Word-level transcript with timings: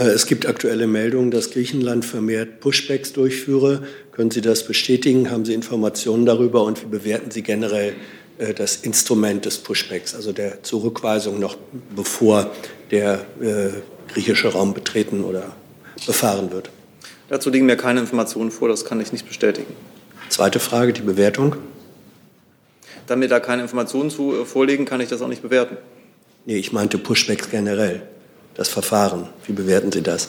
Äh, 0.00 0.08
es 0.08 0.26
gibt 0.26 0.46
aktuelle 0.46 0.86
Meldungen, 0.86 1.30
dass 1.30 1.50
Griechenland 1.50 2.04
vermehrt 2.04 2.60
Pushbacks 2.60 3.12
durchführe. 3.12 3.82
Können 4.12 4.30
Sie 4.30 4.40
das 4.40 4.66
bestätigen? 4.66 5.30
Haben 5.30 5.44
Sie 5.44 5.54
Informationen 5.54 6.26
darüber 6.26 6.64
und 6.64 6.82
wie 6.82 6.86
bewerten 6.86 7.30
Sie 7.30 7.42
generell 7.42 7.94
äh, 8.38 8.54
das 8.54 8.76
Instrument 8.76 9.44
des 9.44 9.58
Pushbacks, 9.58 10.14
also 10.14 10.32
der 10.32 10.62
Zurückweisung 10.62 11.38
noch 11.38 11.56
bevor 11.94 12.50
der 12.90 13.26
äh, 13.40 14.12
griechische 14.12 14.48
Raum 14.48 14.72
betreten 14.72 15.22
oder 15.22 15.54
befahren 16.06 16.50
wird? 16.50 16.70
Dazu 17.28 17.50
liegen 17.50 17.66
mir 17.66 17.76
keine 17.76 18.00
Informationen 18.00 18.50
vor, 18.50 18.68
das 18.68 18.84
kann 18.84 19.00
ich 19.00 19.12
nicht 19.12 19.28
bestätigen. 19.28 19.72
Zweite 20.30 20.58
Frage, 20.58 20.92
die 20.92 21.02
Bewertung. 21.02 21.56
Da 23.06 23.16
mir 23.16 23.28
da 23.28 23.38
keine 23.40 23.62
Informationen 23.62 24.10
zu 24.10 24.44
vorliegen, 24.44 24.84
kann 24.84 25.00
ich 25.00 25.08
das 25.08 25.20
auch 25.20 25.28
nicht 25.28 25.42
bewerten. 25.42 25.76
Nee, 26.46 26.56
ich 26.56 26.72
meinte 26.72 26.96
Pushbacks 26.96 27.50
generell 27.50 28.02
das 28.54 28.68
Verfahren. 28.68 29.28
Wie 29.46 29.52
bewerten 29.52 29.92
Sie 29.92 30.02
das? 30.02 30.28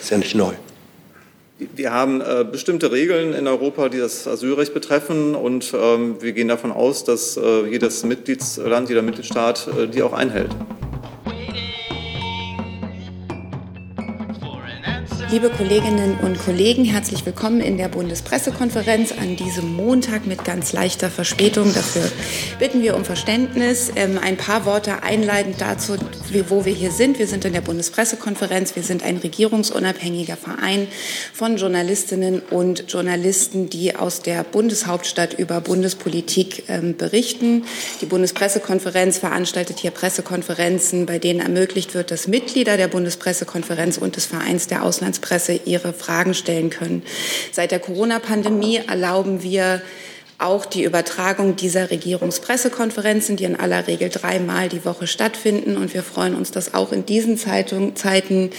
Ist 0.00 0.10
ja 0.10 0.18
nicht 0.18 0.34
neu. 0.34 0.52
Wir 1.58 1.90
haben 1.90 2.20
äh, 2.20 2.44
bestimmte 2.44 2.92
Regeln 2.92 3.32
in 3.32 3.46
Europa, 3.46 3.88
die 3.88 3.98
das 3.98 4.28
Asylrecht 4.28 4.74
betreffen, 4.74 5.34
und 5.34 5.72
ähm, 5.74 6.16
wir 6.20 6.32
gehen 6.32 6.48
davon 6.48 6.70
aus, 6.70 7.04
dass 7.04 7.38
äh, 7.38 7.66
jedes 7.66 8.04
Mitgliedsland, 8.04 8.90
jeder 8.90 9.00
Mitgliedstaat 9.00 9.66
äh, 9.68 9.88
die 9.88 10.02
auch 10.02 10.12
einhält. 10.12 10.50
Liebe 15.28 15.50
Kolleginnen 15.50 16.20
und 16.22 16.38
Kollegen, 16.38 16.84
herzlich 16.84 17.26
willkommen 17.26 17.60
in 17.60 17.78
der 17.78 17.88
Bundespressekonferenz 17.88 19.10
an 19.10 19.34
diesem 19.34 19.74
Montag 19.74 20.24
mit 20.24 20.44
ganz 20.44 20.72
leichter 20.72 21.10
Verspätung. 21.10 21.74
Dafür 21.74 22.08
bitten 22.60 22.80
wir 22.80 22.94
um 22.94 23.04
Verständnis. 23.04 23.90
Ähm, 23.96 24.20
ein 24.22 24.36
paar 24.36 24.64
Worte 24.66 25.02
einleitend 25.02 25.60
dazu, 25.60 25.96
wo 26.48 26.64
wir 26.64 26.72
hier 26.72 26.92
sind. 26.92 27.18
Wir 27.18 27.26
sind 27.26 27.44
in 27.44 27.52
der 27.52 27.60
Bundespressekonferenz. 27.60 28.76
Wir 28.76 28.84
sind 28.84 29.02
ein 29.02 29.16
regierungsunabhängiger 29.16 30.36
Verein 30.36 30.86
von 31.34 31.56
Journalistinnen 31.56 32.40
und 32.50 32.84
Journalisten, 32.86 33.68
die 33.68 33.96
aus 33.96 34.22
der 34.22 34.44
Bundeshauptstadt 34.44 35.34
über 35.34 35.60
Bundespolitik 35.60 36.68
ähm, 36.68 36.96
berichten. 36.96 37.64
Die 38.00 38.06
Bundespressekonferenz 38.06 39.18
veranstaltet 39.18 39.80
hier 39.80 39.90
Pressekonferenzen, 39.90 41.04
bei 41.04 41.18
denen 41.18 41.40
ermöglicht 41.40 41.94
wird, 41.94 42.12
dass 42.12 42.28
Mitglieder 42.28 42.76
der 42.76 42.86
Bundespressekonferenz 42.86 43.98
und 43.98 44.14
des 44.14 44.26
Vereins 44.26 44.68
der 44.68 44.84
Auslands 44.84 45.15
Auslandspresse 45.16 45.60
ihre 45.64 45.92
Fragen 45.92 46.34
stellen 46.34 46.70
können. 46.70 47.02
Seit 47.52 47.70
der 47.70 47.78
Corona-Pandemie 47.78 48.80
erlauben 48.86 49.42
wir 49.42 49.80
auch 50.38 50.66
die 50.66 50.84
Übertragung 50.84 51.56
dieser 51.56 51.90
Regierungspressekonferenzen, 51.90 53.36
die 53.36 53.44
in 53.44 53.56
aller 53.56 53.86
Regel 53.86 54.10
dreimal 54.10 54.68
die 54.68 54.84
Woche 54.84 55.06
stattfinden. 55.06 55.78
Und 55.78 55.94
wir 55.94 56.02
freuen 56.02 56.34
uns, 56.34 56.50
dass 56.50 56.74
auch 56.74 56.92
in 56.92 57.06
diesen 57.06 57.38
Zeitung, 57.38 57.96
Zeiten 57.96 58.50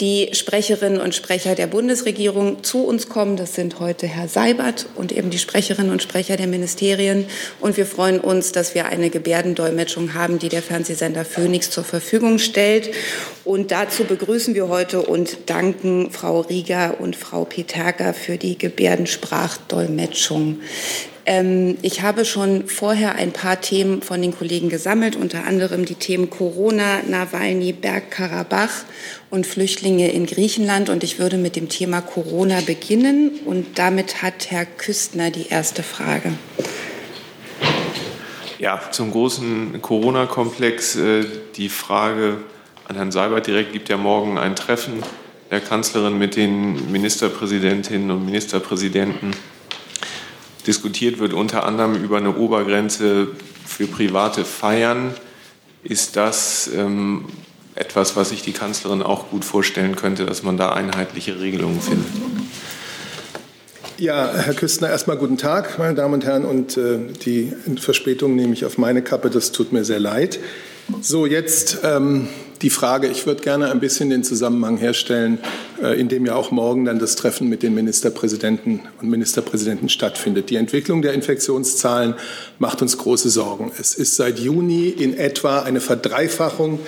die 0.00 0.30
Sprecherinnen 0.32 1.00
und 1.00 1.14
Sprecher 1.14 1.54
der 1.54 1.68
Bundesregierung 1.68 2.64
zu 2.64 2.84
uns 2.84 3.08
kommen. 3.08 3.36
Das 3.36 3.54
sind 3.54 3.78
heute 3.78 4.08
Herr 4.08 4.26
Seibert 4.26 4.86
und 4.96 5.12
eben 5.12 5.30
die 5.30 5.38
Sprecherinnen 5.38 5.92
und 5.92 6.02
Sprecher 6.02 6.36
der 6.36 6.48
Ministerien. 6.48 7.26
Und 7.60 7.76
wir 7.76 7.86
freuen 7.86 8.18
uns, 8.18 8.50
dass 8.50 8.74
wir 8.74 8.86
eine 8.86 9.08
Gebärdendolmetschung 9.08 10.14
haben, 10.14 10.40
die 10.40 10.48
der 10.48 10.62
Fernsehsender 10.62 11.24
Phoenix 11.24 11.70
zur 11.70 11.84
Verfügung 11.84 12.40
stellt. 12.40 12.90
Und 13.44 13.70
dazu 13.70 14.02
begrüßen 14.02 14.54
wir 14.54 14.68
heute 14.68 15.02
und 15.02 15.38
danken 15.46 16.10
Frau 16.10 16.40
Rieger 16.40 16.96
und 16.98 17.14
Frau 17.14 17.44
Peterka 17.44 18.14
für 18.14 18.36
die 18.36 18.58
Gebärdensprachdolmetschung. 18.58 20.58
Ähm, 21.30 21.78
ich 21.82 22.02
habe 22.02 22.24
schon 22.24 22.66
vorher 22.66 23.14
ein 23.14 23.30
paar 23.30 23.60
Themen 23.60 24.02
von 24.02 24.20
den 24.20 24.36
Kollegen 24.36 24.68
gesammelt, 24.68 25.14
unter 25.14 25.44
anderem 25.46 25.84
die 25.84 25.94
Themen 25.94 26.28
Corona, 26.28 27.02
Nawalny, 27.06 27.72
Bergkarabach 27.72 28.72
und 29.30 29.46
Flüchtlinge 29.46 30.10
in 30.10 30.26
Griechenland. 30.26 30.88
Und 30.88 31.04
ich 31.04 31.20
würde 31.20 31.38
mit 31.38 31.54
dem 31.54 31.68
Thema 31.68 32.00
Corona 32.00 32.60
beginnen. 32.62 33.38
Und 33.44 33.78
damit 33.78 34.22
hat 34.22 34.50
Herr 34.50 34.66
Küstner 34.66 35.30
die 35.30 35.46
erste 35.46 35.84
Frage. 35.84 36.32
Ja, 38.58 38.80
zum 38.90 39.12
großen 39.12 39.80
Corona-Komplex 39.80 40.96
äh, 40.96 41.24
die 41.54 41.68
Frage 41.68 42.38
an 42.88 42.96
Herrn 42.96 43.12
Seibert 43.12 43.46
direkt 43.46 43.72
gibt 43.72 43.88
ja 43.88 43.96
morgen 43.96 44.36
ein 44.36 44.56
Treffen 44.56 45.04
der 45.52 45.60
Kanzlerin 45.60 46.18
mit 46.18 46.34
den 46.34 46.90
Ministerpräsidentinnen 46.90 48.10
und 48.10 48.24
Ministerpräsidenten 48.24 49.30
Diskutiert 50.62 51.18
wird 51.18 51.32
unter 51.32 51.64
anderem 51.64 51.94
über 52.02 52.18
eine 52.18 52.36
Obergrenze 52.36 53.28
für 53.66 53.86
private 53.86 54.44
Feiern. 54.44 55.14
Ist 55.82 56.16
das 56.16 56.70
ähm, 56.74 57.26
etwas, 57.74 58.16
was 58.16 58.30
sich 58.30 58.42
die 58.42 58.52
Kanzlerin 58.52 59.02
auch 59.02 59.30
gut 59.30 59.44
vorstellen 59.44 59.96
könnte, 59.96 60.26
dass 60.26 60.42
man 60.42 60.56
da 60.56 60.72
einheitliche 60.72 61.40
Regelungen 61.40 61.80
findet? 61.80 62.08
Ja, 63.96 64.32
Herr 64.34 64.54
Küstner, 64.54 64.88
erstmal 64.88 65.18
guten 65.18 65.36
Tag, 65.36 65.78
meine 65.78 65.94
Damen 65.94 66.14
und 66.14 66.24
Herren. 66.24 66.44
Und 66.44 66.76
äh, 66.76 66.98
die 67.24 67.52
Verspätung 67.78 68.34
nehme 68.34 68.54
ich 68.54 68.64
auf 68.64 68.78
meine 68.78 69.02
Kappe. 69.02 69.28
Das 69.28 69.52
tut 69.52 69.72
mir 69.72 69.84
sehr 69.84 70.00
leid. 70.00 70.38
So, 71.02 71.26
jetzt 71.26 71.80
ähm, 71.84 72.28
die 72.62 72.70
Frage, 72.70 73.08
ich 73.08 73.26
würde 73.26 73.42
gerne 73.42 73.70
ein 73.70 73.80
bisschen 73.80 74.10
den 74.10 74.22
Zusammenhang 74.22 74.76
herstellen, 74.76 75.38
äh, 75.82 75.98
in 75.98 76.08
dem 76.08 76.26
ja 76.26 76.34
auch 76.34 76.50
morgen 76.50 76.84
dann 76.84 76.98
das 76.98 77.16
Treffen 77.16 77.48
mit 77.48 77.62
den 77.62 77.74
Ministerpräsidenten 77.74 78.80
und 79.00 79.08
Ministerpräsidenten 79.08 79.88
stattfindet. 79.88 80.50
Die 80.50 80.56
Entwicklung 80.56 81.00
der 81.00 81.14
Infektionszahlen 81.14 82.14
macht 82.58 82.82
uns 82.82 82.98
große 82.98 83.30
Sorgen. 83.30 83.72
Es 83.78 83.94
ist 83.94 84.16
seit 84.16 84.38
Juni 84.38 84.88
in 84.88 85.16
etwa 85.16 85.60
eine 85.60 85.80
Verdreifachung 85.80 86.80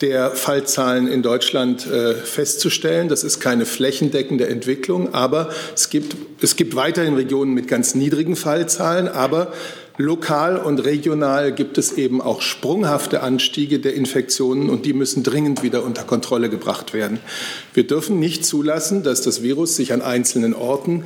der 0.00 0.32
Fallzahlen 0.32 1.06
in 1.06 1.22
Deutschland 1.22 1.86
äh, 1.86 2.14
festzustellen. 2.14 3.08
Das 3.08 3.22
ist 3.22 3.38
keine 3.38 3.64
flächendeckende 3.64 4.48
Entwicklung, 4.48 5.14
aber 5.14 5.50
es 5.76 5.90
gibt, 5.90 6.16
es 6.40 6.56
gibt 6.56 6.74
weiterhin 6.74 7.14
Regionen 7.14 7.54
mit 7.54 7.68
ganz 7.68 7.94
niedrigen 7.94 8.34
Fallzahlen, 8.34 9.06
aber 9.06 9.52
Lokal 10.02 10.56
und 10.56 10.80
regional 10.80 11.52
gibt 11.52 11.78
es 11.78 11.92
eben 11.92 12.20
auch 12.20 12.42
sprunghafte 12.42 13.22
Anstiege 13.22 13.78
der 13.78 13.94
Infektionen 13.94 14.68
und 14.68 14.84
die 14.84 14.94
müssen 14.94 15.22
dringend 15.22 15.62
wieder 15.62 15.84
unter 15.84 16.02
Kontrolle 16.02 16.50
gebracht 16.50 16.92
werden. 16.92 17.20
Wir 17.72 17.86
dürfen 17.86 18.18
nicht 18.18 18.44
zulassen, 18.44 19.04
dass 19.04 19.22
das 19.22 19.42
Virus 19.42 19.76
sich 19.76 19.92
an 19.92 20.02
einzelnen 20.02 20.54
Orten 20.54 21.04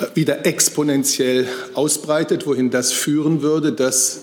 äh, 0.00 0.06
wieder 0.14 0.44
exponentiell 0.44 1.46
ausbreitet. 1.74 2.46
Wohin 2.46 2.70
das 2.70 2.90
führen 2.90 3.42
würde, 3.42 3.72
das 3.72 4.22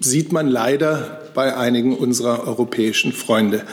sieht 0.00 0.32
man 0.32 0.48
leider 0.48 1.22
bei 1.34 1.56
einigen 1.56 1.96
unserer 1.96 2.46
europäischen 2.46 3.12
Freunde. 3.12 3.64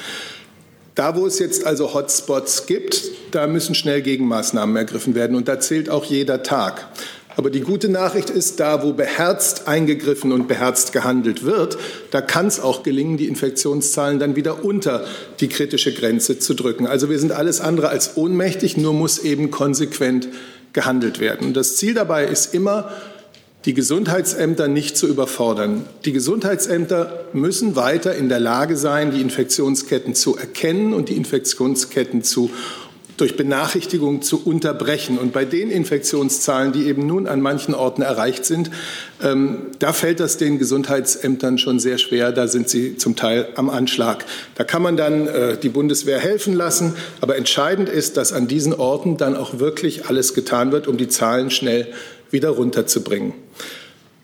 Da, 0.96 1.16
wo 1.18 1.26
es 1.26 1.40
jetzt 1.40 1.66
also 1.66 1.94
Hotspots 1.94 2.68
gibt, 2.68 3.04
da 3.32 3.48
müssen 3.48 3.74
schnell 3.74 4.02
Gegenmaßnahmen 4.02 4.76
ergriffen 4.76 5.16
werden. 5.16 5.36
Und 5.36 5.48
da 5.48 5.60
zählt 5.60 5.90
auch 5.90 6.06
jeder 6.06 6.44
Tag. 6.44 6.88
Aber 7.36 7.50
die 7.50 7.62
gute 7.62 7.90
Nachricht 7.90 8.30
ist, 8.30 8.60
da 8.60 8.84
wo 8.84 8.94
beherzt 8.94 9.68
eingegriffen 9.68 10.32
und 10.32 10.48
beherzt 10.48 10.94
gehandelt 10.94 11.44
wird, 11.44 11.78
da 12.12 12.22
kann 12.22 12.48
es 12.48 12.60
auch 12.60 12.84
gelingen, 12.84 13.18
die 13.18 13.28
Infektionszahlen 13.28 14.20
dann 14.20 14.36
wieder 14.36 14.64
unter 14.64 15.06
die 15.40 15.48
kritische 15.48 15.94
Grenze 15.94 16.40
zu 16.40 16.54
drücken. 16.54 16.86
Also 16.88 17.10
wir 17.10 17.20
sind 17.20 17.32
alles 17.32 17.62
andere 17.62 17.90
als 17.90 18.18
ohnmächtig, 18.18 18.78
nur 18.78 18.94
muss 18.94 19.20
eben 19.20 19.52
konsequent 19.52 20.28
gehandelt 20.74 21.20
werden. 21.20 21.54
das 21.54 21.76
Ziel 21.76 21.94
dabei 21.94 22.26
ist 22.26 22.54
immer, 22.54 22.92
die 23.66 23.74
Gesundheitsämter 23.74 24.68
nicht 24.68 24.98
zu 24.98 25.08
überfordern. 25.08 25.86
Die 26.04 26.12
Gesundheitsämter 26.12 27.26
müssen 27.32 27.78
weiter 27.78 28.14
in 28.14 28.28
der 28.28 28.42
Lage 28.42 28.76
sein, 28.76 29.12
die 29.12 29.22
Infektionsketten 29.22 30.16
zu 30.16 30.36
erkennen 30.36 30.94
und 30.94 31.08
die 31.08 31.16
Infektionsketten 31.16 32.24
zu 32.24 32.52
durch 33.18 33.38
Benachrichtigung 33.38 34.22
zu 34.22 34.44
unterbrechen. 34.44 35.18
Und 35.18 35.34
bei 35.34 35.46
den 35.46 35.70
Infektionszahlen, 35.70 36.72
die 36.72 36.88
eben 36.88 37.06
nun 37.06 37.28
an 37.28 37.42
manchen 37.42 37.74
Orten 37.74 38.02
erreicht 38.02 38.46
sind, 38.46 38.72
ähm, 39.22 39.68
da 39.80 39.94
fällt 39.94 40.20
das 40.20 40.38
den 40.38 40.60
Gesundheitsämtern 40.60 41.58
schon 41.58 41.80
sehr 41.80 41.98
schwer. 41.98 42.32
Da 42.32 42.48
sind 42.48 42.70
sie 42.70 42.98
zum 42.98 43.16
Teil 43.16 43.48
am 43.56 43.70
Anschlag. 43.70 44.26
Da 44.56 44.64
kann 44.64 44.82
man 44.82 44.98
dann 44.98 45.28
äh, 45.28 45.58
die 45.58 45.70
Bundeswehr 45.70 46.20
helfen 46.20 46.54
lassen. 46.54 46.96
Aber 47.22 47.36
entscheidend 47.36 47.90
ist, 47.90 48.18
dass 48.18 48.34
an 48.34 48.48
diesen 48.48 48.74
Orten 48.74 49.18
dann 49.18 49.36
auch 49.36 49.60
wirklich 49.60 50.08
alles 50.08 50.34
getan 50.34 50.72
wird, 50.72 50.88
um 50.88 50.98
die 50.98 51.08
Zahlen 51.08 51.52
schnell 51.52 51.88
wieder 52.32 52.50
runterzubringen. 52.50 53.34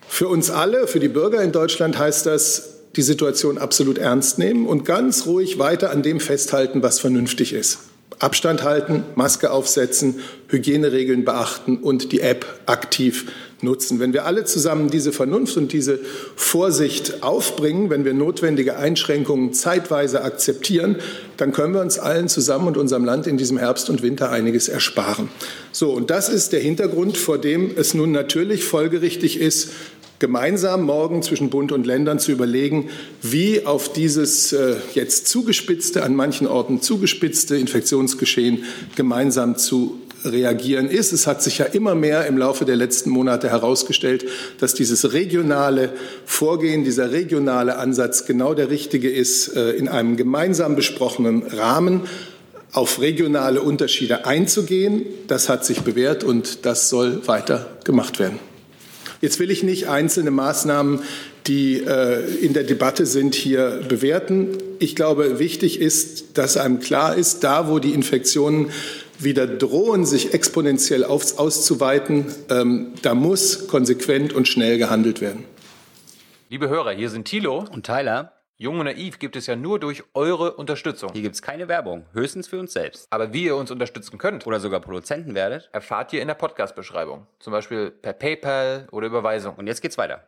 Für 0.07 0.27
uns 0.27 0.49
alle, 0.49 0.87
für 0.87 0.99
die 0.99 1.07
Bürger 1.07 1.43
in 1.43 1.51
Deutschland 1.51 1.97
heißt 1.97 2.25
das, 2.25 2.79
die 2.95 3.03
Situation 3.03 3.57
absolut 3.57 3.99
ernst 3.99 4.39
nehmen 4.39 4.65
und 4.65 4.83
ganz 4.83 5.27
ruhig 5.27 5.59
weiter 5.59 5.91
an 5.91 6.01
dem 6.01 6.19
festhalten, 6.19 6.81
was 6.81 6.99
vernünftig 6.99 7.53
ist. 7.53 7.79
Abstand 8.17 8.63
halten, 8.63 9.03
Maske 9.15 9.51
aufsetzen, 9.51 10.19
Hygieneregeln 10.47 11.23
beachten 11.23 11.77
und 11.77 12.11
die 12.11 12.21
App 12.21 12.45
aktiv 12.65 13.25
nutzen. 13.61 13.99
Wenn 13.99 14.13
wir 14.13 14.25
alle 14.25 14.45
zusammen 14.45 14.89
diese 14.89 15.11
Vernunft 15.11 15.57
und 15.57 15.73
diese 15.73 15.99
Vorsicht 16.35 17.23
aufbringen, 17.23 17.89
wenn 17.89 18.05
wir 18.05 18.13
notwendige 18.13 18.77
Einschränkungen 18.77 19.53
zeitweise 19.53 20.23
akzeptieren, 20.23 20.97
dann 21.37 21.51
können 21.51 21.73
wir 21.73 21.81
uns 21.81 21.99
allen 21.99 22.29
zusammen 22.29 22.67
und 22.67 22.77
unserem 22.77 23.05
Land 23.05 23.27
in 23.27 23.37
diesem 23.37 23.57
Herbst 23.57 23.89
und 23.89 24.01
Winter 24.01 24.29
einiges 24.31 24.69
ersparen. 24.69 25.29
So, 25.71 25.91
und 25.91 26.09
das 26.09 26.29
ist 26.29 26.51
der 26.51 26.61
Hintergrund, 26.61 27.17
vor 27.17 27.37
dem 27.37 27.71
es 27.75 27.93
nun 27.93 28.11
natürlich 28.11 28.63
folgerichtig 28.63 29.39
ist, 29.39 29.71
gemeinsam 30.19 30.83
morgen 30.83 31.23
zwischen 31.23 31.49
Bund 31.49 31.71
und 31.71 31.87
Ländern 31.87 32.19
zu 32.19 32.31
überlegen, 32.31 32.89
wie 33.21 33.65
auf 33.65 33.91
dieses 33.91 34.53
äh, 34.53 34.75
jetzt 34.93 35.27
zugespitzte, 35.27 36.03
an 36.03 36.15
manchen 36.15 36.45
Orten 36.45 36.81
zugespitzte 36.81 37.55
Infektionsgeschehen 37.55 38.63
gemeinsam 38.95 39.57
zu 39.57 39.99
reagieren 40.25 40.89
ist. 40.89 41.13
Es 41.13 41.27
hat 41.27 41.41
sich 41.41 41.59
ja 41.59 41.65
immer 41.65 41.95
mehr 41.95 42.25
im 42.27 42.37
Laufe 42.37 42.65
der 42.65 42.75
letzten 42.75 43.09
Monate 43.09 43.49
herausgestellt, 43.49 44.25
dass 44.59 44.73
dieses 44.73 45.13
regionale 45.13 45.93
Vorgehen, 46.25 46.83
dieser 46.83 47.11
regionale 47.11 47.77
Ansatz 47.77 48.25
genau 48.25 48.53
der 48.53 48.69
richtige 48.69 49.09
ist, 49.09 49.55
äh, 49.55 49.71
in 49.71 49.87
einem 49.87 50.17
gemeinsam 50.17 50.75
besprochenen 50.75 51.43
Rahmen 51.43 52.01
auf 52.71 52.99
regionale 52.99 53.61
Unterschiede 53.61 54.25
einzugehen. 54.25 55.05
Das 55.27 55.49
hat 55.49 55.65
sich 55.65 55.81
bewährt 55.81 56.23
und 56.23 56.65
das 56.65 56.89
soll 56.89 57.25
weiter 57.27 57.67
gemacht 57.83 58.19
werden. 58.19 58.48
Jetzt 59.21 59.39
will 59.39 59.51
ich 59.51 59.63
nicht 59.63 59.89
einzelne 59.89 60.31
Maßnahmen, 60.31 61.01
die 61.47 61.83
äh, 61.83 62.25
in 62.41 62.53
der 62.53 62.63
Debatte 62.63 63.05
sind, 63.05 63.35
hier 63.35 63.81
bewerten. 63.87 64.57
Ich 64.79 64.95
glaube, 64.95 65.39
wichtig 65.39 65.81
ist, 65.81 66.37
dass 66.37 66.57
einem 66.57 66.79
klar 66.79 67.15
ist, 67.15 67.43
da 67.43 67.67
wo 67.67 67.79
die 67.79 67.93
Infektionen 67.93 68.71
wieder 69.17 69.47
drohen, 69.47 70.05
sich 70.05 70.33
exponentiell 70.33 71.03
auf, 71.03 71.37
auszuweiten, 71.37 72.27
ähm, 72.49 72.93
da 73.01 73.13
muss 73.13 73.67
konsequent 73.67 74.31
und 74.31 74.47
schnell 74.47 74.77
gehandelt 74.77 75.19
werden. 75.19 75.43
Liebe 76.49 76.69
Hörer, 76.69 76.91
hier 76.91 77.09
sind 77.09 77.25
Thilo 77.25 77.65
und 77.71 77.85
Tyler. 77.85 78.38
Jung 78.61 78.77
und 78.77 78.87
Naiv 78.87 79.19
gibt 79.19 79.37
es 79.37 79.47
ja 79.47 79.55
nur 79.55 79.79
durch 79.79 80.03
eure 80.13 80.51
Unterstützung. 80.55 81.13
Hier 81.13 81.21
gibt 81.21 81.35
es 81.35 81.41
keine 81.41 81.69
Werbung, 81.69 82.05
höchstens 82.11 82.49
für 82.49 82.59
uns 82.59 82.73
selbst. 82.73 83.07
Aber 83.09 83.31
wie 83.31 83.45
ihr 83.45 83.55
uns 83.55 83.71
unterstützen 83.71 84.17
könnt 84.17 84.45
oder 84.45 84.59
sogar 84.59 84.81
Produzenten 84.81 85.33
werdet, 85.33 85.69
erfahrt 85.71 86.11
ihr 86.11 86.21
in 86.21 86.27
der 86.27 86.35
Podcast-Beschreibung. 86.35 87.25
Zum 87.39 87.53
Beispiel 87.53 87.89
per 87.89 88.11
PayPal 88.11 88.89
oder 88.91 89.07
Überweisung. 89.07 89.55
Und 89.55 89.67
jetzt 89.67 89.81
geht's 89.81 89.97
weiter. 89.97 90.25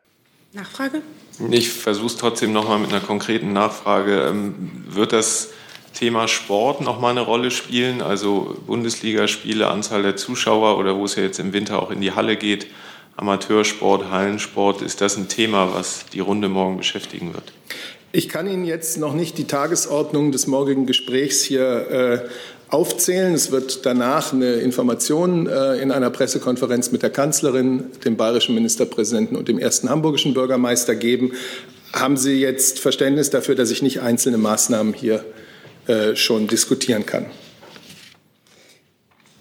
Nachfrage? 0.54 1.02
Ich 1.50 1.74
versuche 1.74 2.06
es 2.06 2.16
trotzdem 2.16 2.54
nochmal 2.54 2.80
mit 2.80 2.92
einer 2.92 3.02
konkreten 3.02 3.52
Nachfrage. 3.52 4.22
Ähm, 4.30 4.86
wird 4.88 5.12
das 5.12 5.52
Thema 5.94 6.30
Sport 6.30 6.80
noch 6.80 7.02
mal 7.02 7.10
eine 7.10 7.20
Rolle 7.20 7.52
spielen? 7.52 8.02
Also 8.02 8.58
Bundesligaspiele, 8.66 9.68
Anzahl 9.68 10.04
der 10.04 10.16
Zuschauer 10.16 10.78
oder 10.78 10.96
wo 10.96 11.04
es 11.04 11.18
ja 11.18 11.24
jetzt 11.24 11.40
im 11.40 11.52
Winter 11.52 11.84
auch 11.84 11.92
in 11.92 12.00
die 12.00 12.14
Halle 12.14 12.38
geht, 12.38 12.68
Amateursport, 13.18 14.10
Hallensport, 14.10 14.82
ist 14.82 15.02
das 15.02 15.18
ein 15.18 15.28
Thema, 15.28 15.74
was 15.74 16.06
die 16.06 16.22
Runde 16.22 16.48
morgen 16.48 16.78
beschäftigen 16.78 17.34
wird? 17.34 17.52
Ich 18.14 18.28
kann 18.28 18.46
Ihnen 18.46 18.66
jetzt 18.66 18.98
noch 18.98 19.14
nicht 19.14 19.38
die 19.38 19.46
Tagesordnung 19.46 20.34
des 20.34 20.46
morgigen 20.46 20.86
Gesprächs 20.86 21.44
hier 21.44 21.90
äh, 21.90 22.30
aufzählen. 22.68 23.34
Es 23.34 23.52
wird 23.52 23.86
danach 23.86 24.34
eine 24.34 24.56
Information 24.56 25.48
äh, 25.48 25.76
in 25.76 25.92
einer 25.92 26.10
Pressekonferenz 26.10 26.92
mit 26.92 27.04
der 27.04 27.10
Kanzlerin, 27.10 27.86
dem 28.04 28.18
bayerischen 28.18 28.54
Ministerpräsidenten 28.54 29.38
und 29.38 29.48
dem 29.48 29.60
ersten 29.60 29.90
hamburgischen 29.90 30.34
Bürgermeister 30.34 30.94
geben. 30.96 31.32
Haben 31.94 32.18
Sie 32.18 32.42
jetzt 32.42 32.80
Verständnis 32.80 33.30
dafür, 33.30 33.56
dass 33.56 33.72
ich 33.72 33.82
nicht 33.82 34.02
einzelne 34.02 34.38
Maßnahmen 34.38 34.94
hier 34.94 35.24
äh, 35.88 36.14
schon 36.18 36.48
diskutieren 36.48 37.06
kann? 37.06 37.28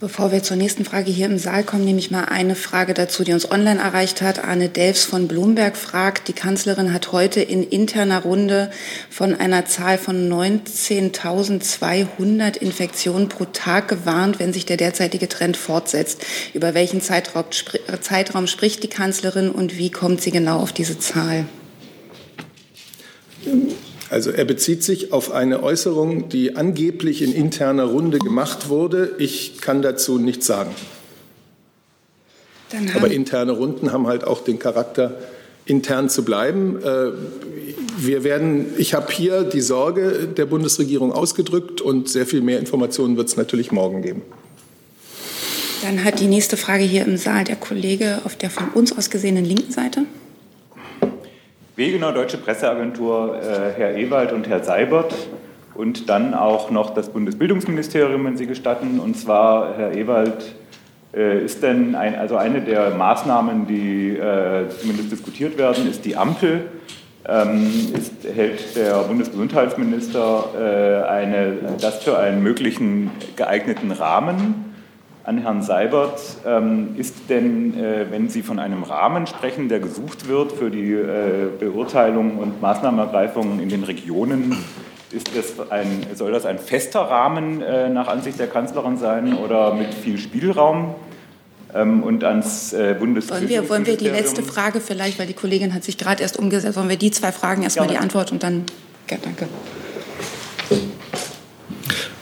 Bevor 0.00 0.32
wir 0.32 0.42
zur 0.42 0.56
nächsten 0.56 0.84
Frage 0.86 1.10
hier 1.10 1.26
im 1.26 1.36
Saal 1.36 1.62
kommen, 1.62 1.84
nehme 1.84 1.98
ich 1.98 2.10
mal 2.10 2.24
eine 2.24 2.54
Frage 2.54 2.94
dazu, 2.94 3.22
die 3.22 3.34
uns 3.34 3.50
online 3.50 3.80
erreicht 3.80 4.22
hat. 4.22 4.42
Arne 4.42 4.70
Delfs 4.70 5.04
von 5.04 5.28
Bloomberg 5.28 5.76
fragt, 5.76 6.28
die 6.28 6.32
Kanzlerin 6.32 6.94
hat 6.94 7.12
heute 7.12 7.42
in 7.42 7.62
interner 7.62 8.22
Runde 8.22 8.70
von 9.10 9.34
einer 9.34 9.66
Zahl 9.66 9.98
von 9.98 10.32
19.200 10.32 12.56
Infektionen 12.56 13.28
pro 13.28 13.44
Tag 13.44 13.88
gewarnt, 13.88 14.38
wenn 14.38 14.54
sich 14.54 14.64
der 14.64 14.78
derzeitige 14.78 15.28
Trend 15.28 15.58
fortsetzt. 15.58 16.24
Über 16.54 16.72
welchen 16.72 17.02
Zeitraum, 17.02 17.44
Zeitraum 18.00 18.46
spricht 18.46 18.82
die 18.82 18.88
Kanzlerin 18.88 19.50
und 19.50 19.76
wie 19.76 19.90
kommt 19.90 20.22
sie 20.22 20.30
genau 20.30 20.60
auf 20.60 20.72
diese 20.72 20.98
Zahl? 20.98 21.44
Also 24.10 24.30
er 24.30 24.44
bezieht 24.44 24.82
sich 24.82 25.12
auf 25.12 25.30
eine 25.30 25.62
Äußerung, 25.62 26.28
die 26.28 26.56
angeblich 26.56 27.22
in 27.22 27.32
interner 27.32 27.84
Runde 27.84 28.18
gemacht 28.18 28.68
wurde. 28.68 29.14
Ich 29.18 29.60
kann 29.60 29.82
dazu 29.82 30.18
nichts 30.18 30.46
sagen. 30.46 30.74
Aber 32.94 33.10
interne 33.10 33.52
Runden 33.52 33.92
haben 33.92 34.08
halt 34.08 34.24
auch 34.24 34.42
den 34.42 34.58
Charakter, 34.58 35.18
intern 35.64 36.08
zu 36.08 36.24
bleiben. 36.24 36.82
Äh, 36.82 37.12
wir 37.98 38.24
werden, 38.24 38.74
ich 38.78 38.94
habe 38.94 39.12
hier 39.12 39.44
die 39.44 39.60
Sorge 39.60 40.28
der 40.36 40.46
Bundesregierung 40.46 41.12
ausgedrückt 41.12 41.80
und 41.80 42.08
sehr 42.08 42.26
viel 42.26 42.40
mehr 42.40 42.58
Informationen 42.58 43.16
wird 43.16 43.28
es 43.28 43.36
natürlich 43.36 43.70
morgen 43.70 44.02
geben. 44.02 44.22
Dann 45.82 46.04
hat 46.04 46.20
die 46.20 46.26
nächste 46.26 46.56
Frage 46.56 46.82
hier 46.82 47.06
im 47.06 47.16
Saal 47.16 47.44
der 47.44 47.56
Kollege 47.56 48.20
auf 48.24 48.36
der 48.36 48.50
von 48.50 48.68
uns 48.70 48.96
aus 48.96 49.10
gesehenen 49.10 49.44
linken 49.44 49.72
Seite. 49.72 50.04
Wegener, 51.80 52.12
Deutsche 52.12 52.36
Presseagentur, 52.36 53.40
äh, 53.40 53.72
Herr 53.74 53.96
Ewald 53.96 54.34
und 54.34 54.46
Herr 54.46 54.62
Seibert 54.62 55.14
und 55.74 56.10
dann 56.10 56.34
auch 56.34 56.70
noch 56.70 56.92
das 56.92 57.08
Bundesbildungsministerium, 57.08 58.22
wenn 58.26 58.36
Sie 58.36 58.46
gestatten. 58.46 59.00
Und 59.00 59.16
zwar, 59.16 59.78
Herr 59.78 59.94
Ewald, 59.96 60.56
äh, 61.14 61.42
ist 61.42 61.62
denn 61.62 61.94
ein, 61.94 62.16
also 62.16 62.36
eine 62.36 62.60
der 62.60 62.90
Maßnahmen, 62.90 63.66
die 63.66 64.10
äh, 64.10 64.68
zumindest 64.78 65.10
diskutiert 65.10 65.56
werden, 65.56 65.88
ist 65.88 66.04
die 66.04 66.18
Ampel. 66.18 66.66
Ähm, 67.26 67.70
ist, 67.96 68.12
hält 68.30 68.76
der 68.76 68.98
Bundesgesundheitsminister 69.04 70.50
äh, 70.58 71.08
eine, 71.08 71.54
das 71.80 72.04
für 72.04 72.18
einen 72.18 72.42
möglichen 72.42 73.10
geeigneten 73.36 73.90
Rahmen? 73.90 74.69
An 75.24 75.38
Herrn 75.38 75.62
Seibert. 75.62 76.20
Ähm, 76.46 76.94
ist 76.96 77.14
denn, 77.28 77.78
äh, 77.78 78.06
wenn 78.10 78.28
Sie 78.28 78.42
von 78.42 78.58
einem 78.58 78.82
Rahmen 78.82 79.26
sprechen, 79.26 79.68
der 79.68 79.80
gesucht 79.80 80.28
wird 80.28 80.52
für 80.52 80.70
die 80.70 80.92
äh, 80.92 81.48
Beurteilung 81.58 82.38
und 82.38 82.60
Maßnahmenergreifungen 82.60 83.60
in 83.60 83.68
den 83.68 83.84
Regionen, 83.84 84.56
ist 85.12 85.30
das 85.36 85.70
ein, 85.70 86.06
soll 86.14 86.32
das 86.32 86.46
ein 86.46 86.58
fester 86.58 87.00
Rahmen 87.00 87.60
äh, 87.62 87.88
nach 87.88 88.08
Ansicht 88.08 88.38
der 88.38 88.46
Kanzlerin 88.46 88.96
sein 88.96 89.34
oder 89.34 89.74
mit 89.74 89.92
viel 89.92 90.18
Spielraum? 90.18 90.94
Ähm, 91.72 92.02
und 92.02 92.24
ans 92.24 92.74
Bundes 92.98 93.30
wollen 93.30 93.48
wir, 93.48 93.68
wollen 93.68 93.86
wir 93.86 93.96
die 93.96 94.08
letzte 94.08 94.42
Frage 94.42 94.80
vielleicht, 94.80 95.20
weil 95.20 95.26
die 95.26 95.34
Kollegin 95.34 95.72
hat 95.72 95.84
sich 95.84 95.98
gerade 95.98 96.22
erst 96.22 96.36
umgesetzt, 96.36 96.76
wollen 96.76 96.88
wir 96.88 96.96
die 96.96 97.12
zwei 97.12 97.30
Fragen 97.30 97.62
erstmal 97.62 97.86
ja, 97.86 97.92
die 97.92 97.98
Antwort 97.98 98.32
und 98.32 98.42
dann. 98.42 98.64
Ja, 99.08 99.18
danke. 99.22 99.46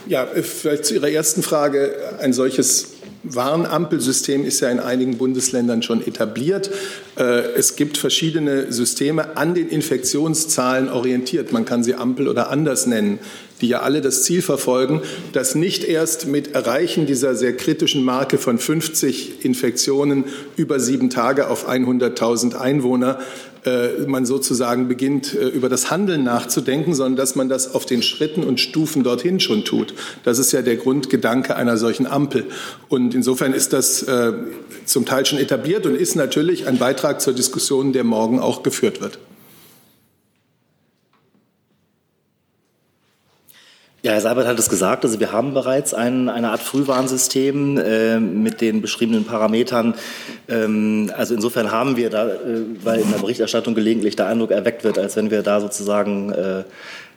Ja, 0.09 0.25
vielleicht 0.25 0.85
zu 0.85 0.95
Ihrer 0.95 1.11
ersten 1.11 1.43
Frage. 1.43 1.93
Ein 2.19 2.33
solches 2.33 2.93
Warnampelsystem 3.21 4.43
ist 4.43 4.59
ja 4.59 4.69
in 4.71 4.79
einigen 4.79 5.19
Bundesländern 5.19 5.83
schon 5.83 6.01
etabliert. 6.01 6.71
Äh, 7.15 7.51
es 7.55 7.75
gibt 7.75 7.99
verschiedene 7.99 8.71
Systeme 8.71 9.37
an 9.37 9.53
den 9.53 9.69
Infektionszahlen 9.69 10.89
orientiert. 10.89 11.51
Man 11.51 11.63
kann 11.63 11.83
sie 11.83 11.93
Ampel 11.93 12.27
oder 12.27 12.49
anders 12.49 12.87
nennen, 12.87 13.19
die 13.61 13.67
ja 13.67 13.81
alle 13.81 14.01
das 14.01 14.23
Ziel 14.23 14.41
verfolgen, 14.41 15.03
dass 15.33 15.53
nicht 15.53 15.83
erst 15.83 16.25
mit 16.25 16.55
Erreichen 16.55 17.05
dieser 17.05 17.35
sehr 17.35 17.55
kritischen 17.55 18.03
Marke 18.03 18.39
von 18.39 18.57
50 18.57 19.45
Infektionen 19.45 20.23
über 20.55 20.79
sieben 20.79 21.11
Tage 21.11 21.49
auf 21.49 21.69
100.000 21.69 22.55
Einwohner 22.55 23.19
äh, 23.19 23.23
man 24.07 24.25
sozusagen 24.25 24.87
beginnt, 24.87 25.33
äh, 25.33 25.47
über 25.47 25.69
das 25.69 25.91
Handeln 25.91 26.23
nachzudenken, 26.23 26.93
sondern 26.93 27.17
dass 27.17 27.35
man 27.35 27.49
das 27.49 27.73
auf 27.73 27.85
den 27.85 28.01
Schritten 28.01 28.43
und 28.43 28.59
Stufen 28.59 29.03
dorthin 29.03 29.39
schon 29.39 29.65
tut. 29.65 29.93
Das 30.23 30.39
ist 30.39 30.51
ja 30.51 30.61
der 30.61 30.77
Grundgedanke 30.77 31.55
einer 31.55 31.77
solchen 31.77 32.07
Ampel. 32.07 32.45
Und 32.87 33.13
insofern 33.13 33.53
ist 33.53 33.73
das 33.73 34.03
äh, 34.03 34.33
zum 34.85 35.05
Teil 35.05 35.25
schon 35.25 35.39
etabliert 35.39 35.85
und 35.85 35.95
ist 35.95 36.15
natürlich 36.15 36.67
ein 36.67 36.77
Beitrag 36.77 37.21
zur 37.21 37.33
Diskussion, 37.33 37.93
der 37.93 38.03
morgen 38.03 38.39
auch 38.39 38.63
geführt 38.63 39.01
wird. 39.01 39.19
Ja, 44.01 44.13
Herr 44.13 44.21
Seibert 44.21 44.47
hat 44.47 44.57
es 44.57 44.69
gesagt, 44.69 45.03
also 45.03 45.19
wir 45.19 45.33
haben 45.33 45.53
bereits 45.53 45.93
ein, 45.93 46.29
eine 46.29 46.51
Art 46.51 46.61
Frühwarnsystem 46.61 47.77
äh, 47.77 48.17
mit 48.21 48.61
den 48.61 48.81
beschriebenen 48.81 49.25
Parametern. 49.25 49.93
Ähm, 50.47 51.11
also 51.17 51.35
insofern 51.35 51.69
haben 51.73 51.97
wir 51.97 52.09
da, 52.09 52.29
äh, 52.29 52.61
weil 52.81 53.01
in 53.01 53.11
der 53.11 53.17
Berichterstattung 53.17 53.75
gelegentlich 53.75 54.15
der 54.15 54.27
Eindruck 54.27 54.51
erweckt 54.51 54.85
wird, 54.85 54.97
als 54.97 55.17
wenn 55.17 55.31
wir 55.31 55.41
da 55.41 55.59
sozusagen 55.59 56.31
äh, 56.31 56.63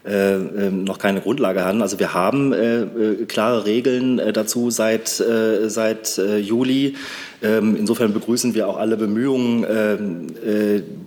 äh, 0.05 0.35
ähm, 0.35 0.83
noch 0.83 0.99
keine 0.99 1.21
Grundlage 1.21 1.65
haben. 1.65 1.83
Also 1.83 2.01
wir 2.01 2.15
haben 2.15 2.53
äh, 2.53 2.81
äh, 2.81 3.27
klare 3.27 3.65
Regeln 3.65 4.19
äh, 4.19 4.33
dazu 4.33 4.69
seit, 4.69 5.21
äh, 5.21 5.71
seit 5.71 6.19
äh, 6.19 6.39
Juli. 6.39 6.97
Ähm, 7.45 7.77
insofern 7.77 8.13
begrüßen 8.13 8.55
wir 8.55 8.67
auch 8.67 8.77
alle 8.77 8.97
Bemühungen, 8.97 9.65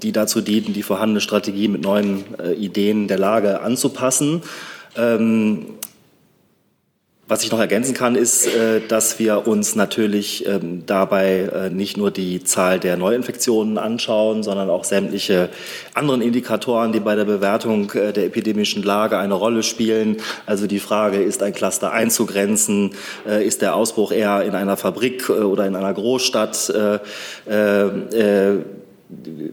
die 0.01 0.11
dazu 0.11 0.39
dienen, 0.41 0.73
die 0.73 0.83
vorhandene 0.83 1.19
Strategie 1.19 1.67
mit 1.67 1.81
neuen 1.81 2.23
Ideen 2.57 3.07
der 3.07 3.17
Lage 3.17 3.61
anzupassen. 3.61 4.41
Ähm, 4.97 5.77
was 7.27 7.43
ich 7.43 7.51
noch 7.51 7.59
ergänzen 7.59 7.95
kann, 7.95 8.15
ist, 8.15 8.45
äh, 8.45 8.81
dass 8.87 9.17
wir 9.17 9.47
uns 9.47 9.75
natürlich 9.75 10.45
ähm, 10.47 10.83
dabei 10.85 11.49
äh, 11.51 11.69
nicht 11.71 11.97
nur 11.97 12.11
die 12.11 12.43
Zahl 12.43 12.79
der 12.79 12.97
Neuinfektionen 12.97 13.79
anschauen, 13.79 14.43
sondern 14.43 14.69
auch 14.69 14.83
sämtliche 14.83 15.49
anderen 15.95 16.21
Indikatoren, 16.21 16.91
die 16.91 16.99
bei 16.99 17.15
der 17.15 17.25
Bewertung 17.25 17.91
äh, 17.93 18.13
der 18.13 18.25
epidemischen 18.25 18.83
Lage 18.83 19.17
eine 19.17 19.33
Rolle 19.33 19.63
spielen. 19.63 20.17
Also 20.45 20.67
die 20.67 20.77
Frage, 20.79 21.17
ist 21.17 21.41
ein 21.41 21.53
Cluster 21.53 21.91
einzugrenzen? 21.91 22.91
Ist 23.25 23.61
der 23.61 23.75
Ausbruch 23.75 24.11
eher 24.11 24.43
in 24.43 24.53
einer 24.53 24.77
Fabrik 24.77 25.29
oder 25.29 25.65
in 25.65 25.75
einer 25.75 25.93
Großstadt? 25.93 26.71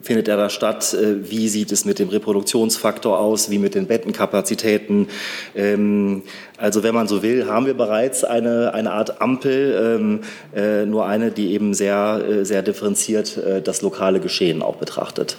Findet 0.01 0.29
er 0.29 0.37
da 0.37 0.49
statt? 0.49 0.95
Äh, 0.95 1.31
wie 1.31 1.49
sieht 1.49 1.73
es 1.73 1.85
mit 1.85 1.99
dem 1.99 2.09
Reproduktionsfaktor 2.09 3.19
aus? 3.19 3.51
Wie 3.51 3.59
mit 3.59 3.75
den 3.75 3.87
Bettenkapazitäten? 3.87 5.09
Ähm, 5.55 6.23
also 6.57 6.83
wenn 6.83 6.95
man 6.95 7.09
so 7.09 7.23
will, 7.23 7.47
haben 7.47 7.67
wir 7.67 7.75
bereits 7.75 8.25
eine, 8.25 8.73
eine 8.73 8.93
Art 8.93 9.21
Ampel, 9.21 9.99
ähm, 10.01 10.21
äh, 10.55 10.87
nur 10.87 11.07
eine, 11.07 11.31
die 11.31 11.53
eben 11.53 11.75
sehr, 11.75 12.23
äh, 12.27 12.45
sehr 12.45 12.63
differenziert 12.63 13.39
das 13.65 13.83
lokale 13.83 14.21
Geschehen 14.21 14.63
auch 14.63 14.77
betrachtet. 14.77 15.37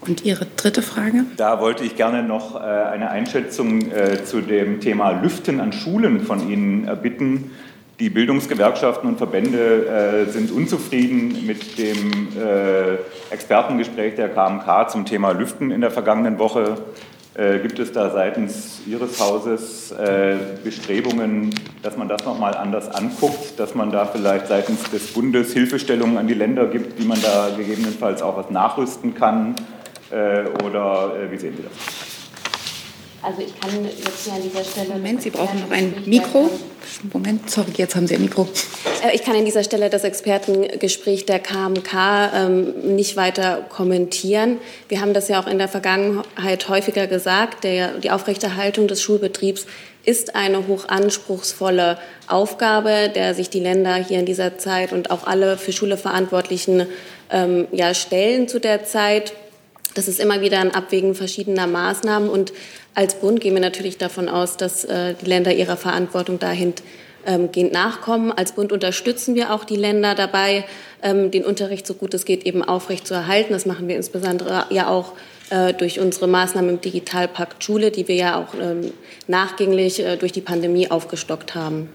Und 0.00 0.24
Ihre 0.24 0.46
dritte 0.56 0.82
Frage? 0.82 1.24
Da 1.36 1.60
wollte 1.60 1.84
ich 1.84 1.96
gerne 1.96 2.22
noch 2.22 2.56
eine 2.56 3.10
Einschätzung 3.10 3.90
zu 4.24 4.40
dem 4.40 4.80
Thema 4.80 5.10
Lüften 5.22 5.60
an 5.60 5.72
Schulen 5.72 6.20
von 6.20 6.50
Ihnen 6.50 6.86
erbitten. 6.86 7.52
Die 8.02 8.10
Bildungsgewerkschaften 8.10 9.08
und 9.08 9.16
Verbände 9.16 9.86
äh, 10.26 10.28
sind 10.28 10.50
unzufrieden 10.50 11.46
mit 11.46 11.78
dem 11.78 12.30
äh, 12.36 12.96
Expertengespräch 13.32 14.16
der 14.16 14.28
KMK 14.28 14.90
zum 14.90 15.06
Thema 15.06 15.30
Lüften 15.30 15.70
in 15.70 15.80
der 15.80 15.92
vergangenen 15.92 16.40
Woche. 16.40 16.78
Äh, 17.34 17.60
gibt 17.60 17.78
es 17.78 17.92
da 17.92 18.10
seitens 18.10 18.80
Ihres 18.88 19.20
Hauses 19.20 19.92
äh, 19.92 20.34
Bestrebungen, 20.64 21.54
dass 21.84 21.96
man 21.96 22.08
das 22.08 22.24
nochmal 22.24 22.56
anders 22.56 22.92
anguckt, 22.92 23.60
dass 23.60 23.76
man 23.76 23.92
da 23.92 24.04
vielleicht 24.04 24.48
seitens 24.48 24.82
des 24.90 25.12
Bundes 25.12 25.52
Hilfestellungen 25.52 26.18
an 26.18 26.26
die 26.26 26.34
Länder 26.34 26.66
gibt, 26.66 27.00
wie 27.00 27.06
man 27.06 27.22
da 27.22 27.50
gegebenenfalls 27.56 28.20
auch 28.20 28.36
was 28.36 28.50
nachrüsten 28.50 29.14
kann? 29.14 29.54
Äh, 30.10 30.46
oder 30.66 31.12
äh, 31.22 31.30
wie 31.30 31.38
sehen 31.38 31.54
Sie 31.56 31.62
das? 31.62 32.11
Also 33.22 33.40
ich 33.40 33.58
kann 33.60 33.84
jetzt 33.84 34.24
hier 34.24 34.32
an 34.32 34.42
dieser 34.42 34.64
Stelle. 34.64 34.88
Moment, 34.94 35.22
Sie 35.22 35.30
brauchen 35.30 35.60
noch 35.60 35.70
ein 35.70 35.94
Mikro. 36.06 36.50
Moment, 37.12 37.48
sorry, 37.48 37.70
jetzt 37.76 37.94
haben 37.94 38.08
Sie 38.08 38.16
ein 38.16 38.22
Mikro. 38.22 38.48
Äh, 39.04 39.14
ich 39.14 39.22
kann 39.22 39.36
an 39.36 39.44
dieser 39.44 39.62
Stelle 39.62 39.90
das 39.90 40.02
Expertengespräch 40.02 41.24
der 41.24 41.38
KMK 41.38 41.92
ähm, 42.34 42.96
nicht 42.96 43.16
weiter 43.16 43.64
kommentieren. 43.68 44.58
Wir 44.88 45.00
haben 45.00 45.14
das 45.14 45.28
ja 45.28 45.40
auch 45.40 45.46
in 45.46 45.58
der 45.58 45.68
Vergangenheit 45.68 46.68
häufiger 46.68 47.06
gesagt. 47.06 47.62
Der, 47.62 47.98
die 47.98 48.10
Aufrechterhaltung 48.10 48.88
des 48.88 49.00
Schulbetriebs 49.00 49.66
ist 50.04 50.34
eine 50.34 50.66
hochanspruchsvolle 50.66 51.98
Aufgabe, 52.26 53.08
der 53.14 53.34
sich 53.34 53.50
die 53.50 53.60
Länder 53.60 53.94
hier 53.94 54.18
in 54.18 54.26
dieser 54.26 54.58
Zeit 54.58 54.92
und 54.92 55.12
auch 55.12 55.28
alle 55.28 55.56
für 55.58 55.72
Schule 55.72 55.96
Verantwortlichen 55.96 56.86
ähm, 57.30 57.68
ja, 57.70 57.94
stellen 57.94 58.48
zu 58.48 58.58
der 58.58 58.84
Zeit. 58.84 59.32
Das 59.94 60.08
ist 60.08 60.20
immer 60.20 60.40
wieder 60.40 60.58
ein 60.58 60.74
Abwägen 60.74 61.14
verschiedener 61.14 61.66
Maßnahmen 61.66 62.28
und 62.28 62.52
als 62.94 63.14
Bund 63.14 63.40
gehen 63.40 63.54
wir 63.54 63.60
natürlich 63.60 63.98
davon 63.98 64.28
aus, 64.28 64.56
dass 64.56 64.84
äh, 64.84 65.14
die 65.14 65.26
Länder 65.26 65.52
ihrer 65.54 65.76
Verantwortung 65.76 66.38
dahingehend 66.38 66.82
ähm, 67.26 67.72
nachkommen. 67.72 68.32
Als 68.32 68.52
Bund 68.52 68.72
unterstützen 68.72 69.34
wir 69.34 69.52
auch 69.52 69.64
die 69.64 69.76
Länder 69.76 70.14
dabei, 70.14 70.64
ähm, 71.02 71.30
den 71.30 71.44
Unterricht 71.44 71.86
so 71.86 71.94
gut 71.94 72.14
es 72.14 72.24
geht 72.24 72.44
eben 72.44 72.62
aufrecht 72.62 73.06
zu 73.06 73.14
erhalten. 73.14 73.52
Das 73.52 73.66
machen 73.66 73.88
wir 73.88 73.96
insbesondere 73.96 74.66
ja 74.70 74.88
auch 74.88 75.12
äh, 75.50 75.72
durch 75.72 76.00
unsere 76.00 76.26
Maßnahmen 76.26 76.70
im 76.70 76.80
Digitalpakt 76.80 77.62
Schule, 77.62 77.90
die 77.90 78.08
wir 78.08 78.16
ja 78.16 78.40
auch 78.40 78.54
ähm, 78.60 78.92
nachgängig 79.26 80.00
äh, 80.00 80.16
durch 80.16 80.32
die 80.32 80.40
Pandemie 80.40 80.90
aufgestockt 80.90 81.54
haben. 81.54 81.88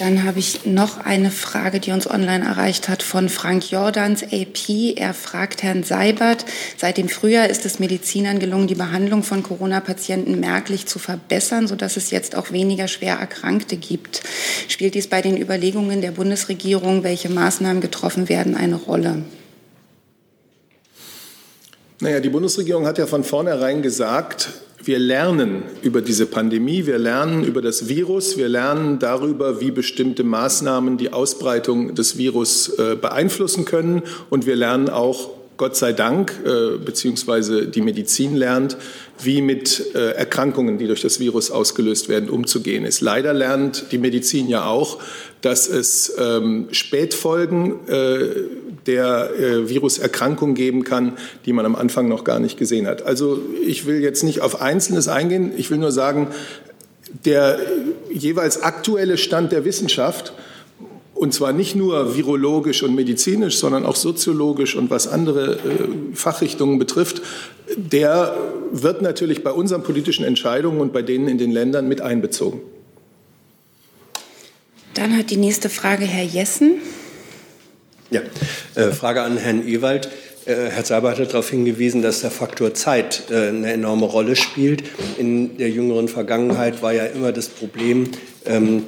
Dann 0.00 0.24
habe 0.24 0.38
ich 0.38 0.64
noch 0.64 0.96
eine 0.96 1.30
Frage, 1.30 1.78
die 1.78 1.90
uns 1.90 2.08
online 2.08 2.42
erreicht 2.42 2.88
hat 2.88 3.02
von 3.02 3.28
Frank 3.28 3.70
Jordans, 3.70 4.22
AP. 4.22 4.96
Er 4.96 5.12
fragt 5.12 5.62
Herrn 5.62 5.82
Seibert, 5.82 6.46
seit 6.78 6.96
dem 6.96 7.10
Frühjahr 7.10 7.50
ist 7.50 7.66
es 7.66 7.80
Medizinern 7.80 8.38
gelungen, 8.38 8.66
die 8.66 8.74
Behandlung 8.74 9.22
von 9.22 9.42
Corona-Patienten 9.42 10.40
merklich 10.40 10.86
zu 10.86 10.98
verbessern, 10.98 11.68
sodass 11.68 11.98
es 11.98 12.10
jetzt 12.10 12.34
auch 12.34 12.50
weniger 12.50 12.88
schwer 12.88 13.16
Erkrankte 13.16 13.76
gibt. 13.76 14.22
Spielt 14.68 14.94
dies 14.94 15.06
bei 15.06 15.20
den 15.20 15.36
Überlegungen 15.36 16.00
der 16.00 16.12
Bundesregierung, 16.12 17.04
welche 17.04 17.28
Maßnahmen 17.28 17.82
getroffen 17.82 18.30
werden, 18.30 18.56
eine 18.56 18.76
Rolle? 18.76 19.24
Naja, 22.00 22.20
die 22.20 22.30
Bundesregierung 22.30 22.86
hat 22.86 22.96
ja 22.96 23.06
von 23.06 23.22
vornherein 23.22 23.82
gesagt, 23.82 24.48
wir 24.84 24.98
lernen 24.98 25.62
über 25.82 26.00
diese 26.00 26.26
Pandemie, 26.26 26.86
wir 26.86 26.98
lernen 26.98 27.44
über 27.44 27.60
das 27.62 27.88
Virus, 27.88 28.36
wir 28.36 28.48
lernen 28.48 28.98
darüber, 28.98 29.60
wie 29.60 29.70
bestimmte 29.70 30.24
Maßnahmen 30.24 30.96
die 30.96 31.12
Ausbreitung 31.12 31.94
des 31.94 32.16
Virus 32.16 32.68
äh, 32.78 32.96
beeinflussen 32.96 33.64
können. 33.64 34.02
Und 34.30 34.46
wir 34.46 34.56
lernen 34.56 34.88
auch, 34.88 35.39
Gott 35.60 35.76
sei 35.76 35.92
Dank, 35.92 36.40
äh, 36.42 36.78
beziehungsweise 36.78 37.66
die 37.66 37.82
Medizin 37.82 38.34
lernt, 38.34 38.78
wie 39.22 39.42
mit 39.42 39.94
äh, 39.94 40.12
Erkrankungen, 40.12 40.78
die 40.78 40.86
durch 40.86 41.02
das 41.02 41.20
Virus 41.20 41.50
ausgelöst 41.50 42.08
werden, 42.08 42.30
umzugehen 42.30 42.86
ist. 42.86 43.02
Leider 43.02 43.34
lernt 43.34 43.92
die 43.92 43.98
Medizin 43.98 44.48
ja 44.48 44.64
auch, 44.64 45.00
dass 45.42 45.68
es 45.68 46.14
ähm, 46.18 46.68
Spätfolgen 46.70 47.74
der 48.86 49.30
äh, 49.38 49.68
Viruserkrankung 49.68 50.54
geben 50.54 50.82
kann, 50.84 51.18
die 51.44 51.52
man 51.52 51.66
am 51.66 51.76
Anfang 51.76 52.08
noch 52.08 52.24
gar 52.24 52.40
nicht 52.40 52.56
gesehen 52.56 52.86
hat. 52.86 53.02
Also 53.02 53.42
ich 53.62 53.84
will 53.84 54.00
jetzt 54.00 54.22
nicht 54.24 54.40
auf 54.40 54.62
Einzelnes 54.62 55.08
eingehen. 55.08 55.52
Ich 55.58 55.70
will 55.70 55.76
nur 55.76 55.92
sagen, 55.92 56.28
der 57.26 57.58
jeweils 58.10 58.62
aktuelle 58.62 59.18
Stand 59.18 59.52
der 59.52 59.66
Wissenschaft, 59.66 60.32
und 61.20 61.34
zwar 61.34 61.52
nicht 61.52 61.76
nur 61.76 62.16
virologisch 62.16 62.82
und 62.82 62.94
medizinisch, 62.94 63.58
sondern 63.58 63.84
auch 63.84 63.94
soziologisch 63.94 64.74
und 64.74 64.88
was 64.88 65.06
andere 65.06 65.52
äh, 65.52 66.14
Fachrichtungen 66.14 66.78
betrifft, 66.78 67.20
der 67.76 68.34
wird 68.72 69.02
natürlich 69.02 69.44
bei 69.44 69.50
unseren 69.50 69.82
politischen 69.82 70.24
Entscheidungen 70.24 70.80
und 70.80 70.94
bei 70.94 71.02
denen 71.02 71.28
in 71.28 71.36
den 71.36 71.50
Ländern 71.50 71.88
mit 71.88 72.00
einbezogen. 72.00 72.60
Dann 74.94 75.14
hat 75.14 75.28
die 75.28 75.36
nächste 75.36 75.68
Frage 75.68 76.06
Herr 76.06 76.24
Jessen. 76.24 76.78
Ja, 78.10 78.22
äh, 78.74 78.90
Frage 78.90 79.20
an 79.20 79.36
Herrn 79.36 79.68
Ewald. 79.68 80.08
Äh, 80.46 80.70
Herr 80.70 80.86
Seibert 80.86 81.18
hat 81.18 81.34
darauf 81.34 81.50
hingewiesen, 81.50 82.00
dass 82.00 82.22
der 82.22 82.30
Faktor 82.30 82.72
Zeit 82.72 83.24
eine 83.30 83.70
enorme 83.70 84.06
Rolle 84.06 84.36
spielt. 84.36 84.84
In 85.18 85.58
der 85.58 85.68
jüngeren 85.68 86.08
Vergangenheit 86.08 86.80
war 86.80 86.94
ja 86.94 87.04
immer 87.04 87.30
das 87.30 87.48
Problem, 87.50 88.08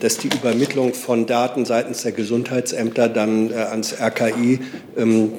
dass 0.01 0.19
die 0.19 0.29
Übermittlung 0.29 0.95
von 0.95 1.27
Daten 1.27 1.65
seitens 1.65 2.03
der 2.03 2.13
Gesundheitsämter 2.13 3.09
dann 3.09 3.51
äh, 3.51 3.55
ans 3.55 3.95
RKI 4.01 4.61
ähm, 4.97 5.33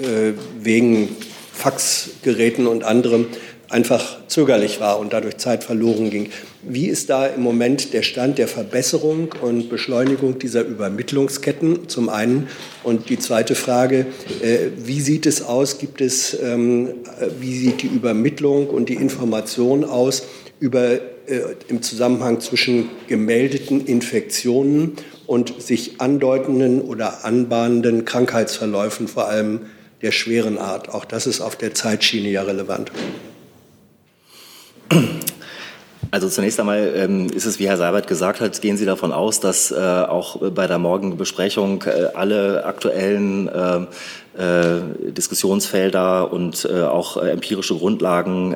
äh, 0.00 0.32
wegen 0.58 1.08
Faxgeräten 1.52 2.66
und 2.66 2.84
anderem 2.84 3.26
einfach 3.68 4.18
zögerlich 4.28 4.80
war 4.80 4.98
und 4.98 5.12
dadurch 5.12 5.38
Zeit 5.38 5.64
verloren 5.64 6.10
ging. 6.10 6.30
Wie 6.62 6.86
ist 6.86 7.10
da 7.10 7.26
im 7.26 7.42
Moment 7.42 7.92
der 7.92 8.02
Stand 8.02 8.38
der 8.38 8.48
Verbesserung 8.48 9.34
und 9.40 9.68
Beschleunigung 9.68 10.38
dieser 10.38 10.62
Übermittlungsketten 10.62 11.88
zum 11.88 12.08
einen? 12.08 12.48
Und 12.84 13.08
die 13.08 13.18
zweite 13.18 13.54
Frage, 13.54 14.06
äh, 14.42 14.68
wie 14.78 15.00
sieht 15.00 15.26
es 15.26 15.42
aus? 15.42 15.78
Gibt 15.78 16.00
es, 16.00 16.36
ähm, 16.40 16.94
wie 17.40 17.56
sieht 17.56 17.82
die 17.82 17.88
Übermittlung 17.88 18.68
und 18.68 18.88
die 18.88 18.94
Information 18.94 19.84
aus 19.84 20.24
über, 20.60 20.98
im 21.68 21.82
Zusammenhang 21.82 22.40
zwischen 22.40 22.90
gemeldeten 23.08 23.84
Infektionen 23.84 24.96
und 25.26 25.60
sich 25.60 26.00
andeutenden 26.00 26.80
oder 26.80 27.24
anbahnenden 27.24 28.04
Krankheitsverläufen, 28.04 29.08
vor 29.08 29.28
allem 29.28 29.60
der 30.02 30.12
schweren 30.12 30.58
Art? 30.58 30.88
Auch 30.88 31.04
das 31.04 31.26
ist 31.26 31.40
auf 31.40 31.56
der 31.56 31.74
Zeitschiene 31.74 32.28
ja 32.28 32.42
relevant. 32.42 32.92
Also 36.12 36.28
zunächst 36.28 36.60
einmal 36.60 36.92
ähm, 36.96 37.26
ist 37.28 37.46
es, 37.46 37.58
wie 37.58 37.68
Herr 37.68 37.76
Seibert 37.76 38.06
gesagt 38.06 38.40
hat, 38.40 38.60
gehen 38.62 38.76
Sie 38.76 38.86
davon 38.86 39.12
aus, 39.12 39.40
dass 39.40 39.70
äh, 39.70 39.74
auch 39.74 40.50
bei 40.50 40.66
der 40.66 40.78
morgigen 40.78 41.16
Besprechung 41.16 41.82
äh, 41.82 42.06
alle 42.14 42.64
aktuellen 42.64 43.48
äh, 43.48 43.76
äh 43.80 43.86
Diskussionsfelder 44.38 46.32
und 46.32 46.68
äh, 46.70 46.82
auch 46.82 47.16
äh, 47.16 47.30
empirische 47.30 47.74
Grundlagen 47.74 48.54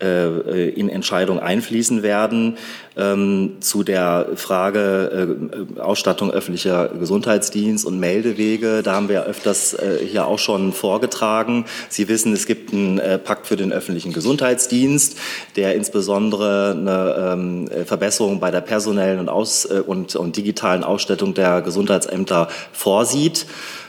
äh, 0.00 0.68
in 0.68 0.88
Entscheidungen 0.88 1.40
einfließen 1.40 2.04
werden. 2.04 2.56
Ähm, 2.96 3.56
zu 3.58 3.82
der 3.82 4.28
Frage 4.36 5.36
äh, 5.76 5.80
Ausstattung 5.80 6.30
öffentlicher 6.30 6.88
Gesundheitsdienst 6.88 7.84
und 7.84 7.98
Meldewege, 7.98 8.82
da 8.84 8.94
haben 8.94 9.08
wir 9.08 9.24
öfters 9.24 9.74
äh, 9.74 9.98
hier 10.04 10.26
auch 10.26 10.38
schon 10.38 10.72
vorgetragen. 10.72 11.64
Sie 11.88 12.06
wissen, 12.06 12.32
es 12.32 12.46
gibt 12.46 12.72
einen 12.72 13.00
Pakt 13.24 13.48
für 13.48 13.56
den 13.56 13.72
öffentlichen 13.72 14.12
Gesundheitsdienst, 14.12 15.18
der 15.56 15.74
insbesondere 15.74 16.76
eine 16.78 17.32
ähm, 17.32 17.68
Verbesserung 17.84 18.38
bei 18.38 18.52
der 18.52 18.60
personellen 18.60 19.18
und, 19.18 19.28
aus, 19.28 19.64
und, 19.64 20.14
und 20.14 20.36
digitalen 20.36 20.84
Ausstattung 20.84 21.34
der 21.34 21.60
Gesundheitsämter 21.60 22.48
vorsieht. 22.72 23.46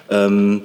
Ähm, 0.10 0.63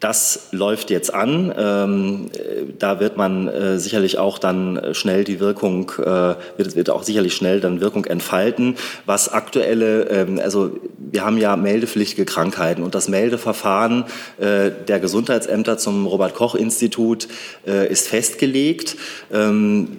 das 0.00 0.48
läuft 0.52 0.90
jetzt 0.90 1.12
an. 1.12 1.52
Ähm, 1.56 2.30
da 2.78 3.00
wird 3.00 3.16
man 3.16 3.48
äh, 3.48 3.78
sicherlich 3.78 4.18
auch 4.18 4.38
dann 4.38 4.94
schnell 4.94 5.24
die 5.24 5.40
Wirkung, 5.40 5.90
äh, 5.98 6.34
wird, 6.56 6.76
wird 6.76 6.90
auch 6.90 7.02
sicherlich 7.02 7.34
schnell 7.34 7.60
dann 7.60 7.80
Wirkung 7.80 8.04
entfalten. 8.04 8.76
Was 9.06 9.32
aktuelle, 9.32 10.02
ähm, 10.08 10.40
also 10.42 10.78
wir 11.10 11.24
haben 11.24 11.38
ja 11.38 11.56
meldepflichtige 11.56 12.24
Krankheiten 12.24 12.82
und 12.82 12.94
das 12.94 13.08
Meldeverfahren 13.08 14.04
äh, 14.38 14.70
der 14.86 15.00
Gesundheitsämter 15.00 15.78
zum 15.78 16.06
Robert-Koch-Institut 16.06 17.28
äh, 17.66 17.90
ist 17.90 18.08
festgelegt. 18.08 18.96
Ähm, 19.32 19.98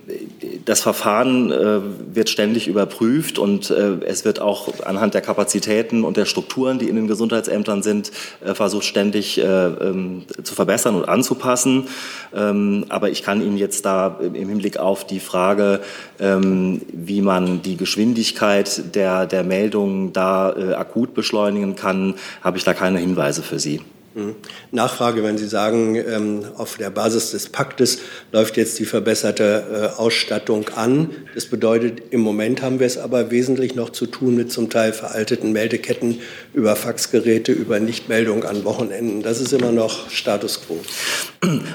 das 0.65 0.81
Verfahren 0.81 1.51
äh, 1.51 1.79
wird 2.13 2.29
ständig 2.29 2.67
überprüft 2.67 3.39
und 3.39 3.69
äh, 3.69 3.97
es 4.05 4.25
wird 4.25 4.39
auch 4.39 4.81
anhand 4.85 5.13
der 5.13 5.21
Kapazitäten 5.21 6.03
und 6.03 6.17
der 6.17 6.25
Strukturen, 6.25 6.79
die 6.79 6.89
in 6.89 6.95
den 6.95 7.07
Gesundheitsämtern 7.07 7.83
sind, 7.83 8.11
äh, 8.43 8.53
versucht 8.53 8.85
ständig 8.85 9.39
äh, 9.39 9.43
ähm, 9.43 10.23
zu 10.43 10.55
verbessern 10.55 10.95
und 10.95 11.07
anzupassen. 11.07 11.87
Ähm, 12.35 12.85
aber 12.89 13.09
ich 13.09 13.23
kann 13.23 13.41
Ihnen 13.41 13.57
jetzt 13.57 13.85
da 13.85 14.19
im 14.21 14.49
Hinblick 14.49 14.77
auf 14.77 15.05
die 15.05 15.19
Frage, 15.19 15.81
ähm, 16.19 16.81
wie 16.93 17.21
man 17.21 17.61
die 17.61 17.77
Geschwindigkeit 17.77 18.95
der, 18.95 19.25
der 19.25 19.43
Meldungen 19.43 20.13
da 20.13 20.51
äh, 20.51 20.73
akut 20.99 21.13
beschleunigen 21.13 21.75
kann, 21.75 22.15
habe 22.41 22.57
ich 22.57 22.63
da 22.63 22.73
keine 22.73 22.99
Hinweise 22.99 23.41
für 23.41 23.59
Sie. 23.59 23.81
Mhm. 24.15 24.35
Nachfrage, 24.71 25.23
wenn 25.23 25.37
Sie 25.37 25.47
sagen, 25.47 25.95
ähm, 25.95 26.43
auf 26.57 26.77
der 26.77 26.89
Basis 26.89 27.31
des 27.31 27.49
Paktes 27.49 27.99
läuft 28.31 28.57
jetzt 28.57 28.79
die 28.79 28.85
verbesserte 28.85 29.93
äh, 29.95 29.99
Ausstattung 29.99 30.67
an. 30.75 31.11
Das 31.35 31.45
bedeutet, 31.45 32.01
im 32.09 32.21
Moment 32.21 32.63
haben 32.63 32.79
wir 32.79 32.87
es 32.87 32.97
aber 32.97 33.29
wesentlich 33.29 33.75
noch 33.75 33.91
zu 33.91 34.07
tun 34.07 34.35
mit 34.35 34.51
zum 34.51 34.71
Teil 34.71 34.93
veralteten 34.93 35.51
Meldeketten 35.51 36.21
über 36.53 36.75
Faxgeräte, 36.75 37.51
über 37.51 37.79
Nichtmeldung 37.79 38.45
an 38.45 38.65
Wochenenden. 38.65 39.21
Das 39.21 39.39
ist 39.39 39.53
immer 39.53 39.71
noch 39.71 40.09
Status 40.09 40.61
quo. 40.65 40.79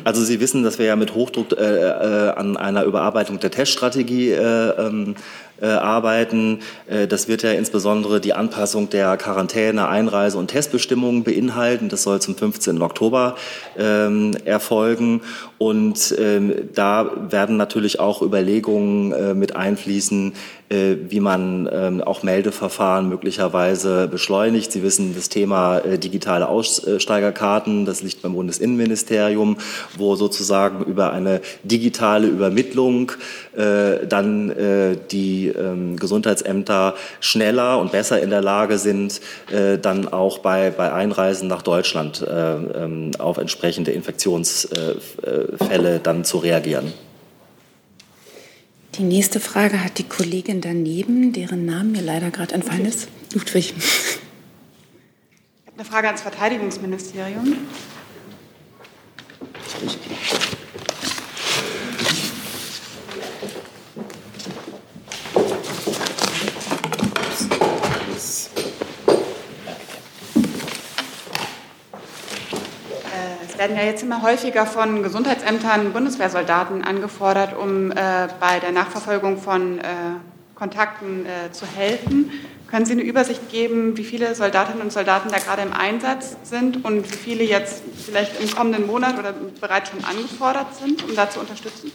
Also 0.03 0.23
Sie 0.23 0.41
wissen, 0.41 0.63
dass 0.65 0.79
wir 0.79 0.87
ja 0.87 0.97
mit 0.97 1.15
Hochdruck 1.15 1.53
äh, 1.53 1.65
äh, 1.65 2.31
an 2.31 2.57
einer 2.57 2.85
Überarbeitung 2.85 3.39
der 3.41 3.51
Teststrategie 3.51 4.33
äh, 4.33 4.41
ähm, 4.41 5.15
äh, 5.61 5.67
arbeiten. 5.67 6.61
Äh, 6.87 7.07
das 7.07 7.29
wird 7.29 7.43
ja 7.43 7.53
insbesondere 7.53 8.21
die 8.21 8.35
Anpassung 8.35 8.91
der 8.91 9.17
Quarantäne, 9.17 9.89
Einreise 9.89 10.39
und 10.39 10.49
Testbestimmungen 10.49 11.25
beinhalten. 11.25 11.89
Das 11.89 12.03
soll 12.03 12.21
zum 12.21 12.37
15. 12.37 12.83
Oktober 12.83 13.37
ähm, 13.79 14.37
erfolgen. 14.45 15.23
Und 15.59 16.15
ähm, 16.19 16.53
da 16.75 17.11
werden 17.31 17.57
natürlich 17.57 18.01
auch 18.01 18.23
Überlegungen 18.23 19.13
äh, 19.13 19.35
mit 19.35 19.57
einfließen, 19.57 20.35
wie 20.71 21.21
man 21.21 21.69
ähm, 21.73 22.01
auch 22.01 22.23
Meldeverfahren 22.23 23.09
möglicherweise 23.09 24.09
beschleunigt. 24.09 24.73
Sie 24.73 24.83
wissen, 24.83 25.15
das 25.15 25.29
Thema 25.29 25.79
äh, 25.79 25.99
digitale 25.99 26.49
Aussteigerkarten, 26.49 27.85
das 27.85 28.03
liegt 28.03 28.23
beim 28.23 28.33
Bundesinnenministerium, 28.33 29.59
wo 29.97 30.17
sozusagen 30.17 30.85
über 30.85 31.13
eine 31.13 31.41
digitale 31.65 32.27
Übermittlung 32.27 33.13
äh, 33.57 34.07
dann 34.07 34.51
äh, 34.51 34.97
die 35.11 35.49
ähm, 35.49 35.97
Gesundheitsämter 35.97 36.95
schneller 37.21 37.79
und 37.79 37.93
besser 37.93 38.21
in 38.21 38.31
der 38.31 38.43
Lage 38.43 38.79
sind, 38.79 39.21
äh, 39.53 39.79
dann 39.79 40.09
auch 40.09 40.39
bei, 40.39 40.73
Einreisen 40.79 41.49
nach 41.49 41.63
Deutschland 41.63 42.23
äh, 42.23 42.55
ähm, 42.55 43.11
auf 43.19 43.39
entsprechende 43.39 43.93
Infektionsfälle 43.93 46.01
dann 46.03 46.25
zu 46.25 46.39
reagieren. 46.39 46.93
Die 48.99 49.03
nächste 49.03 49.41
Frage 49.41 49.83
hat 49.83 49.99
die 49.99 50.05
Kollegin 50.05 50.61
daneben, 50.61 51.33
deren 51.33 51.67
Name 51.67 51.91
mir 51.91 52.03
leider 52.03 52.31
gerade 52.31 52.55
entfallen 52.55 52.87
ist. 52.87 53.09
Ludwig. 53.33 53.75
Ich 53.77 54.19
habe 55.67 55.77
eine 55.79 55.85
Frage 55.85 56.07
ans 56.07 56.23
Verteidigungsministerium. 56.23 57.57
Es 73.55 73.61
werden 73.61 73.77
ja 73.77 73.85
jetzt 73.85 74.03
immer 74.03 74.21
häufiger 74.23 74.67
von 74.67 75.05
Gesundheitsämtern 75.05 75.93
Bundeswehrsoldaten 75.93 76.83
angefordert, 76.83 77.57
um 77.57 77.93
äh, 77.93 77.95
bei 78.41 78.59
der 78.59 78.73
Nachverfolgung 78.73 79.39
von 79.39 79.79
äh, 79.79 79.83
Kontakten 80.57 81.25
äh, 81.25 81.53
zu 81.53 81.65
helfen. 81.65 82.33
Können 82.69 82.85
Sie 82.85 82.95
eine 82.95 83.03
Übersicht 83.03 83.53
geben, 83.53 83.97
wie 83.97 84.03
viele 84.03 84.35
Soldatinnen 84.35 84.83
und 84.83 84.93
Soldaten 84.93 85.29
da 85.31 85.39
gerade 85.39 85.63
im 85.63 85.73
Einsatz 85.73 86.35
sind 86.43 86.85
und 86.85 87.09
wie 87.13 87.17
viele 87.17 87.45
jetzt 87.45 87.85
vielleicht 88.05 88.41
im 88.41 88.51
kommenden 88.51 88.89
Monat 88.89 89.21
oder 89.21 89.33
bereits 89.61 89.91
schon 89.91 90.05
angefordert 90.05 90.75
sind, 90.75 91.05
um 91.05 91.15
da 91.15 91.31
zu 91.31 91.39
unterstützen? 91.39 91.93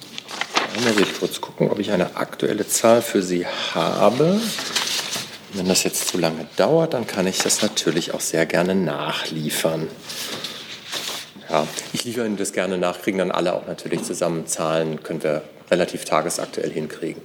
Da 0.76 0.90
muss 0.90 0.98
ich 0.98 1.20
kurz 1.20 1.42
gucken, 1.42 1.70
ob 1.70 1.80
ich 1.80 1.92
eine 1.92 2.16
aktuelle 2.16 2.66
Zahl 2.70 3.02
für 3.02 3.22
Sie 3.22 3.46
habe. 3.76 4.40
Wenn 5.52 5.68
das 5.68 5.84
jetzt 5.84 6.08
zu 6.08 6.20
lange 6.20 6.48
dauert, 6.56 6.94
dann 6.94 7.06
kann 7.06 7.28
ich 7.28 7.40
das 7.40 7.62
natürlich 7.62 8.14
auch 8.14 8.22
sehr 8.22 8.46
gerne 8.46 8.76
nachliefern. 8.76 9.90
Ja, 11.50 11.68
ich 11.94 12.04
liefere 12.04 12.26
Ihnen 12.26 12.38
das 12.38 12.54
gerne 12.54 12.78
nach, 12.78 13.02
kriegen 13.02 13.18
dann 13.18 13.32
alle 13.32 13.54
auch 13.54 13.66
natürlich 13.66 14.04
zusammen 14.04 14.46
Zahlen, 14.46 15.02
können 15.02 15.24
wir 15.24 15.42
relativ 15.72 16.06
tagesaktuell 16.06 16.72
hinkriegen. 16.72 17.22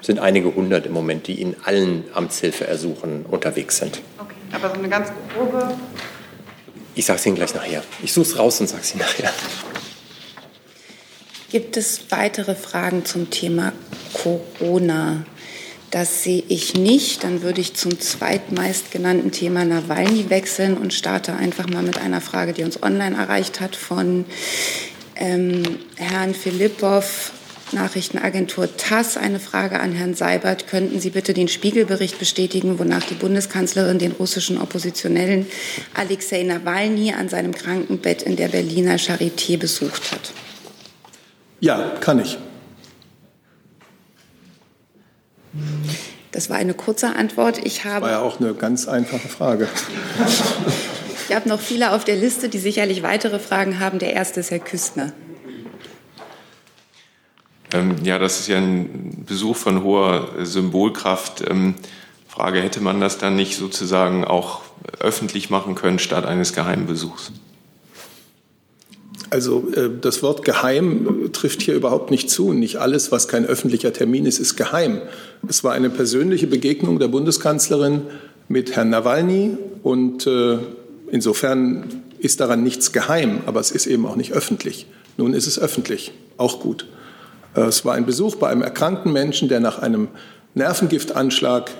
Es 0.00 0.06
sind 0.06 0.18
einige 0.18 0.54
hundert 0.54 0.86
im 0.86 0.92
Moment, 0.92 1.26
die 1.26 1.40
in 1.40 1.56
allen 1.64 2.04
Amtshilfeersuchen 2.14 3.26
unterwegs 3.26 3.78
sind. 3.78 4.00
Okay, 4.18 4.34
aber 4.52 4.68
so 4.70 4.74
eine 4.74 4.88
ganz 4.88 5.10
grobe. 5.34 5.74
Ich 6.94 7.04
sage 7.04 7.18
es 7.18 7.26
Ihnen 7.26 7.36
gleich 7.36 7.54
nachher. 7.54 7.82
Ich 8.02 8.12
suche 8.12 8.26
es 8.26 8.38
raus 8.38 8.60
und 8.60 8.68
sage 8.68 8.82
es 8.82 8.94
Ihnen 8.94 9.00
nachher. 9.00 9.32
Gibt 11.50 11.76
es 11.76 12.10
weitere 12.10 12.54
Fragen 12.54 13.04
zum 13.04 13.30
Thema 13.30 13.72
Corona? 14.12 15.24
Das 15.90 16.22
sehe 16.22 16.42
ich 16.48 16.74
nicht. 16.74 17.24
Dann 17.24 17.42
würde 17.42 17.60
ich 17.60 17.74
zum 17.74 17.98
zweitmeistgenannten 17.98 19.32
Thema 19.32 19.64
Nawalny 19.64 20.28
wechseln 20.28 20.76
und 20.76 20.92
starte 20.92 21.34
einfach 21.34 21.68
mal 21.68 21.82
mit 21.82 21.98
einer 21.98 22.20
Frage, 22.20 22.52
die 22.52 22.62
uns 22.62 22.82
online 22.82 23.16
erreicht 23.16 23.60
hat 23.60 23.74
von 23.74 24.26
ähm, 25.16 25.62
Herrn 25.96 26.34
Philippow, 26.34 27.32
Nachrichtenagentur 27.72 28.76
TASS. 28.76 29.16
Eine 29.16 29.40
Frage 29.40 29.80
an 29.80 29.92
Herrn 29.92 30.14
Seibert. 30.14 30.66
Könnten 30.66 31.00
Sie 31.00 31.10
bitte 31.10 31.32
den 31.32 31.48
Spiegelbericht 31.48 32.18
bestätigen, 32.18 32.78
wonach 32.78 33.04
die 33.04 33.14
Bundeskanzlerin 33.14 33.98
den 33.98 34.12
russischen 34.12 34.58
Oppositionellen 34.58 35.46
Alexei 35.94 36.42
Nawalny 36.42 37.14
an 37.14 37.30
seinem 37.30 37.54
Krankenbett 37.54 38.22
in 38.22 38.36
der 38.36 38.48
Berliner 38.48 38.96
Charité 38.96 39.56
besucht 39.56 40.12
hat? 40.12 40.32
Ja, 41.60 41.94
kann 42.00 42.20
ich. 42.20 42.38
Das 46.32 46.50
war 46.50 46.56
eine 46.56 46.74
kurze 46.74 47.16
Antwort. 47.16 47.58
Ich 47.64 47.84
habe 47.84 48.02
war 48.02 48.10
ja 48.10 48.20
auch 48.20 48.40
eine 48.40 48.54
ganz 48.54 48.86
einfache 48.86 49.28
Frage. 49.28 49.68
ich 51.28 51.34
habe 51.34 51.48
noch 51.48 51.60
viele 51.60 51.92
auf 51.92 52.04
der 52.04 52.16
Liste, 52.16 52.48
die 52.48 52.58
sicherlich 52.58 53.02
weitere 53.02 53.38
Fragen 53.38 53.80
haben. 53.80 53.98
Der 53.98 54.12
erste 54.12 54.40
ist 54.40 54.50
Herr 54.50 54.58
Küstner. 54.58 55.12
Ähm, 57.72 57.96
ja, 58.02 58.18
das 58.18 58.40
ist 58.40 58.48
ja 58.48 58.58
ein 58.58 59.24
Besuch 59.26 59.56
von 59.56 59.82
hoher 59.82 60.28
Symbolkraft. 60.44 61.42
Ähm, 61.48 61.74
Frage, 62.26 62.62
hätte 62.62 62.80
man 62.80 63.00
das 63.00 63.18
dann 63.18 63.36
nicht 63.36 63.56
sozusagen 63.56 64.24
auch 64.24 64.62
öffentlich 65.00 65.50
machen 65.50 65.74
können 65.74 65.98
statt 65.98 66.24
eines 66.24 66.52
Geheimbesuchs? 66.52 67.32
Also 69.30 69.68
äh, 69.74 69.90
das 70.00 70.22
Wort 70.22 70.44
geheim 70.44 71.30
trifft 71.32 71.62
hier 71.62 71.74
überhaupt 71.74 72.10
nicht 72.10 72.30
zu. 72.30 72.52
Nicht 72.52 72.76
alles, 72.76 73.12
was 73.12 73.28
kein 73.28 73.44
öffentlicher 73.44 73.92
Termin 73.92 74.26
ist, 74.26 74.38
ist 74.38 74.56
geheim. 74.56 75.00
Es 75.48 75.64
war 75.64 75.72
eine 75.72 75.90
persönliche 75.90 76.46
Begegnung 76.46 76.98
der 76.98 77.08
Bundeskanzlerin 77.08 78.02
mit 78.48 78.76
Herrn 78.76 78.90
Nawalny 78.90 79.56
und 79.82 80.26
äh, 80.26 80.58
insofern 81.10 82.02
ist 82.18 82.40
daran 82.40 82.62
nichts 82.62 82.92
geheim, 82.92 83.40
aber 83.46 83.60
es 83.60 83.70
ist 83.70 83.86
eben 83.86 84.06
auch 84.06 84.16
nicht 84.16 84.32
öffentlich. 84.32 84.86
Nun 85.16 85.34
ist 85.34 85.46
es 85.46 85.58
öffentlich, 85.58 86.12
auch 86.36 86.60
gut. 86.60 86.86
Äh, 87.54 87.62
es 87.62 87.84
war 87.84 87.94
ein 87.94 88.06
Besuch 88.06 88.36
bei 88.36 88.48
einem 88.48 88.62
erkrankten 88.62 89.12
Menschen, 89.12 89.48
der 89.48 89.60
nach 89.60 89.78
einem 89.78 90.08
Nervengiftanschlag 90.54 91.70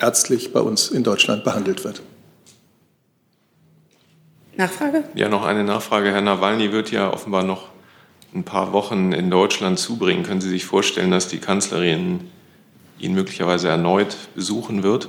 ärztlich 0.00 0.52
bei 0.52 0.60
uns 0.60 0.88
in 0.88 1.04
Deutschland 1.04 1.44
behandelt 1.44 1.84
wird. 1.84 2.02
Nachfrage? 4.60 5.04
Ja, 5.14 5.28
noch 5.28 5.44
eine 5.44 5.64
Nachfrage. 5.64 6.12
Herr 6.12 6.20
Nawalny 6.20 6.72
wird 6.72 6.90
ja 6.90 7.12
offenbar 7.12 7.42
noch 7.42 7.68
ein 8.34 8.44
paar 8.44 8.72
Wochen 8.72 9.12
in 9.12 9.30
Deutschland 9.30 9.78
zubringen. 9.78 10.22
Können 10.22 10.40
Sie 10.40 10.48
sich 10.48 10.64
vorstellen, 10.64 11.10
dass 11.10 11.28
die 11.28 11.38
Kanzlerin 11.38 12.30
ihn 12.98 13.14
möglicherweise 13.14 13.68
erneut 13.68 14.16
besuchen 14.34 14.82
wird? 14.82 15.08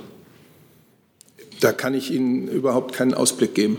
Da 1.60 1.72
kann 1.72 1.94
ich 1.94 2.10
Ihnen 2.10 2.48
überhaupt 2.48 2.94
keinen 2.94 3.14
Ausblick 3.14 3.54
geben. 3.54 3.78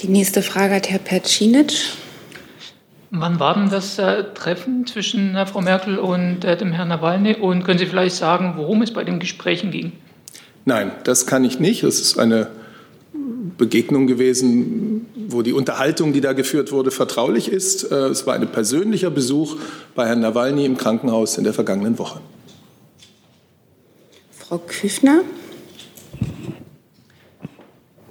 Die 0.00 0.08
nächste 0.08 0.42
Frage 0.42 0.74
hat 0.74 0.90
Herr 0.90 0.98
Percinic. 0.98 1.72
Wann 3.10 3.38
war 3.38 3.54
denn 3.54 3.68
das 3.68 3.98
äh, 3.98 4.24
Treffen 4.34 4.86
zwischen 4.86 5.36
äh, 5.36 5.44
Frau 5.44 5.60
Merkel 5.60 5.98
und 5.98 6.44
äh, 6.44 6.56
dem 6.56 6.72
Herrn 6.72 6.88
Nawalny? 6.88 7.34
Und 7.34 7.62
können 7.62 7.78
Sie 7.78 7.86
vielleicht 7.86 8.16
sagen, 8.16 8.54
worum 8.56 8.80
es 8.80 8.92
bei 8.92 9.04
den 9.04 9.20
Gesprächen 9.20 9.70
ging? 9.70 9.92
Nein, 10.64 10.92
das 11.04 11.26
kann 11.26 11.44
ich 11.44 11.60
nicht. 11.60 11.82
Es 11.82 12.00
ist 12.00 12.18
eine 12.18 12.48
Begegnung 13.58 14.06
gewesen, 14.06 15.06
wo 15.28 15.42
die 15.42 15.52
Unterhaltung, 15.52 16.12
die 16.12 16.20
da 16.20 16.32
geführt 16.32 16.72
wurde, 16.72 16.90
vertraulich 16.90 17.50
ist. 17.50 17.90
Äh, 17.90 18.08
es 18.08 18.26
war 18.26 18.34
ein 18.34 18.50
persönlicher 18.50 19.10
Besuch 19.10 19.56
bei 19.94 20.06
Herrn 20.06 20.20
Nawalny 20.20 20.64
im 20.64 20.76
Krankenhaus 20.76 21.38
in 21.38 21.44
der 21.44 21.52
vergangenen 21.52 21.98
Woche. 21.98 22.20
Frau 24.30 24.58
Küfner? 24.58 25.22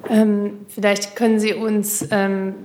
Ähm, 0.09 0.65
vielleicht 0.67 1.15
können 1.15 1.39
Sie 1.39 1.53
uns 1.53 2.05
ähm, 2.11 2.55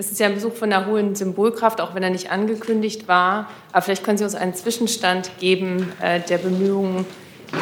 es 0.00 0.12
ist 0.12 0.20
ja 0.20 0.28
ein 0.28 0.34
Besuch 0.34 0.54
von 0.54 0.72
einer 0.72 0.86
hohen 0.86 1.16
Symbolkraft, 1.16 1.80
auch 1.80 1.92
wenn 1.96 2.04
er 2.04 2.10
nicht 2.10 2.30
angekündigt 2.30 3.08
war. 3.08 3.50
Aber 3.72 3.82
vielleicht 3.82 4.04
können 4.04 4.16
Sie 4.16 4.22
uns 4.22 4.36
einen 4.36 4.54
Zwischenstand 4.54 5.32
geben 5.40 5.92
äh, 6.00 6.20
der 6.20 6.38
Bemühungen 6.38 7.04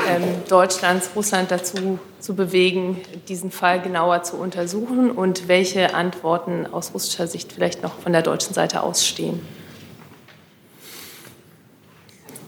ähm, 0.06 0.22
Deutschlands, 0.46 1.08
Russland 1.16 1.50
dazu 1.50 1.98
zu 2.26 2.34
bewegen, 2.34 3.00
diesen 3.28 3.52
Fall 3.52 3.80
genauer 3.80 4.24
zu 4.24 4.34
untersuchen 4.36 5.12
und 5.12 5.46
welche 5.46 5.94
Antworten 5.94 6.66
aus 6.66 6.92
russischer 6.92 7.28
Sicht 7.28 7.52
vielleicht 7.52 7.84
noch 7.84 8.00
von 8.00 8.12
der 8.12 8.22
deutschen 8.22 8.52
Seite 8.52 8.82
ausstehen. 8.82 9.38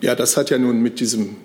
Ja, 0.01 0.17
das 0.17 0.37
hat 0.37 0.51
ja 0.51 0.59
nun 0.59 0.83
mit 0.83 0.99
diesem 0.99 1.37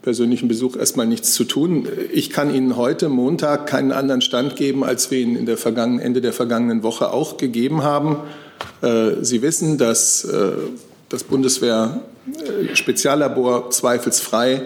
persönlichen 0.00 0.48
Besuch 0.48 0.74
erstmal 0.74 1.06
nichts 1.06 1.34
zu 1.34 1.44
tun. 1.44 1.86
Ich 2.12 2.30
kann 2.30 2.54
Ihnen 2.54 2.76
heute 2.76 3.10
Montag 3.10 3.66
keinen 3.66 3.92
anderen 3.92 4.22
Stand 4.22 4.56
geben, 4.56 4.84
als 4.84 5.10
wir 5.10 5.18
ihn 5.18 5.36
in 5.36 5.44
der 5.44 5.58
vergangenen, 5.58 6.00
Ende 6.00 6.22
der 6.22 6.32
vergangenen 6.32 6.82
Woche 6.82 7.12
auch 7.12 7.36
gegeben 7.36 7.82
haben. 7.82 8.16
Äh, 8.80 9.16
Sie 9.20 9.42
wissen, 9.42 9.76
dass 9.76 10.24
äh, 10.24 10.52
das 11.10 11.24
Bundeswehr-Speziallabor 11.24 13.70
zweifelsfrei 13.70 14.62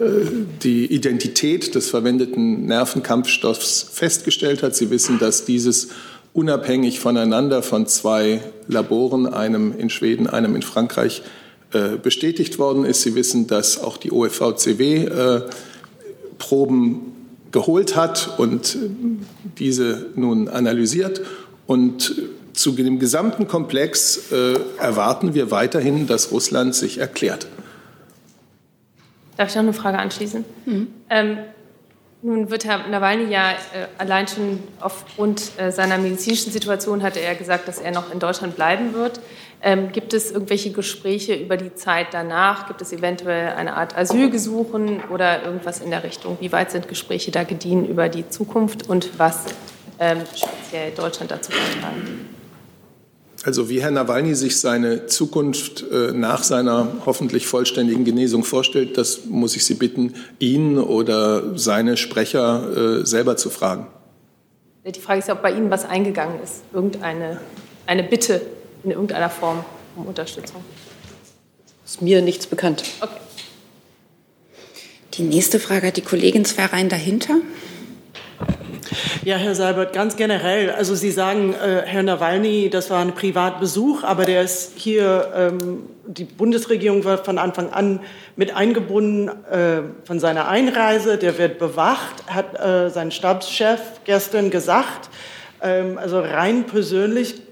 die 0.00 0.86
Identität 0.86 1.74
des 1.74 1.90
verwendeten 1.90 2.66
Nervenkampfstoffs 2.66 3.86
festgestellt 3.92 4.62
hat. 4.62 4.76
Sie 4.76 4.90
wissen, 4.90 5.18
dass 5.18 5.44
dieses 5.44 5.88
unabhängig 6.32 7.00
voneinander 7.00 7.62
von 7.62 7.86
zwei 7.86 8.40
Laboren, 8.68 9.26
einem 9.26 9.76
in 9.76 9.90
Schweden, 9.90 10.26
einem 10.28 10.54
in 10.54 10.62
Frankreich, 10.62 11.22
äh, 11.72 11.96
bestätigt 12.02 12.58
worden 12.58 12.84
ist. 12.84 13.02
Sie 13.02 13.14
wissen, 13.14 13.46
dass 13.46 13.82
auch 13.82 13.96
die 13.96 14.12
OFVCW 14.12 15.04
äh, 15.04 15.40
Proben 16.38 17.12
geholt 17.50 17.96
hat 17.96 18.38
und 18.38 18.78
diese 19.58 20.06
nun 20.14 20.48
analysiert. 20.48 21.20
Und 21.66 22.14
zu 22.52 22.72
dem 22.72 22.98
gesamten 22.98 23.48
Komplex 23.48 24.32
äh, 24.32 24.58
erwarten 24.78 25.34
wir 25.34 25.50
weiterhin, 25.50 26.06
dass 26.06 26.30
Russland 26.32 26.74
sich 26.74 26.98
erklärt. 26.98 27.46
Darf 29.38 29.50
ich 29.50 29.54
noch 29.54 29.62
eine 29.62 29.72
Frage 29.72 29.98
anschließen? 29.98 30.44
Mhm. 30.66 30.88
Ähm, 31.08 31.38
nun 32.22 32.50
wird 32.50 32.64
Herr 32.64 32.88
Nawalny 32.88 33.30
ja 33.30 33.52
äh, 33.52 33.86
allein 33.96 34.26
schon 34.26 34.58
aufgrund 34.80 35.52
äh, 35.58 35.70
seiner 35.70 35.96
medizinischen 35.96 36.50
Situation 36.50 37.04
hatte 37.04 37.20
er 37.20 37.36
gesagt, 37.36 37.68
dass 37.68 37.78
er 37.78 37.92
noch 37.92 38.12
in 38.12 38.18
Deutschland 38.18 38.56
bleiben 38.56 38.94
wird. 38.94 39.20
Ähm, 39.62 39.92
gibt 39.92 40.12
es 40.12 40.32
irgendwelche 40.32 40.72
Gespräche 40.72 41.36
über 41.36 41.56
die 41.56 41.72
Zeit 41.72 42.08
danach? 42.10 42.66
Gibt 42.66 42.82
es 42.82 42.92
eventuell 42.92 43.52
eine 43.52 43.76
Art 43.76 43.96
Asylgesuchen 43.96 45.02
oder 45.04 45.44
irgendwas 45.44 45.80
in 45.80 45.90
der 45.90 46.02
Richtung? 46.02 46.36
Wie 46.40 46.50
weit 46.50 46.72
sind 46.72 46.88
Gespräche 46.88 47.30
da 47.30 47.44
gediehen 47.44 47.86
über 47.86 48.08
die 48.08 48.28
Zukunft 48.28 48.88
und 48.88 49.20
was 49.20 49.44
ähm, 50.00 50.22
speziell 50.34 50.90
Deutschland 50.90 51.30
dazu 51.30 51.52
beitragen? 51.52 52.37
Also 53.48 53.70
wie 53.70 53.80
Herr 53.80 53.90
Nawalny 53.90 54.34
sich 54.34 54.60
seine 54.60 55.06
Zukunft 55.06 55.82
äh, 55.90 56.12
nach 56.12 56.42
seiner 56.42 56.86
hoffentlich 57.06 57.46
vollständigen 57.46 58.04
Genesung 58.04 58.44
vorstellt, 58.44 58.98
das 58.98 59.24
muss 59.24 59.56
ich 59.56 59.64
Sie 59.64 59.72
bitten, 59.72 60.12
ihn 60.38 60.76
oder 60.76 61.56
seine 61.58 61.96
Sprecher 61.96 62.98
äh, 63.00 63.06
selber 63.06 63.38
zu 63.38 63.48
fragen. 63.48 63.86
Die 64.84 65.00
Frage 65.00 65.20
ist 65.20 65.28
ja, 65.28 65.34
ob 65.34 65.40
bei 65.40 65.52
Ihnen 65.52 65.70
was 65.70 65.86
eingegangen 65.86 66.42
ist, 66.44 66.56
irgendeine 66.74 67.40
eine 67.86 68.02
Bitte 68.02 68.42
in 68.84 68.90
irgendeiner 68.90 69.30
Form 69.30 69.64
um 69.96 70.04
Unterstützung. 70.04 70.62
Ist 71.86 72.02
mir 72.02 72.20
nichts 72.20 72.46
bekannt. 72.46 72.84
Okay. 73.00 73.16
Die 75.14 75.22
nächste 75.22 75.58
Frage 75.58 75.86
hat 75.86 75.96
die 75.96 76.02
Kollegin 76.02 76.44
zwei 76.44 76.66
Reihen 76.66 76.90
dahinter. 76.90 77.36
Ja, 79.24 79.36
Herr 79.36 79.54
Seibert, 79.54 79.92
ganz 79.92 80.16
generell. 80.16 80.70
Also 80.70 80.94
Sie 80.94 81.10
sagen, 81.10 81.52
äh, 81.52 81.82
Herr 81.84 82.02
Nawalny, 82.02 82.70
das 82.70 82.88
war 82.90 83.00
ein 83.00 83.14
Privatbesuch, 83.14 84.02
aber 84.02 84.24
der 84.24 84.42
ist 84.42 84.72
hier, 84.76 85.32
ähm, 85.34 85.82
die 86.06 86.24
Bundesregierung 86.24 87.04
war 87.04 87.18
von 87.18 87.36
Anfang 87.36 87.70
an 87.70 88.00
mit 88.36 88.54
eingebunden 88.56 89.28
äh, 89.28 89.82
von 90.04 90.20
seiner 90.20 90.48
Einreise. 90.48 91.18
Der 91.18 91.36
wird 91.36 91.58
bewacht, 91.58 92.24
hat 92.28 92.58
äh, 92.58 92.90
sein 92.90 93.10
Stabschef 93.10 93.80
gestern 94.04 94.50
gesagt. 94.50 95.10
Ähm, 95.60 95.98
also 95.98 96.20
rein 96.20 96.64
persönlich 96.64 97.42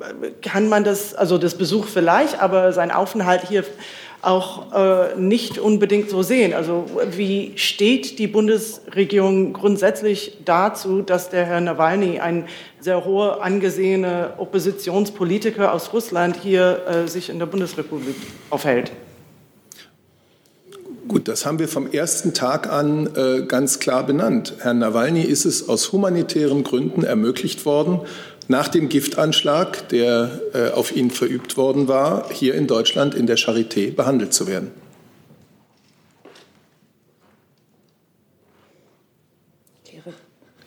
äh, 0.00 0.30
kann 0.42 0.68
man 0.68 0.84
das, 0.84 1.14
also 1.14 1.38
das 1.38 1.56
Besuch 1.56 1.86
vielleicht, 1.86 2.40
aber 2.40 2.72
sein 2.72 2.90
Aufenthalt 2.90 3.48
hier 3.48 3.64
auch 4.26 4.72
äh, 4.72 5.14
nicht 5.16 5.58
unbedingt 5.58 6.10
so 6.10 6.22
sehen. 6.22 6.52
Also 6.52 6.86
wie 7.12 7.52
steht 7.54 8.18
die 8.18 8.26
Bundesregierung 8.26 9.52
grundsätzlich 9.52 10.38
dazu, 10.44 11.00
dass 11.02 11.30
der 11.30 11.46
Herr 11.46 11.60
Nawalny, 11.60 12.18
ein 12.18 12.46
sehr 12.80 13.04
hoher 13.04 13.42
angesehener 13.42 14.34
Oppositionspolitiker 14.38 15.72
aus 15.72 15.92
Russland, 15.92 16.36
hier 16.42 16.82
äh, 16.86 17.08
sich 17.08 17.30
in 17.30 17.38
der 17.38 17.46
Bundesrepublik 17.46 18.16
aufhält? 18.50 18.90
Gut, 21.06 21.28
das 21.28 21.46
haben 21.46 21.60
wir 21.60 21.68
vom 21.68 21.92
ersten 21.92 22.34
Tag 22.34 22.68
an 22.68 23.08
äh, 23.14 23.42
ganz 23.46 23.78
klar 23.78 24.04
benannt. 24.04 24.54
Herrn 24.58 24.80
Nawalny 24.80 25.22
ist 25.22 25.44
es 25.44 25.68
aus 25.68 25.92
humanitären 25.92 26.64
Gründen 26.64 27.04
ermöglicht 27.04 27.64
worden, 27.64 28.00
nach 28.48 28.68
dem 28.68 28.88
Giftanschlag, 28.88 29.88
der 29.88 30.40
äh, 30.54 30.70
auf 30.70 30.94
ihn 30.94 31.10
verübt 31.10 31.56
worden 31.56 31.88
war, 31.88 32.30
hier 32.32 32.54
in 32.54 32.66
Deutschland 32.66 33.14
in 33.14 33.26
der 33.26 33.38
Charité 33.38 33.92
behandelt 33.92 34.32
zu 34.32 34.46
werden. 34.46 34.70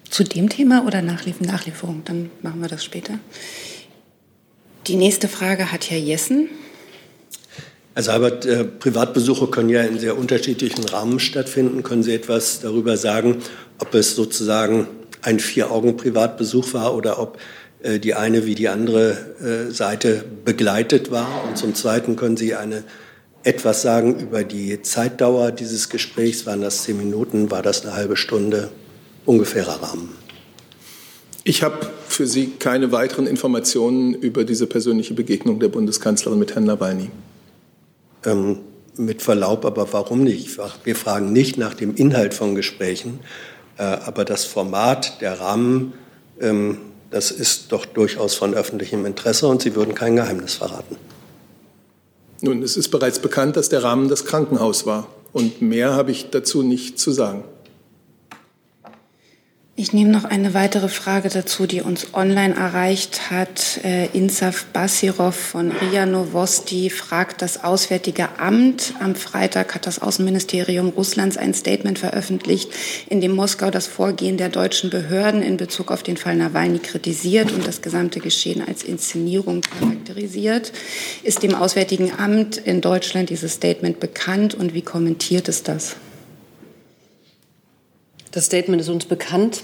Zu 0.10 0.24
dem 0.26 0.50
Thema 0.50 0.86
oder 0.86 1.02
Nachlieferung? 1.02 2.02
Dann 2.04 2.30
machen 2.42 2.60
wir 2.60 2.68
das 2.68 2.84
später. 2.84 3.20
Die 4.88 4.96
nächste 4.96 5.30
Frage 5.30 5.72
hat 5.72 5.90
Herr 5.90 6.00
Jessen. 6.00 6.50
Herr 7.94 8.04
Seibert, 8.04 8.46
äh, 8.46 8.66
Privatbesuche 8.66 9.48
können 9.48 9.70
ja 9.70 9.84
in 9.84 10.00
sehr 10.00 10.18
unterschiedlichen 10.18 10.84
Rahmen 10.84 11.20
stattfinden. 11.20 11.84
Können 11.84 12.04
Sie 12.04 12.14
etwas 12.14 12.60
darüber 12.60 12.98
sagen, 12.98 13.38
ob 13.78 13.94
es 13.94 14.16
sozusagen 14.16 14.88
ein 15.22 15.40
Vier-Augen-Privatbesuch 15.40 16.74
war 16.74 16.96
oder 16.96 17.20
ob 17.20 17.38
äh, 17.38 17.40
die 17.84 18.14
eine 18.14 18.46
wie 18.46 18.56
die 18.56 18.68
andere 18.68 19.12
äh, 19.70 19.72
Seite 19.72 20.24
begleitet 20.46 21.12
war? 21.12 21.46
Und 21.48 21.58
zum 21.58 21.76
Zweiten 21.76 22.16
können 22.16 22.38
Sie 22.38 22.56
eine 22.56 22.84
etwas 23.44 23.82
sagen 23.82 24.20
über 24.20 24.44
die 24.44 24.82
Zeitdauer 24.82 25.52
dieses 25.52 25.90
Gesprächs? 25.90 26.46
Waren 26.46 26.62
das 26.62 26.84
zehn 26.84 26.98
Minuten? 26.98 27.52
War 27.52 27.62
das 27.62 27.86
eine 27.86 27.96
halbe 27.96 28.18
Stunde? 28.18 28.70
Ungefährer 29.26 29.82
Rahmen. 29.82 30.10
Ich 31.44 31.64
habe 31.64 31.90
für 32.08 32.28
Sie 32.28 32.48
keine 32.60 32.92
weiteren 32.92 33.28
Informationen 33.28 34.14
über 34.14 34.44
diese 34.44 34.68
persönliche 34.68 35.14
Begegnung 35.14 35.60
der 35.60 35.70
Bundeskanzlerin 35.70 36.38
mit 36.38 36.56
Herrn 36.56 36.66
Nawalny. 36.66 37.10
Ähm, 38.26 38.60
mit 38.98 39.22
Verlaub, 39.22 39.66
aber 39.66 39.94
warum 39.94 40.24
nicht? 40.24 40.58
Wir 40.84 40.96
fragen 40.96 41.32
nicht 41.32 41.58
nach 41.58 41.74
dem 41.74 41.96
Inhalt 41.96 42.34
von 42.34 42.56
Gesprächen, 42.56 43.22
äh, 43.78 43.84
aber 43.84 44.26
das 44.26 44.44
Format, 44.44 45.22
der 45.22 45.40
Rahmen, 45.40 45.94
ähm, 46.42 46.80
das 47.12 47.32
ist 47.32 47.72
doch 47.72 47.86
durchaus 47.86 48.36
von 48.36 48.54
öffentlichem 48.54 49.06
Interesse 49.06 49.48
und 49.48 49.62
Sie 49.62 49.76
würden 49.76 49.96
kein 49.96 50.16
Geheimnis 50.16 50.56
verraten. 50.56 50.98
Nun, 52.42 52.64
es 52.64 52.78
ist 52.78 52.90
bereits 52.90 53.20
bekannt, 53.20 53.58
dass 53.58 53.70
der 53.70 53.84
Rahmen 53.84 54.08
das 54.08 54.26
Krankenhaus 54.26 54.86
war. 54.86 55.08
Und 55.34 55.62
mehr 55.62 55.94
habe 55.94 56.12
ich 56.12 56.30
dazu 56.30 56.64
nicht 56.64 57.00
zu 57.00 57.12
sagen. 57.12 57.44
Ich 59.80 59.94
nehme 59.94 60.12
noch 60.12 60.26
eine 60.26 60.54
weitere 60.54 60.90
Frage 60.90 61.30
dazu, 61.30 61.66
die 61.66 61.82
uns 61.82 62.14
online 62.14 62.54
erreicht 62.54 63.32
hat. 63.32 63.80
Äh, 63.86 64.08
Insaf 64.08 64.66
Basirov 64.74 65.34
von 65.34 65.72
RIA 65.72 66.06
Novosti 66.06 66.90
fragt 66.90 67.42
das 67.42 67.64
Auswärtige 67.64 68.28
Amt. 68.40 68.94
Am 69.00 69.16
Freitag 69.16 69.74
hat 69.76 69.88
das 69.88 70.02
Außenministerium 70.02 70.90
Russlands 70.90 71.38
ein 71.38 71.54
Statement 71.54 71.98
veröffentlicht, 71.98 72.74
in 73.08 73.22
dem 73.22 73.34
Moskau 73.34 73.72
das 73.72 73.88
Vorgehen 73.88 74.36
der 74.36 74.50
deutschen 74.50 74.90
Behörden 74.90 75.42
in 75.42 75.56
Bezug 75.56 75.94
auf 75.94 76.04
den 76.04 76.18
Fall 76.18 76.36
Nawalny 76.36 76.80
kritisiert 76.80 77.54
und 77.54 77.66
das 77.66 77.82
gesamte 77.82 78.20
Geschehen 78.20 78.62
als 78.68 78.84
Inszenierung 78.84 79.62
charakterisiert. 79.62 80.74
Ist 81.24 81.42
dem 81.42 81.56
Auswärtigen 81.56 82.12
Amt 82.18 82.58
in 82.58 82.82
Deutschland 82.82 83.30
dieses 83.30 83.54
Statement 83.54 84.02
bekannt 84.02 84.56
und 84.56 84.74
wie 84.74 84.82
kommentiert 84.82 85.48
es 85.48 85.64
das? 85.64 85.96
Das 88.32 88.46
Statement 88.46 88.80
ist 88.80 88.90
uns 88.90 89.06
bekannt. 89.06 89.64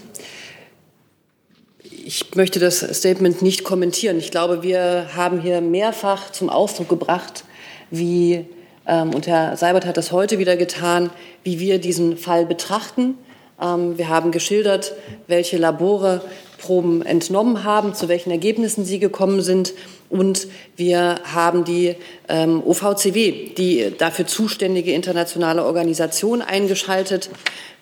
Ich 1.83 2.33
möchte 2.35 2.59
das 2.59 2.79
Statement 2.79 3.43
nicht 3.43 3.63
kommentieren. 3.63 4.17
Ich 4.17 4.31
glaube, 4.31 4.63
wir 4.63 5.09
haben 5.15 5.39
hier 5.39 5.61
mehrfach 5.61 6.31
zum 6.31 6.49
Ausdruck 6.49 6.89
gebracht, 6.89 7.43
wie, 7.91 8.45
ähm, 8.87 9.13
und 9.13 9.27
Herr 9.27 9.55
Seibert 9.55 9.85
hat 9.85 9.97
das 9.97 10.11
heute 10.11 10.39
wieder 10.39 10.57
getan, 10.57 11.11
wie 11.43 11.59
wir 11.59 11.77
diesen 11.77 12.17
Fall 12.17 12.47
betrachten. 12.47 13.19
Ähm, 13.61 13.99
wir 13.99 14.09
haben 14.09 14.31
geschildert, 14.31 14.93
welche 15.27 15.57
Labore 15.57 16.21
Proben 16.57 17.05
entnommen 17.05 17.63
haben, 17.63 17.93
zu 17.93 18.07
welchen 18.07 18.31
Ergebnissen 18.31 18.83
sie 18.83 18.97
gekommen 18.97 19.41
sind. 19.41 19.73
Und 20.09 20.47
wir 20.75 21.19
haben 21.23 21.63
die 21.63 21.95
ähm, 22.29 22.61
OVCW, 22.63 23.53
die 23.55 23.93
dafür 23.97 24.27
zuständige 24.27 24.91
internationale 24.91 25.65
Organisation, 25.65 26.41
eingeschaltet, 26.41 27.29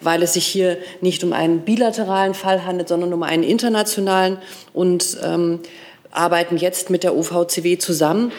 weil 0.02 0.24
es 0.24 0.34
sich 0.34 0.46
hier 0.46 0.78
nicht 1.02 1.24
um 1.24 1.34
einen 1.34 1.62
bilateralen 1.62 2.34
Fall 2.34 2.66
handelt, 2.66 2.88
sondern 2.88 3.14
um 3.14 3.24
einen 3.24 3.44
internationalen. 3.44 4.38
Und 4.74 5.18
ähm, 5.24 5.60
arbeiten 6.14 6.58
jetzt 6.58 6.90
mit 6.90 7.04
der 7.04 7.16
OVCW 7.16 7.78
zusammen, 7.78 8.32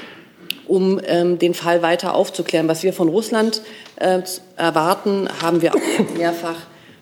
um 0.66 1.00
ähm, 1.06 1.38
den 1.38 1.54
Fall 1.54 1.82
weiter 1.82 2.14
aufzuklären. 2.14 2.68
Was 2.68 2.82
wir 2.82 2.92
von 2.92 3.08
Russland 3.08 3.62
äh, 3.96 4.20
erwarten, 4.56 5.28
haben 5.42 5.60
wir 5.60 5.74
auch 5.74 6.16
mehrfach 6.16 6.56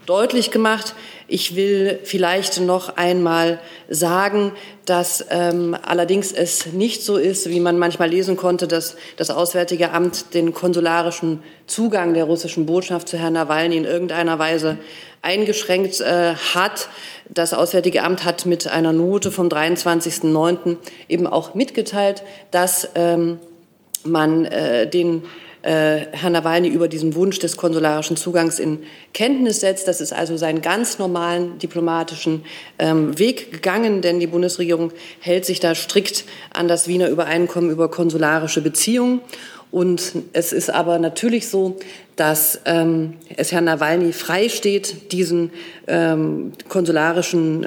deutlich 0.07 0.51
gemacht. 0.51 0.95
Ich 1.29 1.57
will 1.57 1.99
vielleicht 2.05 2.61
noch 2.61 2.97
einmal 2.97 3.61
sagen, 3.89 4.53
dass 4.85 5.25
ähm, 5.31 5.77
allerdings 5.83 6.33
es 6.33 6.67
nicht 6.67 7.03
so 7.03 7.17
ist, 7.17 7.49
wie 7.49 7.61
man 7.61 7.79
manchmal 7.79 8.11
lesen 8.11 8.37
konnte, 8.37 8.69
dass 8.69 8.97
das 9.17 9.31
Auswärtige 9.31 9.93
Amt 9.93 10.35
den 10.35 10.53
konsularischen 10.53 11.43
Zugang 11.67 12.15
der 12.15 12.25
russischen 12.25 12.67
Botschaft 12.67 13.09
zu 13.09 13.17
Herrn 13.17 13.35
Nawalny 13.35 13.77
in 13.77 13.85
irgendeiner 13.85 14.39
Weise 14.39 14.79
eingeschränkt 15.23 16.01
äh, 16.01 16.35
hat. 16.35 16.89
Das 17.29 17.55
Auswärtige 17.55 18.03
Amt 18.03 18.25
hat 18.25 18.45
mit 18.45 18.67
einer 18.67 18.93
Note 18.93 19.31
vom 19.31 19.49
23.09. 19.49 20.77
eben 21.09 21.27
auch 21.27 21.55
mitgeteilt, 21.55 22.23
dass 22.51 22.89
ähm, 22.95 23.39
man 24.05 24.45
äh, 24.45 24.89
den 24.89 25.23
äh, 25.63 26.07
Herr 26.13 26.31
Nawalny 26.31 26.69
über 26.69 26.89
diesen 26.89 27.15
Wunsch 27.15 27.39
des 27.39 27.57
konsularischen 27.57 28.17
Zugangs 28.17 28.59
in 28.59 28.81
Kenntnis 29.15 29.61
setzt. 29.61 29.89
Das 29.89 30.01
ist 30.01 30.13
also 30.13 30.37
seinen 30.37 30.61
ganz 30.61 30.99
normalen 30.99 31.59
diplomatischen 31.59 32.45
ähm, 32.79 33.19
Weg 33.19 33.53
gegangen, 33.53 34.03
denn 34.03 34.21
die 34.21 34.27
Bundesregierung 34.27 34.93
hält 35.21 35.45
sich 35.45 35.61
da 35.61 35.75
strikt 35.75 36.25
an 36.53 36.69
das 36.69 36.89
Wiener 36.89 37.09
Übereinkommen 37.09 37.71
über 37.71 37.91
konsularische 37.91 38.61
Beziehungen. 38.61 39.21
Und 39.71 40.13
es 40.35 40.53
ist 40.53 40.69
aber 40.69 40.99
natürlich 40.99 41.49
so, 41.49 41.77
dass 42.17 42.61
ähm, 42.67 43.15
es 43.37 43.53
Herrn 43.53 43.65
Nawalny 43.65 44.13
freisteht, 44.13 45.13
diesen 45.13 45.51
ähm, 45.87 46.53
konsularischen 46.69 47.67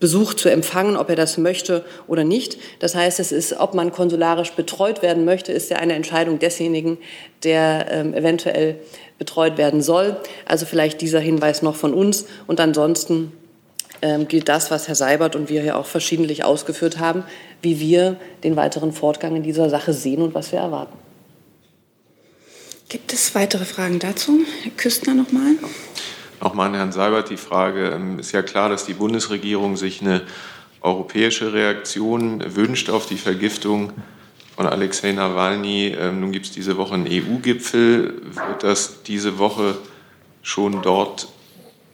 Besuch 0.00 0.34
zu 0.34 0.48
empfangen, 0.48 0.96
ob 0.96 1.10
er 1.10 1.16
das 1.16 1.38
möchte 1.38 1.84
oder 2.06 2.24
nicht. 2.24 2.58
Das 2.80 2.94
heißt, 2.94 3.20
es 3.20 3.32
ist, 3.32 3.58
ob 3.58 3.74
man 3.74 3.92
konsularisch 3.92 4.52
betreut 4.52 5.02
werden 5.02 5.24
möchte, 5.24 5.52
ist 5.52 5.70
ja 5.70 5.78
eine 5.78 5.94
Entscheidung 5.94 6.38
desjenigen, 6.38 6.98
der 7.42 7.86
ähm, 7.90 8.14
eventuell 8.14 8.76
betreut 9.18 9.58
werden 9.58 9.82
soll. 9.82 10.16
Also 10.44 10.66
vielleicht 10.66 11.00
dieser 11.00 11.20
Hinweis 11.20 11.62
noch 11.62 11.76
von 11.76 11.94
uns. 11.94 12.26
Und 12.46 12.60
ansonsten 12.60 13.32
ähm, 14.02 14.28
gilt 14.28 14.48
das, 14.48 14.70
was 14.70 14.88
Herr 14.88 14.94
Seibert 14.94 15.36
und 15.36 15.48
wir 15.48 15.62
hier 15.62 15.76
auch 15.76 15.86
verschiedentlich 15.86 16.44
ausgeführt 16.44 16.98
haben, 16.98 17.24
wie 17.62 17.80
wir 17.80 18.16
den 18.44 18.56
weiteren 18.56 18.92
Fortgang 18.92 19.36
in 19.36 19.42
dieser 19.42 19.70
Sache 19.70 19.92
sehen 19.92 20.22
und 20.22 20.34
was 20.34 20.52
wir 20.52 20.58
erwarten. 20.58 20.96
Gibt 22.88 23.12
es 23.12 23.34
weitere 23.34 23.64
Fragen 23.64 23.98
dazu? 23.98 24.40
Herr 24.62 24.72
Küstner 24.72 25.14
nochmal. 25.14 25.56
Nochmal 26.40 26.68
an 26.68 26.74
Herrn 26.74 26.92
Seibert 26.92 27.30
die 27.30 27.36
Frage. 27.36 27.90
Ähm, 27.90 28.18
ist 28.18 28.32
ja 28.32 28.42
klar, 28.42 28.68
dass 28.68 28.84
die 28.84 28.94
Bundesregierung 28.94 29.76
sich 29.76 30.02
eine 30.02 30.22
europäische 30.80 31.52
Reaktion 31.52 32.42
wünscht 32.54 32.90
auf 32.90 33.06
die 33.06 33.16
Vergiftung 33.16 33.92
von 34.54 34.66
Alexei 34.66 35.12
Nawalny. 35.12 35.96
Ähm, 35.98 36.20
nun 36.20 36.32
gibt 36.32 36.46
es 36.46 36.52
diese 36.52 36.76
Woche 36.76 36.94
einen 36.94 37.06
EU-Gipfel. 37.06 38.22
Wird 38.22 38.62
das 38.62 39.02
diese 39.02 39.38
Woche 39.38 39.76
schon 40.42 40.82
dort 40.82 41.28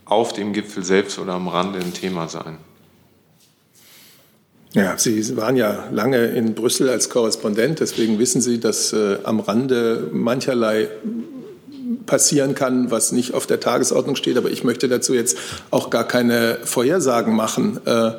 auf 0.04 0.32
dem 0.32 0.52
Gipfel 0.52 0.84
selbst 0.84 1.18
oder 1.18 1.34
am 1.34 1.48
Rande 1.48 1.78
ein 1.78 1.94
Thema 1.94 2.28
sein? 2.28 2.58
Ja, 4.74 4.96
Sie 4.96 5.36
waren 5.36 5.56
ja 5.56 5.88
lange 5.90 6.26
in 6.26 6.54
Brüssel 6.54 6.88
als 6.88 7.10
Korrespondent, 7.10 7.80
deswegen 7.80 8.18
wissen 8.18 8.40
Sie, 8.40 8.58
dass 8.58 8.94
äh, 8.94 9.18
am 9.22 9.40
Rande 9.40 10.08
mancherlei 10.12 10.88
passieren 12.06 12.54
kann, 12.54 12.90
was 12.90 13.12
nicht 13.12 13.34
auf 13.34 13.46
der 13.46 13.60
Tagesordnung 13.60 14.16
steht. 14.16 14.36
Aber 14.36 14.50
ich 14.50 14.64
möchte 14.64 14.88
dazu 14.88 15.14
jetzt 15.14 15.36
auch 15.70 15.90
gar 15.90 16.06
keine 16.06 16.58
Vorhersagen 16.64 17.34
machen. 17.34 17.80
Äh, 17.84 18.12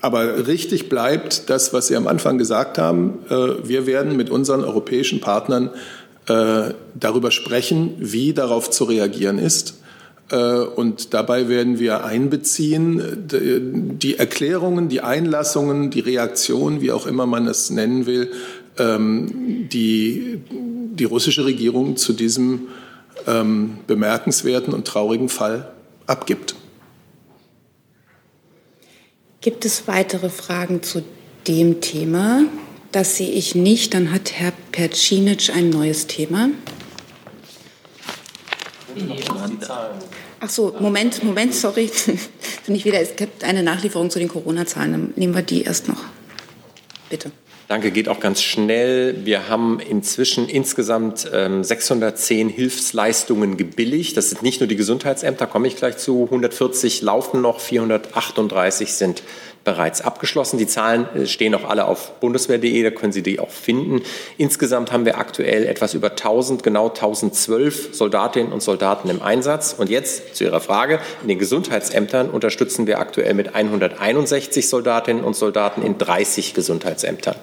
aber 0.00 0.46
richtig 0.46 0.88
bleibt 0.88 1.48
das, 1.50 1.72
was 1.72 1.86
Sie 1.86 1.96
am 1.96 2.06
Anfang 2.06 2.38
gesagt 2.38 2.78
haben. 2.78 3.20
Äh, 3.28 3.68
wir 3.68 3.86
werden 3.86 4.16
mit 4.16 4.30
unseren 4.30 4.64
europäischen 4.64 5.20
Partnern 5.20 5.70
äh, 6.28 6.74
darüber 6.94 7.30
sprechen, 7.30 7.94
wie 7.98 8.32
darauf 8.32 8.70
zu 8.70 8.84
reagieren 8.84 9.38
ist. 9.38 9.78
Und 10.76 11.12
dabei 11.12 11.50
werden 11.50 11.78
wir 11.78 12.04
einbeziehen 12.04 13.28
die 14.00 14.16
Erklärungen, 14.16 14.88
die 14.88 15.02
Einlassungen, 15.02 15.90
die 15.90 16.00
Reaktionen, 16.00 16.80
wie 16.80 16.90
auch 16.90 17.06
immer 17.06 17.26
man 17.26 17.46
es 17.46 17.68
nennen 17.68 18.06
will, 18.06 18.30
ähm, 18.78 19.68
die 19.70 20.40
die 20.94 21.04
russische 21.04 21.44
Regierung 21.44 21.96
zu 21.96 22.12
diesem 22.12 22.68
ähm, 23.26 23.78
bemerkenswerten 23.86 24.72
und 24.74 24.86
traurigen 24.86 25.28
Fall 25.28 25.72
abgibt. 26.06 26.54
Gibt 29.40 29.64
es 29.64 29.88
weitere 29.88 30.30
Fragen 30.30 30.82
zu 30.82 31.02
dem 31.48 31.80
Thema? 31.80 32.44
Das 32.92 33.16
sehe 33.16 33.30
ich 33.30 33.54
nicht. 33.54 33.94
Dann 33.94 34.12
hat 34.12 34.32
Herr 34.32 34.52
Percinic 34.70 35.50
ein 35.54 35.70
neues 35.70 36.06
Thema. 36.06 36.50
Ach 40.40 40.50
so, 40.50 40.76
Moment, 40.78 41.24
Moment, 41.24 41.54
sorry. 41.54 41.90
Nicht 42.66 42.84
wieder. 42.84 43.00
Es 43.00 43.16
gibt 43.16 43.42
eine 43.42 43.62
Nachlieferung 43.62 44.10
zu 44.10 44.18
den 44.18 44.28
Corona-Zahlen. 44.28 44.92
Dann 44.92 45.12
nehmen 45.16 45.34
wir 45.34 45.42
die 45.42 45.62
erst 45.62 45.88
noch. 45.88 46.04
Bitte. 47.08 47.32
Danke, 47.68 47.90
geht 47.90 48.08
auch 48.08 48.20
ganz 48.20 48.42
schnell. 48.42 49.24
Wir 49.24 49.48
haben 49.48 49.80
inzwischen 49.80 50.48
insgesamt 50.48 51.30
ähm, 51.32 51.64
610 51.64 52.48
Hilfsleistungen 52.48 53.56
gebilligt. 53.56 54.16
Das 54.16 54.30
sind 54.30 54.42
nicht 54.42 54.60
nur 54.60 54.66
die 54.66 54.76
Gesundheitsämter, 54.76 55.46
komme 55.46 55.68
ich 55.68 55.76
gleich 55.76 55.96
zu. 55.96 56.24
140 56.24 57.02
laufen 57.02 57.40
noch, 57.40 57.60
438 57.60 58.92
sind 58.92 59.22
bereits 59.64 60.00
abgeschlossen. 60.00 60.58
Die 60.58 60.66
Zahlen 60.66 61.06
äh, 61.14 61.26
stehen 61.26 61.54
auch 61.54 61.68
alle 61.68 61.86
auf 61.86 62.20
bundeswehr.de, 62.20 62.82
da 62.82 62.90
können 62.90 63.12
Sie 63.12 63.22
die 63.22 63.38
auch 63.38 63.50
finden. 63.50 64.02
Insgesamt 64.38 64.92
haben 64.92 65.04
wir 65.04 65.18
aktuell 65.18 65.66
etwas 65.66 65.94
über 65.94 66.10
1000, 66.10 66.62
genau 66.62 66.88
1012 66.88 67.94
Soldatinnen 67.94 68.52
und 68.52 68.62
Soldaten 68.62 69.08
im 69.08 69.22
Einsatz. 69.22 69.74
Und 69.76 69.88
jetzt 69.88 70.36
zu 70.36 70.44
Ihrer 70.44 70.60
Frage. 70.60 71.00
In 71.22 71.28
den 71.28 71.38
Gesundheitsämtern 71.38 72.30
unterstützen 72.30 72.86
wir 72.86 72.98
aktuell 72.98 73.34
mit 73.34 73.54
161 73.54 74.68
Soldatinnen 74.68 75.24
und 75.24 75.36
Soldaten 75.36 75.82
in 75.82 75.98
30 75.98 76.54
Gesundheitsämtern. 76.54 77.36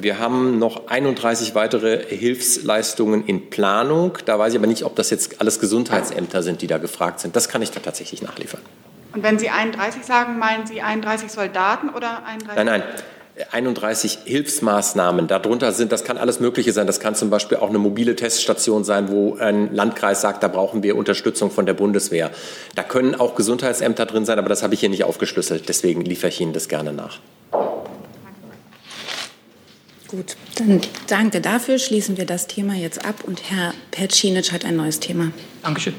Wir 0.00 0.18
haben 0.18 0.58
noch 0.58 0.88
31 0.88 1.54
weitere 1.54 2.04
Hilfsleistungen 2.04 3.24
in 3.26 3.50
Planung. 3.50 4.18
Da 4.24 4.38
weiß 4.38 4.52
ich 4.52 4.58
aber 4.58 4.66
nicht, 4.66 4.84
ob 4.84 4.96
das 4.96 5.10
jetzt 5.10 5.40
alles 5.40 5.60
Gesundheitsämter 5.60 6.42
sind, 6.42 6.62
die 6.62 6.66
da 6.66 6.78
gefragt 6.78 7.20
sind. 7.20 7.36
Das 7.36 7.48
kann 7.48 7.62
ich 7.62 7.70
da 7.70 7.80
tatsächlich 7.80 8.22
nachliefern. 8.22 8.60
Und 9.14 9.22
wenn 9.22 9.38
Sie 9.38 9.48
31 9.48 10.04
sagen, 10.04 10.38
meinen 10.38 10.66
Sie 10.66 10.82
31 10.82 11.30
Soldaten 11.30 11.90
oder 11.90 12.24
31? 12.26 12.56
Nein, 12.56 12.66
nein. 12.66 12.82
31 13.50 14.18
Hilfsmaßnahmen. 14.24 15.26
Darunter 15.26 15.72
sind, 15.72 15.90
das 15.90 16.04
kann 16.04 16.18
alles 16.18 16.38
Mögliche 16.38 16.72
sein. 16.72 16.86
Das 16.86 17.00
kann 17.00 17.16
zum 17.16 17.30
Beispiel 17.30 17.58
auch 17.58 17.68
eine 17.68 17.78
mobile 17.78 18.14
Teststation 18.14 18.84
sein, 18.84 19.08
wo 19.08 19.36
ein 19.36 19.74
Landkreis 19.74 20.20
sagt, 20.20 20.42
da 20.42 20.48
brauchen 20.48 20.84
wir 20.84 20.96
Unterstützung 20.96 21.50
von 21.50 21.66
der 21.66 21.74
Bundeswehr. 21.74 22.30
Da 22.76 22.84
können 22.84 23.16
auch 23.16 23.34
Gesundheitsämter 23.34 24.06
drin 24.06 24.24
sein, 24.24 24.38
aber 24.38 24.48
das 24.48 24.62
habe 24.62 24.74
ich 24.74 24.80
hier 24.80 24.88
nicht 24.88 25.04
aufgeschlüsselt. 25.04 25.68
Deswegen 25.68 26.02
liefere 26.02 26.28
ich 26.28 26.40
Ihnen 26.40 26.52
das 26.52 26.68
gerne 26.68 26.92
nach. 26.92 27.18
Gut, 30.14 30.36
dann 30.54 30.80
danke 31.08 31.40
dafür. 31.40 31.80
Schließen 31.80 32.16
wir 32.16 32.24
das 32.24 32.46
Thema 32.46 32.74
jetzt 32.74 33.04
ab 33.04 33.24
und 33.26 33.50
Herr 33.50 33.74
Percinic 33.90 34.52
hat 34.52 34.64
ein 34.64 34.76
neues 34.76 35.00
Thema. 35.00 35.32
Dankeschön. 35.62 35.94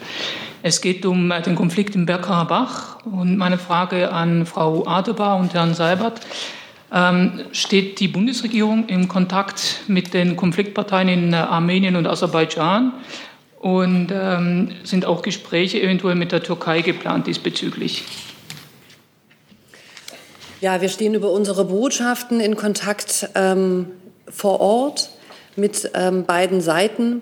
Es 0.64 0.80
geht 0.80 1.06
um 1.06 1.32
äh, 1.32 1.42
den 1.42 1.56
Konflikt 1.56 1.96
im 1.96 2.06
Bergkarabach 2.06 3.06
und 3.06 3.36
meine 3.36 3.58
Frage 3.58 4.14
an 4.14 4.46
Frau 4.46 4.88
Adebar 4.88 5.36
und 5.38 5.54
Herrn 5.54 5.74
Seibert. 5.74 6.22
Ähm, 6.94 7.42
steht 7.52 8.00
die 8.00 8.08
Bundesregierung 8.08 8.88
im 8.88 9.10
Kontakt 9.10 9.82
mit 9.88 10.14
den 10.14 10.38
Konfliktparteien 10.38 11.10
in 11.10 11.34
äh, 11.34 11.36
Armenien 11.36 11.98
und 11.98 12.08
Aserbaidschan? 12.08 12.94
Und 13.60 14.14
ähm, 14.14 14.72
sind 14.86 15.06
auch 15.06 15.24
Gespräche 15.24 15.82
eventuell 15.82 16.16
mit 16.16 16.32
der 16.32 16.42
Türkei 16.42 16.80
geplant 16.80 17.28
diesbezüglich? 17.28 18.06
Ja, 20.62 20.82
wir 20.82 20.90
stehen 20.90 21.16
über 21.16 21.32
unsere 21.32 21.66
Botschaften 21.66 22.40
in 22.40 22.56
Kontakt 22.56 23.30
ähm, 23.36 23.88
vor 24.30 24.60
Ort 24.60 25.10
mit 25.56 25.92
ähm, 25.94 26.26
beiden 26.26 26.62
Seiten. 26.62 27.22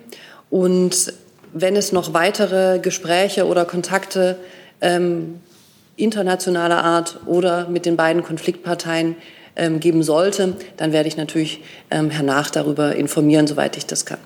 Und 0.49 1.13
wenn 1.53 1.75
es 1.75 1.91
noch 1.91 2.13
weitere 2.13 2.79
Gespräche 2.79 3.45
oder 3.45 3.65
Kontakte 3.65 4.37
ähm, 4.81 5.39
internationaler 5.95 6.83
Art 6.83 7.19
oder 7.25 7.67
mit 7.69 7.85
den 7.85 7.95
beiden 7.95 8.23
Konfliktparteien 8.23 9.15
ähm, 9.55 9.79
geben 9.79 10.03
sollte, 10.03 10.55
dann 10.77 10.91
werde 10.91 11.07
ich 11.07 11.17
natürlich 11.17 11.61
ähm, 11.91 12.09
Herrn 12.09 12.25
Nach 12.25 12.49
darüber 12.49 12.95
informieren, 12.95 13.45
soweit 13.45 13.77
ich 13.77 13.85
das 13.85 14.05
kann. 14.05 14.19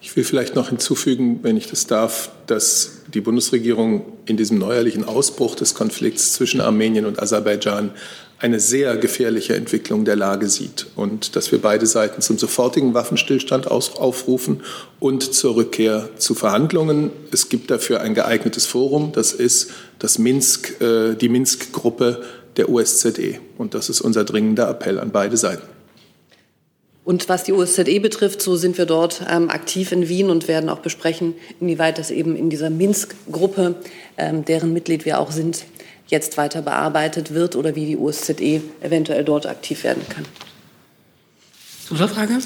Ich 0.00 0.14
will 0.16 0.24
vielleicht 0.24 0.54
noch 0.54 0.68
hinzufügen, 0.68 1.38
wenn 1.42 1.56
ich 1.56 1.68
das 1.70 1.86
darf, 1.86 2.30
dass 2.46 3.04
die 3.14 3.22
Bundesregierung 3.22 4.04
in 4.26 4.36
diesem 4.36 4.58
neuerlichen 4.58 5.04
Ausbruch 5.04 5.54
des 5.54 5.74
Konflikts 5.74 6.34
zwischen 6.34 6.60
Armenien 6.60 7.06
und 7.06 7.22
Aserbaidschan 7.22 7.90
eine 8.38 8.60
sehr 8.60 8.96
gefährliche 8.96 9.54
Entwicklung 9.54 10.04
der 10.04 10.16
Lage 10.16 10.48
sieht 10.48 10.86
und 10.96 11.36
dass 11.36 11.52
wir 11.52 11.60
beide 11.60 11.86
Seiten 11.86 12.20
zum 12.20 12.36
sofortigen 12.36 12.92
Waffenstillstand 12.92 13.68
aufrufen 13.68 14.62
und 15.00 15.34
zur 15.34 15.56
Rückkehr 15.56 16.10
zu 16.18 16.34
Verhandlungen. 16.34 17.10
Es 17.30 17.48
gibt 17.48 17.70
dafür 17.70 18.00
ein 18.00 18.14
geeignetes 18.14 18.66
Forum, 18.66 19.12
das 19.12 19.32
ist 19.32 19.70
das 19.98 20.18
Minsk, 20.18 20.80
äh, 20.80 21.14
die 21.14 21.28
Minsk-Gruppe 21.28 22.22
der 22.56 22.68
OSZE. 22.68 23.38
Und 23.58 23.74
das 23.74 23.88
ist 23.88 24.00
unser 24.00 24.24
dringender 24.24 24.68
Appell 24.68 24.98
an 24.98 25.10
beide 25.10 25.36
Seiten. 25.36 25.62
Und 27.04 27.28
was 27.28 27.44
die 27.44 27.52
OSZE 27.52 28.00
betrifft, 28.00 28.40
so 28.40 28.56
sind 28.56 28.78
wir 28.78 28.86
dort 28.86 29.22
ähm, 29.30 29.50
aktiv 29.50 29.92
in 29.92 30.08
Wien 30.08 30.30
und 30.30 30.48
werden 30.48 30.70
auch 30.70 30.78
besprechen, 30.78 31.34
inwieweit 31.60 31.98
das 31.98 32.10
eben 32.10 32.34
in 32.34 32.48
dieser 32.48 32.70
Minsk-Gruppe, 32.70 33.74
ähm, 34.16 34.44
deren 34.46 34.72
Mitglied 34.72 35.04
wir 35.04 35.20
auch 35.20 35.30
sind, 35.30 35.64
jetzt 36.08 36.36
weiter 36.36 36.62
bearbeitet 36.62 37.32
wird 37.32 37.56
oder 37.56 37.74
wie 37.74 37.86
die 37.86 37.96
OSZE 37.96 38.62
eventuell 38.80 39.24
dort 39.24 39.46
aktiv 39.46 39.84
werden 39.84 40.02
kann. 40.08 40.24
Zusatzfrage? 41.86 42.38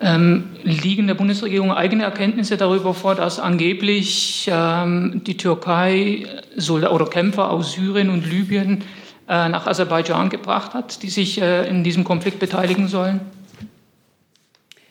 Ähm, 0.00 0.50
liegen 0.64 1.06
der 1.06 1.14
Bundesregierung 1.14 1.72
eigene 1.72 2.02
Erkenntnisse 2.02 2.56
darüber 2.56 2.94
vor, 2.94 3.14
dass 3.14 3.38
angeblich 3.38 4.50
ähm, 4.52 5.22
die 5.24 5.36
Türkei 5.36 6.26
Solda 6.56 6.90
oder 6.90 7.06
Kämpfer 7.06 7.50
aus 7.50 7.72
Syrien 7.72 8.10
und 8.10 8.28
Libyen 8.28 8.82
äh, 9.28 9.48
nach 9.48 9.66
Aserbaidschan 9.66 10.30
gebracht 10.30 10.74
hat, 10.74 11.02
die 11.02 11.10
sich 11.10 11.40
äh, 11.40 11.68
in 11.68 11.84
diesem 11.84 12.02
Konflikt 12.02 12.40
beteiligen 12.40 12.88
sollen? 12.88 13.20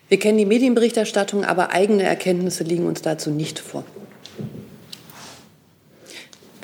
Wir 0.07 0.19
kennen 0.19 0.37
die 0.37 0.45
Medienberichterstattung, 0.45 1.43
aber 1.43 1.71
eigene 1.71 2.03
Erkenntnisse 2.03 2.63
liegen 2.63 2.85
uns 2.85 3.01
dazu 3.01 3.29
nicht 3.29 3.59
vor. 3.59 3.83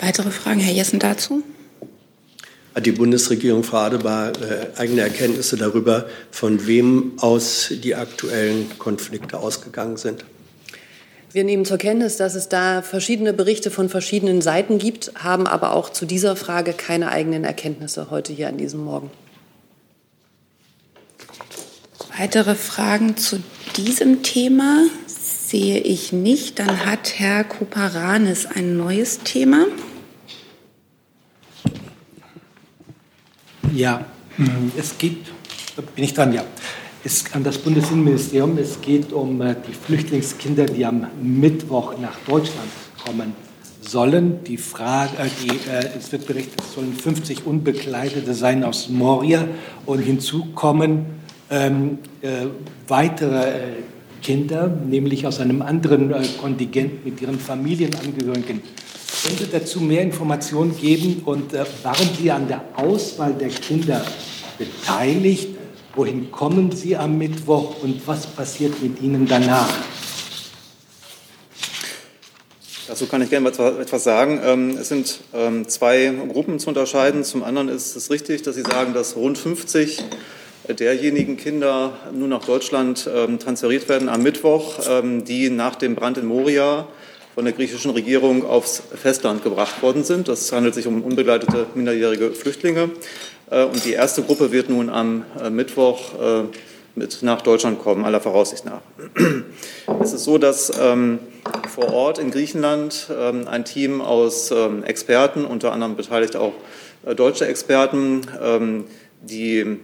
Weitere 0.01 0.31
Fragen, 0.31 0.59
Herr 0.59 0.73
Jessen, 0.73 0.99
dazu? 0.99 1.43
Hat 2.73 2.85
die 2.85 2.91
Bundesregierung, 2.91 3.63
Frau 3.63 3.77
Adebar, 3.77 4.31
äh, 4.41 4.67
eigene 4.77 5.01
Erkenntnisse 5.01 5.57
darüber, 5.57 6.05
von 6.31 6.67
wem 6.67 7.13
aus 7.17 7.67
die 7.71 7.95
aktuellen 7.95 8.77
Konflikte 8.77 9.39
ausgegangen 9.39 9.97
sind? 9.97 10.23
Wir 11.31 11.43
nehmen 11.43 11.65
zur 11.65 11.77
Kenntnis, 11.77 12.17
dass 12.17 12.35
es 12.35 12.49
da 12.49 12.81
verschiedene 12.81 13.33
Berichte 13.33 13.69
von 13.69 13.89
verschiedenen 13.89 14.41
Seiten 14.41 14.79
gibt, 14.79 15.11
haben 15.15 15.45
aber 15.45 15.73
auch 15.73 15.89
zu 15.89 16.05
dieser 16.05 16.35
Frage 16.35 16.73
keine 16.73 17.11
eigenen 17.11 17.43
Erkenntnisse 17.43 18.09
heute 18.09 18.33
hier 18.33 18.47
an 18.47 18.57
diesem 18.57 18.83
Morgen. 18.83 19.11
Weitere 22.17 22.55
Fragen 22.55 23.15
zu 23.17 23.41
diesem 23.77 24.23
Thema 24.23 24.85
sehe 25.05 25.79
ich 25.79 26.13
nicht. 26.13 26.59
Dann 26.59 26.85
hat 26.85 27.19
Herr 27.19 27.43
Kuparanis 27.43 28.45
ein 28.45 28.75
neues 28.77 29.19
Thema. 29.19 29.65
Ja, 33.73 34.05
es 34.77 34.97
geht, 34.97 35.17
bin 35.95 36.03
ich 36.03 36.13
dran, 36.13 36.33
ja. 36.33 36.43
Es, 37.03 37.23
an 37.33 37.43
das 37.43 37.57
Bundesinnenministerium. 37.57 38.57
Es 38.57 38.81
geht 38.81 39.13
um 39.13 39.41
äh, 39.41 39.55
die 39.67 39.73
Flüchtlingskinder, 39.73 40.65
die 40.65 40.85
am 40.85 41.07
Mittwoch 41.21 41.97
nach 41.97 42.17
Deutschland 42.27 42.67
kommen 43.05 43.33
sollen. 43.79 44.43
Die 44.43 44.57
Frage, 44.57 45.11
äh, 45.17 45.29
die, 45.41 45.49
äh, 45.69 45.97
es 45.97 46.11
wird 46.11 46.27
berichtet, 46.27 46.61
es 46.61 46.73
sollen 46.73 46.93
50 46.93 47.45
Unbekleidete 47.45 48.33
sein 48.33 48.63
aus 48.63 48.89
Moria 48.89 49.47
und 49.85 49.99
hinzu 49.99 50.47
kommen 50.55 51.05
ähm, 51.49 51.99
äh, 52.21 52.47
weitere 52.87 53.75
Kinder, 54.21 54.67
nämlich 54.67 55.25
aus 55.25 55.39
einem 55.39 55.61
anderen 55.61 56.13
Kontingent 56.41 57.05
mit 57.05 57.21
ihren 57.21 57.39
Familienangehörigen. 57.39 58.61
Können 59.23 59.37
Sie 59.37 59.47
dazu 59.51 59.81
mehr 59.81 60.01
Informationen 60.01 60.77
geben 60.77 61.23
und 61.25 61.53
äh, 61.53 61.65
waren 61.83 62.09
Sie 62.17 62.31
an 62.31 62.47
der 62.47 62.63
Auswahl 62.75 63.33
der 63.33 63.49
Kinder 63.49 64.05
beteiligt? 64.57 65.49
Wohin 65.95 66.31
kommen 66.31 66.71
Sie 66.71 66.95
am 66.95 67.17
Mittwoch 67.17 67.83
und 67.83 68.07
was 68.07 68.27
passiert 68.27 68.81
mit 68.81 69.01
Ihnen 69.01 69.27
danach? 69.27 69.69
Dazu 72.87 73.07
kann 73.07 73.21
ich 73.21 73.29
gerne 73.29 73.49
etwas 73.49 74.03
sagen. 74.03 74.39
Ähm, 74.43 74.77
es 74.79 74.89
sind 74.89 75.19
ähm, 75.33 75.67
zwei 75.67 76.13
Gruppen 76.31 76.57
zu 76.59 76.69
unterscheiden. 76.69 77.23
Zum 77.23 77.43
anderen 77.43 77.67
ist 77.67 77.95
es 77.95 78.09
richtig, 78.09 78.43
dass 78.43 78.55
Sie 78.55 78.61
sagen, 78.61 78.93
dass 78.93 79.15
rund 79.15 79.37
50 79.37 80.03
derjenigen 80.69 81.35
Kinder 81.35 81.93
nun 82.13 82.29
nach 82.29 82.45
Deutschland 82.45 83.09
ähm, 83.13 83.39
transferiert 83.39 83.89
werden 83.89 84.07
am 84.07 84.21
Mittwoch, 84.23 84.79
die 85.03 85.49
nach 85.49 85.75
dem 85.75 85.95
Brand 85.95 86.19
in 86.19 86.25
Moria 86.25 86.87
von 87.39 87.45
der 87.45 87.53
griechischen 87.53 87.91
Regierung 87.91 88.45
aufs 88.45 88.83
Festland 89.01 89.45
gebracht 89.45 89.81
worden 89.81 90.03
sind. 90.03 90.27
Das 90.27 90.51
handelt 90.51 90.75
sich 90.75 90.87
um 90.87 91.01
unbegleitete 91.01 91.67
minderjährige 91.73 92.31
Flüchtlinge. 92.31 92.89
Äh, 93.49 93.63
und 93.63 93.85
die 93.85 93.93
erste 93.93 94.23
Gruppe 94.23 94.51
wird 94.51 94.69
nun 94.69 94.89
am 94.89 95.23
äh, 95.41 95.49
Mittwoch 95.49 96.15
äh, 96.21 96.43
mit 96.95 97.23
nach 97.23 97.41
Deutschland 97.41 97.79
kommen, 97.79 98.03
aller 98.03 98.19
Voraussicht 98.19 98.65
nach. 98.65 98.81
Es 100.01 100.11
ist 100.11 100.25
so, 100.25 100.37
dass 100.37 100.69
ähm, 100.81 101.19
vor 101.73 101.93
Ort 101.93 102.19
in 102.19 102.29
Griechenland 102.29 103.07
ähm, 103.09 103.47
ein 103.47 103.63
Team 103.63 104.01
aus 104.01 104.51
ähm, 104.51 104.83
Experten, 104.83 105.45
unter 105.45 105.71
anderem 105.71 105.95
beteiligt 105.95 106.35
auch 106.35 106.51
deutsche 107.15 107.47
Experten, 107.47 108.83
die 109.21 109.77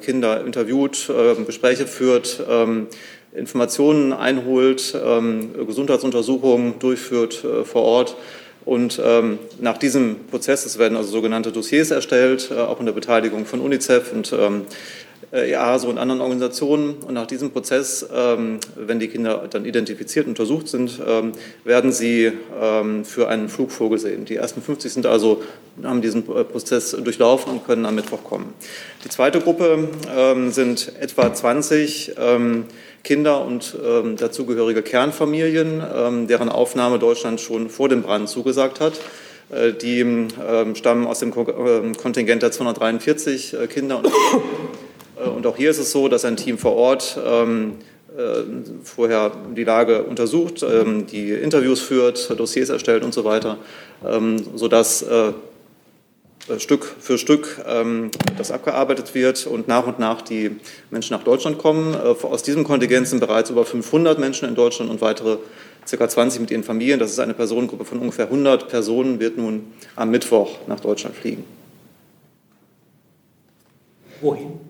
Kinder 0.00 0.42
interviewt, 0.42 1.10
äh, 1.10 1.34
Gespräche 1.44 1.86
führt, 1.86 2.42
Informationen 3.34 4.12
einholt, 4.12 4.94
ähm, 5.02 5.66
Gesundheitsuntersuchungen 5.66 6.78
durchführt 6.78 7.44
äh, 7.44 7.64
vor 7.64 7.82
Ort. 7.82 8.16
Und 8.64 9.00
ähm, 9.04 9.38
nach 9.58 9.78
diesem 9.78 10.16
Prozess, 10.30 10.66
es 10.66 10.78
werden 10.78 10.96
also 10.96 11.10
sogenannte 11.10 11.50
Dossiers 11.50 11.90
erstellt, 11.90 12.52
auch 12.52 12.78
unter 12.78 12.92
Beteiligung 12.92 13.44
von 13.44 13.60
UNICEF 13.60 14.12
und 14.12 14.32
EASO 15.32 15.88
und 15.88 15.98
anderen 15.98 16.20
Organisationen. 16.20 16.94
Und 17.06 17.14
nach 17.14 17.26
diesem 17.26 17.50
Prozess, 17.50 18.06
wenn 18.08 19.00
die 19.00 19.08
Kinder 19.08 19.48
dann 19.50 19.64
identifiziert 19.64 20.26
und 20.26 20.38
untersucht 20.38 20.68
sind, 20.68 21.00
werden 21.64 21.90
sie 21.90 22.32
für 23.02 23.28
einen 23.28 23.48
Flug 23.48 23.72
vorgesehen. 23.72 24.26
Die 24.26 24.36
ersten 24.36 24.62
50 24.62 24.92
sind 24.92 25.06
also, 25.06 25.42
haben 25.82 26.02
diesen 26.02 26.22
Prozess 26.24 26.90
durchlaufen 26.90 27.50
und 27.50 27.66
können 27.66 27.86
am 27.86 27.94
Mittwoch 27.94 28.22
kommen. 28.22 28.52
Die 29.04 29.08
zweite 29.08 29.40
Gruppe 29.40 29.88
sind 30.50 30.92
etwa 31.00 31.32
20 31.32 32.12
Kinder 33.04 33.44
und 33.44 33.76
ähm, 33.84 34.16
dazugehörige 34.16 34.82
Kernfamilien, 34.82 35.82
ähm, 35.94 36.26
deren 36.26 36.48
Aufnahme 36.48 36.98
Deutschland 36.98 37.40
schon 37.40 37.68
vor 37.68 37.88
dem 37.88 38.02
Brand 38.02 38.28
zugesagt 38.28 38.80
hat. 38.80 38.94
Äh, 39.50 39.72
die 39.72 40.00
ähm, 40.00 40.74
stammen 40.74 41.06
aus 41.06 41.18
dem 41.18 41.30
Ko 41.30 41.42
äh, 41.42 41.92
Kontingent 41.92 42.42
der 42.42 42.52
243 42.52 43.54
äh, 43.54 43.66
Kinder. 43.66 43.98
Und, 43.98 44.06
äh, 44.06 45.28
und, 45.28 45.46
auch 45.46 45.56
hier 45.56 45.70
ist 45.70 45.78
es 45.78 45.92
so, 45.92 46.08
dass 46.08 46.24
ein 46.24 46.36
Team 46.36 46.58
vor 46.58 46.74
Ort 46.74 47.18
ähm, 47.24 47.74
äh, 48.16 48.42
vorher 48.82 49.32
die 49.56 49.64
Lage 49.64 50.02
untersucht, 50.04 50.62
ähm, 50.62 51.06
die 51.06 51.32
Interviews 51.32 51.80
führt, 51.80 52.38
Dossiers 52.38 52.70
erstellt 52.70 53.04
und 53.04 53.12
so 53.12 53.24
weiter, 53.24 53.58
ähm, 54.06 54.36
sodass 54.54 55.02
äh, 55.02 55.32
Stück 56.58 56.84
für 57.00 57.18
Stück 57.18 57.62
ähm, 57.66 58.10
das 58.38 58.50
abgearbeitet 58.50 59.14
wird 59.14 59.46
und 59.46 59.68
nach 59.68 59.86
und 59.86 59.98
nach 59.98 60.22
die 60.22 60.56
Menschen 60.90 61.16
nach 61.16 61.24
Deutschland 61.24 61.58
kommen. 61.58 61.94
Äh, 61.94 61.98
aus 62.26 62.42
diesem 62.42 62.64
Kontingent 62.64 63.08
sind 63.08 63.20
bereits 63.20 63.50
über 63.50 63.64
500 63.64 64.18
Menschen 64.18 64.48
in 64.48 64.54
Deutschland 64.54 64.90
und 64.90 65.00
weitere 65.00 65.38
ca. 65.90 66.08
20 66.08 66.40
mit 66.40 66.50
ihren 66.50 66.64
Familien. 66.64 66.98
Das 66.98 67.10
ist 67.10 67.18
eine 67.18 67.34
Personengruppe 67.34 67.84
von 67.84 67.98
ungefähr 67.98 68.26
100 68.26 68.68
Personen, 68.68 69.20
wird 69.20 69.36
nun 69.36 69.72
am 69.96 70.10
Mittwoch 70.10 70.58
nach 70.66 70.80
Deutschland 70.80 71.16
fliegen. 71.16 71.44
Wohin? 74.20 74.60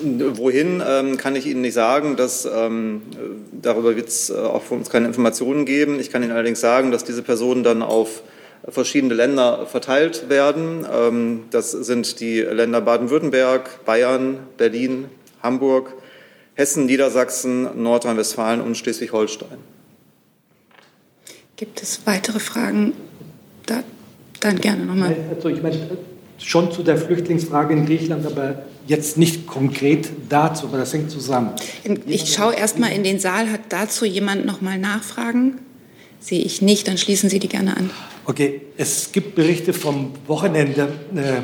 Wohin 0.00 0.82
ähm, 0.86 1.16
kann 1.16 1.34
ich 1.34 1.46
Ihnen 1.46 1.62
nicht 1.62 1.74
sagen. 1.74 2.16
Dass, 2.16 2.44
ähm, 2.44 3.02
darüber 3.50 3.96
wird 3.96 4.08
es 4.08 4.30
äh, 4.30 4.34
auch 4.34 4.62
von 4.62 4.78
uns 4.78 4.90
keine 4.90 5.06
Informationen 5.06 5.64
geben. 5.64 5.98
Ich 5.98 6.10
kann 6.10 6.22
Ihnen 6.22 6.32
allerdings 6.32 6.60
sagen, 6.60 6.92
dass 6.92 7.04
diese 7.04 7.22
Personen 7.22 7.64
dann 7.64 7.82
auf 7.82 8.22
verschiedene 8.68 9.14
Länder 9.14 9.66
verteilt 9.66 10.28
werden. 10.28 10.86
Ähm, 10.90 11.44
das 11.50 11.72
sind 11.72 12.20
die 12.20 12.40
Länder 12.40 12.80
Baden-Württemberg, 12.80 13.84
Bayern, 13.84 14.38
Berlin, 14.56 15.06
Hamburg, 15.42 15.94
Hessen, 16.54 16.86
Niedersachsen, 16.86 17.82
Nordrhein-Westfalen 17.82 18.60
und 18.60 18.76
Schleswig-Holstein. 18.76 19.58
Gibt 21.56 21.82
es 21.82 22.00
weitere 22.04 22.40
Fragen? 22.40 22.92
Da, 23.66 23.82
dann 24.40 24.60
gerne 24.60 24.84
nochmal. 24.84 25.16
Also 25.34 25.48
ich 25.48 25.62
meine, 25.62 25.76
schon 26.38 26.70
zu 26.72 26.82
der 26.82 26.96
Flüchtlingsfrage 26.96 27.74
in 27.74 27.86
Griechenland, 27.86 28.26
aber 28.26 28.62
jetzt 28.86 29.18
nicht 29.18 29.46
konkret 29.46 30.08
dazu, 30.28 30.66
aber 30.66 30.78
das 30.78 30.92
hängt 30.92 31.10
zusammen. 31.10 31.52
Ich 32.06 32.32
schaue 32.32 32.54
erst 32.54 32.78
mal 32.78 32.88
in 32.88 33.04
den 33.04 33.18
Saal. 33.18 33.50
Hat 33.50 33.60
dazu 33.68 34.04
jemand 34.04 34.46
noch 34.46 34.60
mal 34.60 34.78
Nachfragen? 34.78 35.58
Sehe 36.20 36.40
ich 36.40 36.62
nicht, 36.62 36.88
dann 36.88 36.98
schließen 36.98 37.30
Sie 37.30 37.38
die 37.38 37.48
gerne 37.48 37.76
an. 37.76 37.90
Okay, 38.24 38.60
es 38.76 39.12
gibt 39.12 39.34
Berichte 39.34 39.72
vom 39.72 40.12
Wochenende, 40.26 40.88
äh, 41.14 41.40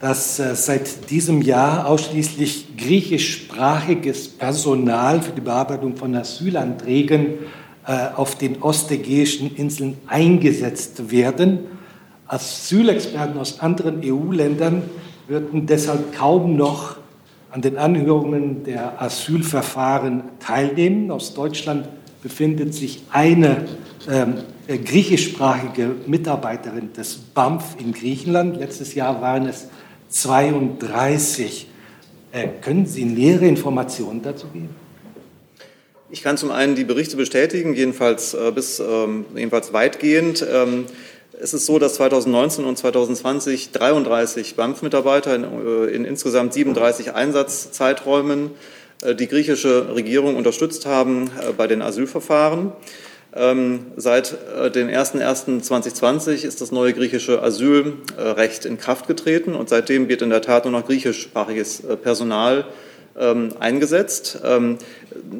dass 0.00 0.38
äh, 0.38 0.56
seit 0.56 1.10
diesem 1.10 1.42
Jahr 1.42 1.86
ausschließlich 1.86 2.76
griechischsprachiges 2.76 4.28
Personal 4.28 5.20
für 5.22 5.32
die 5.32 5.42
Bearbeitung 5.42 5.96
von 5.96 6.14
Asylanträgen 6.16 7.34
äh, 7.86 8.08
auf 8.16 8.36
den 8.36 8.62
ostägäischen 8.62 9.54
Inseln 9.54 9.98
eingesetzt 10.06 11.10
werden. 11.10 11.60
Asylexperten 12.26 13.38
aus 13.38 13.60
anderen 13.60 14.00
EU-Ländern 14.04 14.82
würden 15.28 15.66
deshalb 15.66 16.14
kaum 16.16 16.56
noch 16.56 16.96
an 17.50 17.62
den 17.62 17.76
Anhörungen 17.76 18.64
der 18.64 19.00
Asylverfahren 19.02 20.22
teilnehmen. 20.40 21.10
Aus 21.10 21.34
Deutschland 21.34 21.88
befindet 22.22 22.74
sich 22.74 23.02
eine 23.10 23.66
ähm, 24.08 24.38
äh, 24.66 24.78
griechischsprachige 24.78 25.94
Mitarbeiterin 26.06 26.92
des 26.92 27.16
BAMF 27.16 27.76
in 27.78 27.92
Griechenland. 27.92 28.56
Letztes 28.56 28.94
Jahr 28.94 29.20
waren 29.20 29.46
es 29.46 29.66
32. 30.08 31.66
Äh, 32.32 32.48
können 32.60 32.86
Sie 32.86 33.04
nähere 33.04 33.46
Informationen 33.46 34.22
dazu 34.22 34.46
geben? 34.48 34.70
Ich 36.10 36.22
kann 36.22 36.36
zum 36.36 36.50
einen 36.50 36.74
die 36.74 36.84
Berichte 36.84 37.16
bestätigen, 37.16 37.74
jedenfalls 37.74 38.34
äh, 38.34 38.50
bis 38.52 38.80
ähm, 38.80 39.26
jedenfalls 39.34 39.72
weitgehend. 39.72 40.44
Ähm, 40.50 40.86
es 41.40 41.54
ist 41.54 41.66
so, 41.66 41.78
dass 41.78 41.94
2019 41.94 42.64
und 42.64 42.76
2020 42.76 43.72
33 43.72 44.56
BAMF-Mitarbeiter 44.56 45.34
in, 45.34 45.44
äh, 45.44 45.84
in, 45.94 46.04
insgesamt 46.04 46.52
37 46.52 47.14
Einsatzzeiträumen 47.14 48.50
äh, 49.02 49.14
die 49.14 49.28
griechische 49.28 49.94
Regierung 49.94 50.36
unterstützt 50.36 50.86
haben 50.86 51.30
äh, 51.40 51.52
bei 51.52 51.66
den 51.66 51.80
Asylverfahren. 51.80 52.72
Ähm, 53.32 53.86
seit 53.96 54.36
äh, 54.58 54.70
dem 54.70 54.88
01.01.2020 54.88 56.44
ist 56.44 56.60
das 56.60 56.72
neue 56.72 56.92
griechische 56.92 57.42
Asylrecht 57.42 58.64
in 58.64 58.76
Kraft 58.76 59.06
getreten 59.06 59.54
und 59.54 59.68
seitdem 59.68 60.08
wird 60.08 60.22
in 60.22 60.30
der 60.30 60.42
Tat 60.42 60.64
nur 60.64 60.72
noch 60.72 60.84
griechischsprachiges 60.86 61.84
äh, 61.84 61.96
Personal 61.96 62.64
ähm, 63.16 63.50
eingesetzt. 63.60 64.40
Ähm, 64.44 64.78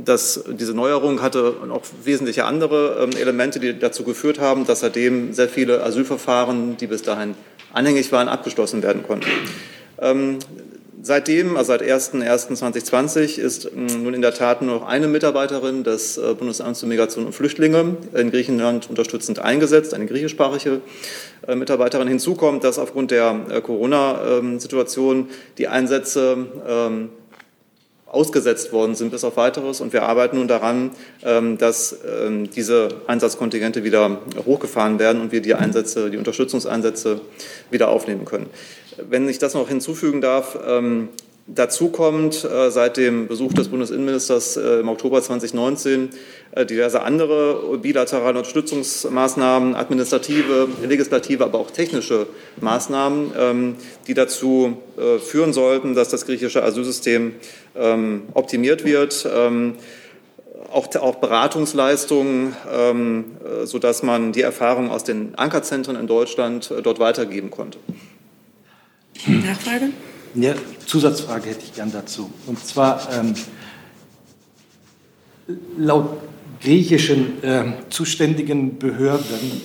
das, 0.05 0.45
diese 0.51 0.73
Neuerung 0.73 1.21
hatte 1.21 1.55
noch 1.67 1.83
wesentliche 2.05 2.45
andere 2.45 3.09
Elemente, 3.19 3.59
die 3.59 3.77
dazu 3.77 4.05
geführt 4.05 4.39
haben, 4.39 4.67
dass 4.67 4.81
seitdem 4.81 5.33
sehr 5.33 5.49
viele 5.49 5.83
Asylverfahren, 5.83 6.77
die 6.77 6.87
bis 6.87 7.03
dahin 7.03 7.35
anhängig 7.73 8.13
waren, 8.13 8.29
abgeschlossen 8.29 8.83
werden 8.83 9.03
konnten. 9.03 9.31
Seitdem, 11.03 11.57
also 11.57 11.69
seit 11.69 11.83
01.01.2020, 11.83 13.39
ist 13.39 13.75
mm, 13.75 14.03
nun 14.03 14.13
in 14.13 14.21
der 14.21 14.35
Tat 14.35 14.61
nur 14.61 14.81
noch 14.81 14.87
eine 14.87 15.09
Mitarbeiterin 15.09 15.83
des 15.83 16.19
äh, 16.19 16.35
Bundesamts 16.35 16.81
für 16.81 16.87
Migration 16.87 17.27
und 17.27 17.33
Flüchtlinge 17.33 17.97
in 18.15 18.31
Griechenland 18.31 18.91
unterstützend 18.91 19.39
eingesetzt, 19.39 19.95
eine 19.95 20.07
griechischsprachige 20.07 20.83
äh, 21.47 21.55
Mitarbeiterin. 21.55 22.07
Hinzu 22.07 22.35
kommt, 22.35 22.65
dass 22.65 22.79
aufgrund 22.79 23.13
der 23.13 23.41
äh, 23.49 23.61
Corona-Situation 23.63 25.29
die 25.57 25.69
Einsätze 25.69 26.47
ähm, 26.69 27.09
ausgesetzt 28.11 28.73
worden 28.73 28.95
sind 28.95 29.11
bis 29.11 29.25
auf 29.25 29.37
weiteres. 29.37 29.81
Und 29.81 29.93
wir 29.93 30.03
arbeiten 30.03 30.37
nun 30.37 30.49
daran, 30.49 30.91
ähm, 31.23 31.57
dass 31.57 31.97
ähm, 32.05 32.51
diese 32.51 32.89
Einsatzkontingente 33.07 33.85
wieder 33.85 34.19
hochgefahren 34.45 34.99
werden 34.99 35.23
und 35.23 35.33
wir 35.33 35.41
die 35.41 35.55
Einsätze, 35.55 36.11
die 36.11 36.19
Unterstützungseinsätze 36.19 37.21
wieder 37.71 37.89
aufnehmen 37.89 38.25
können. 38.25 38.51
Wenn 39.09 39.29
ich 39.29 39.39
das 39.39 39.55
noch 39.55 39.69
hinzufügen 39.69 40.21
darf, 40.21 40.59
ähm, 40.67 41.09
Dazu 41.53 41.89
kommt 41.89 42.45
äh, 42.45 42.71
seit 42.71 42.97
dem 42.97 43.27
Besuch 43.27 43.53
des 43.53 43.69
Bundesinnenministers 43.69 44.57
äh, 44.57 44.81
im 44.81 44.89
Oktober 44.89 45.21
2019 45.21 46.11
äh, 46.53 46.65
diverse 46.65 47.03
andere 47.03 47.77
bilaterale 47.79 48.39
Unterstützungsmaßnahmen, 48.39 49.75
administrative, 49.75 50.69
legislative, 50.87 51.43
aber 51.43 51.59
auch 51.59 51.73
technische 51.73 52.29
Maßnahmen, 52.61 53.33
ähm, 53.37 53.77
die 54.07 54.15
dazu 54.15 54.77
äh, 54.97 55.19
führen 55.19 55.53
sollten, 55.53 55.95
dass 55.95 56.09
das 56.09 56.25
griechische 56.25 56.63
Asylsystem 56.63 57.35
ähm, 57.75 58.23
optimiert 58.35 58.85
wird. 58.85 59.29
Ähm, 59.35 59.75
auch, 60.73 60.95
auch, 60.95 61.17
Beratungsleistungen, 61.17 62.55
ähm, 62.73 63.25
äh, 63.45 63.67
sodass 63.67 64.05
man 64.05 64.31
die 64.31 64.43
Erfahrungen 64.43 64.89
aus 64.89 65.03
den 65.03 65.35
Ankerzentren 65.35 65.97
in 65.97 66.07
Deutschland 66.07 66.71
äh, 66.71 66.81
dort 66.81 67.01
weitergeben 67.01 67.51
konnte. 67.51 67.79
Nachfrage? 69.27 69.91
Ja, 70.35 70.55
Zusatzfrage 70.87 71.51
hätte 71.51 71.65
ich 71.65 71.75
gern 71.75 71.93
dazu. 71.93 72.31
Und 72.47 72.65
zwar 72.65 73.09
ähm, 73.13 73.35
laut 75.77 76.19
griechischen 76.63 77.43
äh, 77.43 77.65
zuständigen 77.89 78.79
Behörden 78.79 79.61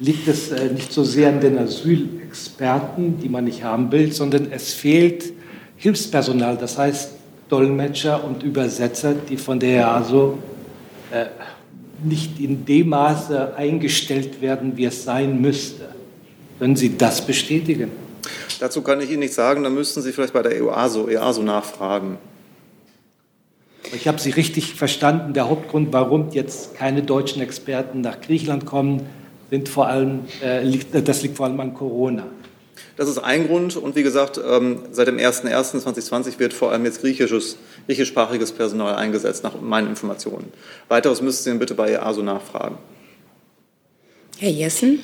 liegt 0.00 0.28
es 0.28 0.50
äh, 0.50 0.72
nicht 0.72 0.92
so 0.92 1.04
sehr 1.04 1.28
an 1.28 1.40
den 1.40 1.58
Asylexperten, 1.58 3.20
die 3.20 3.28
man 3.28 3.44
nicht 3.44 3.62
haben 3.62 3.90
will, 3.92 4.12
sondern 4.12 4.50
es 4.50 4.72
fehlt 4.72 5.32
Hilfspersonal, 5.76 6.56
das 6.56 6.76
heißt 6.76 7.12
Dolmetscher 7.48 8.22
und 8.24 8.42
Übersetzer, 8.42 9.14
die 9.14 9.36
von 9.36 9.58
der 9.58 9.82
EASO 9.86 10.38
äh, 11.10 11.26
nicht 12.02 12.40
in 12.40 12.64
dem 12.64 12.88
Maße 12.88 13.54
eingestellt 13.56 14.40
werden, 14.40 14.76
wie 14.76 14.84
es 14.84 15.04
sein 15.04 15.40
müsste. 15.40 15.88
Können 16.58 16.76
Sie 16.76 16.96
das 16.96 17.24
bestätigen? 17.24 17.90
Dazu 18.60 18.82
kann 18.82 19.00
ich 19.00 19.10
Ihnen 19.10 19.20
nichts 19.20 19.36
sagen, 19.36 19.64
da 19.64 19.70
müssten 19.70 20.02
Sie 20.02 20.12
vielleicht 20.12 20.34
bei 20.34 20.42
der 20.42 20.52
EASO, 20.52 21.08
EASO 21.08 21.42
nachfragen. 21.42 22.18
Ich 23.94 24.06
habe 24.06 24.20
Sie 24.20 24.30
richtig 24.30 24.74
verstanden. 24.74 25.32
Der 25.32 25.48
Hauptgrund, 25.48 25.94
warum 25.94 26.28
jetzt 26.30 26.74
keine 26.74 27.02
deutschen 27.02 27.40
Experten 27.40 28.02
nach 28.02 28.20
Griechenland 28.20 28.66
kommen, 28.66 29.08
sind 29.48 29.70
vor 29.70 29.88
allem, 29.88 30.20
äh, 30.42 30.62
liegt, 30.62 30.88
das 31.08 31.22
liegt 31.22 31.38
vor 31.38 31.46
allem 31.46 31.58
an 31.58 31.72
Corona. 31.72 32.26
Das 32.98 33.08
ist 33.08 33.16
ein 33.16 33.46
Grund. 33.46 33.76
Und 33.76 33.96
wie 33.96 34.02
gesagt, 34.02 34.38
ähm, 34.46 34.80
seit 34.92 35.08
dem 35.08 35.16
01.01.2020 35.16 36.38
wird 36.38 36.52
vor 36.52 36.70
allem 36.70 36.84
jetzt 36.84 37.00
griechisches, 37.00 37.56
griechischsprachiges 37.86 38.52
Personal 38.52 38.94
eingesetzt, 38.94 39.42
nach 39.42 39.58
meinen 39.58 39.88
Informationen. 39.88 40.52
Weiteres 40.88 41.22
müssten 41.22 41.50
Sie 41.50 41.58
bitte 41.58 41.74
bei 41.74 41.92
EASO 41.92 42.20
nachfragen. 42.20 42.76
Herr 44.38 44.50
Jessen. 44.50 45.00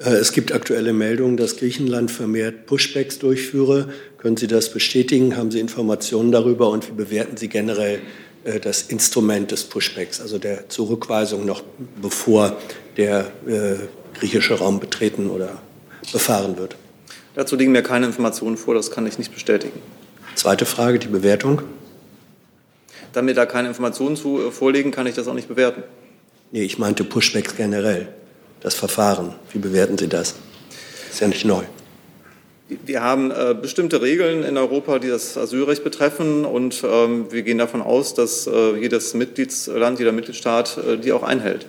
Äh, 0.00 0.14
es 0.14 0.32
gibt 0.32 0.52
aktuelle 0.52 0.92
Meldungen, 0.92 1.36
dass 1.36 1.56
Griechenland 1.56 2.10
vermehrt 2.10 2.66
Pushbacks 2.66 3.18
durchführe. 3.18 3.92
Können 4.18 4.36
Sie 4.36 4.46
das 4.46 4.70
bestätigen? 4.72 5.36
Haben 5.36 5.50
Sie 5.50 5.60
Informationen 5.60 6.32
darüber 6.32 6.70
und 6.70 6.88
wie 6.88 6.92
bewerten 6.92 7.36
Sie 7.36 7.48
generell 7.48 8.00
äh, 8.44 8.58
das 8.58 8.82
Instrument 8.82 9.50
des 9.50 9.64
Pushbacks, 9.64 10.20
also 10.20 10.38
der 10.38 10.68
Zurückweisung 10.68 11.44
noch 11.44 11.62
bevor 12.00 12.56
der 12.96 13.30
äh, 13.46 14.18
griechische 14.18 14.54
Raum 14.54 14.80
betreten 14.80 15.30
oder 15.30 15.60
befahren 16.12 16.56
wird? 16.56 16.76
Dazu 17.34 17.56
liegen 17.56 17.72
mir 17.72 17.82
keine 17.82 18.06
Informationen 18.06 18.56
vor, 18.56 18.74
das 18.74 18.90
kann 18.90 19.06
ich 19.06 19.18
nicht 19.18 19.32
bestätigen. 19.32 19.80
Zweite 20.34 20.66
Frage, 20.66 20.98
die 20.98 21.08
Bewertung. 21.08 21.62
Da 23.12 23.22
mir 23.22 23.34
da 23.34 23.44
keine 23.44 23.68
Informationen 23.68 24.16
zu 24.16 24.50
vorliegen, 24.50 24.90
kann 24.90 25.06
ich 25.06 25.14
das 25.14 25.28
auch 25.28 25.34
nicht 25.34 25.48
bewerten. 25.48 25.82
Nee, 26.52 26.62
ich 26.62 26.78
meinte 26.78 27.04
Pushbacks 27.04 27.56
generell 27.56 28.08
das 28.60 28.74
Verfahren. 28.74 29.34
Wie 29.52 29.58
bewerten 29.58 29.98
Sie 29.98 30.08
das? 30.08 30.34
Ist 31.10 31.20
ja 31.20 31.28
nicht 31.28 31.44
neu. 31.44 31.64
Wir 32.68 33.02
haben 33.02 33.32
äh, 33.32 33.54
bestimmte 33.60 34.00
Regeln 34.00 34.44
in 34.44 34.56
Europa, 34.56 35.00
die 35.00 35.08
das 35.08 35.36
Asylrecht 35.36 35.82
betreffen, 35.82 36.44
und 36.44 36.84
ähm, 36.84 37.26
wir 37.32 37.42
gehen 37.42 37.58
davon 37.58 37.82
aus, 37.82 38.14
dass 38.14 38.46
äh, 38.46 38.76
jedes 38.76 39.14
Mitgliedsland, 39.14 39.98
jeder 39.98 40.12
Mitgliedstaat 40.12 40.78
äh, 40.78 40.96
die 40.96 41.12
auch 41.12 41.24
einhält. 41.24 41.66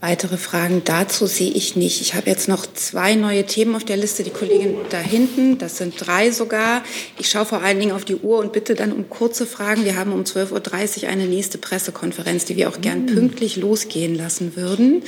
Weitere 0.00 0.36
Fragen 0.36 0.82
dazu 0.84 1.26
sehe 1.26 1.50
ich 1.50 1.74
nicht. 1.74 2.00
Ich 2.00 2.14
habe 2.14 2.30
jetzt 2.30 2.46
noch 2.46 2.66
zwei 2.72 3.16
neue 3.16 3.44
Themen 3.46 3.74
auf 3.74 3.82
der 3.82 3.96
Liste. 3.96 4.22
Die 4.22 4.30
Kollegin 4.30 4.76
da 4.90 4.98
hinten, 4.98 5.58
das 5.58 5.76
sind 5.76 5.94
drei 5.98 6.30
sogar. 6.30 6.84
Ich 7.18 7.28
schaue 7.28 7.46
vor 7.46 7.62
allen 7.62 7.80
Dingen 7.80 7.90
auf 7.90 8.04
die 8.04 8.14
Uhr 8.14 8.38
und 8.38 8.52
bitte 8.52 8.76
dann 8.76 8.92
um 8.92 9.10
kurze 9.10 9.44
Fragen. 9.44 9.84
Wir 9.84 9.96
haben 9.96 10.12
um 10.12 10.22
12.30 10.22 11.02
Uhr 11.02 11.08
eine 11.08 11.26
nächste 11.26 11.58
Pressekonferenz, 11.58 12.44
die 12.44 12.56
wir 12.56 12.68
auch 12.68 12.80
gern 12.80 13.06
pünktlich 13.06 13.56
losgehen 13.56 14.14
lassen 14.14 14.54
würden. 14.54 15.02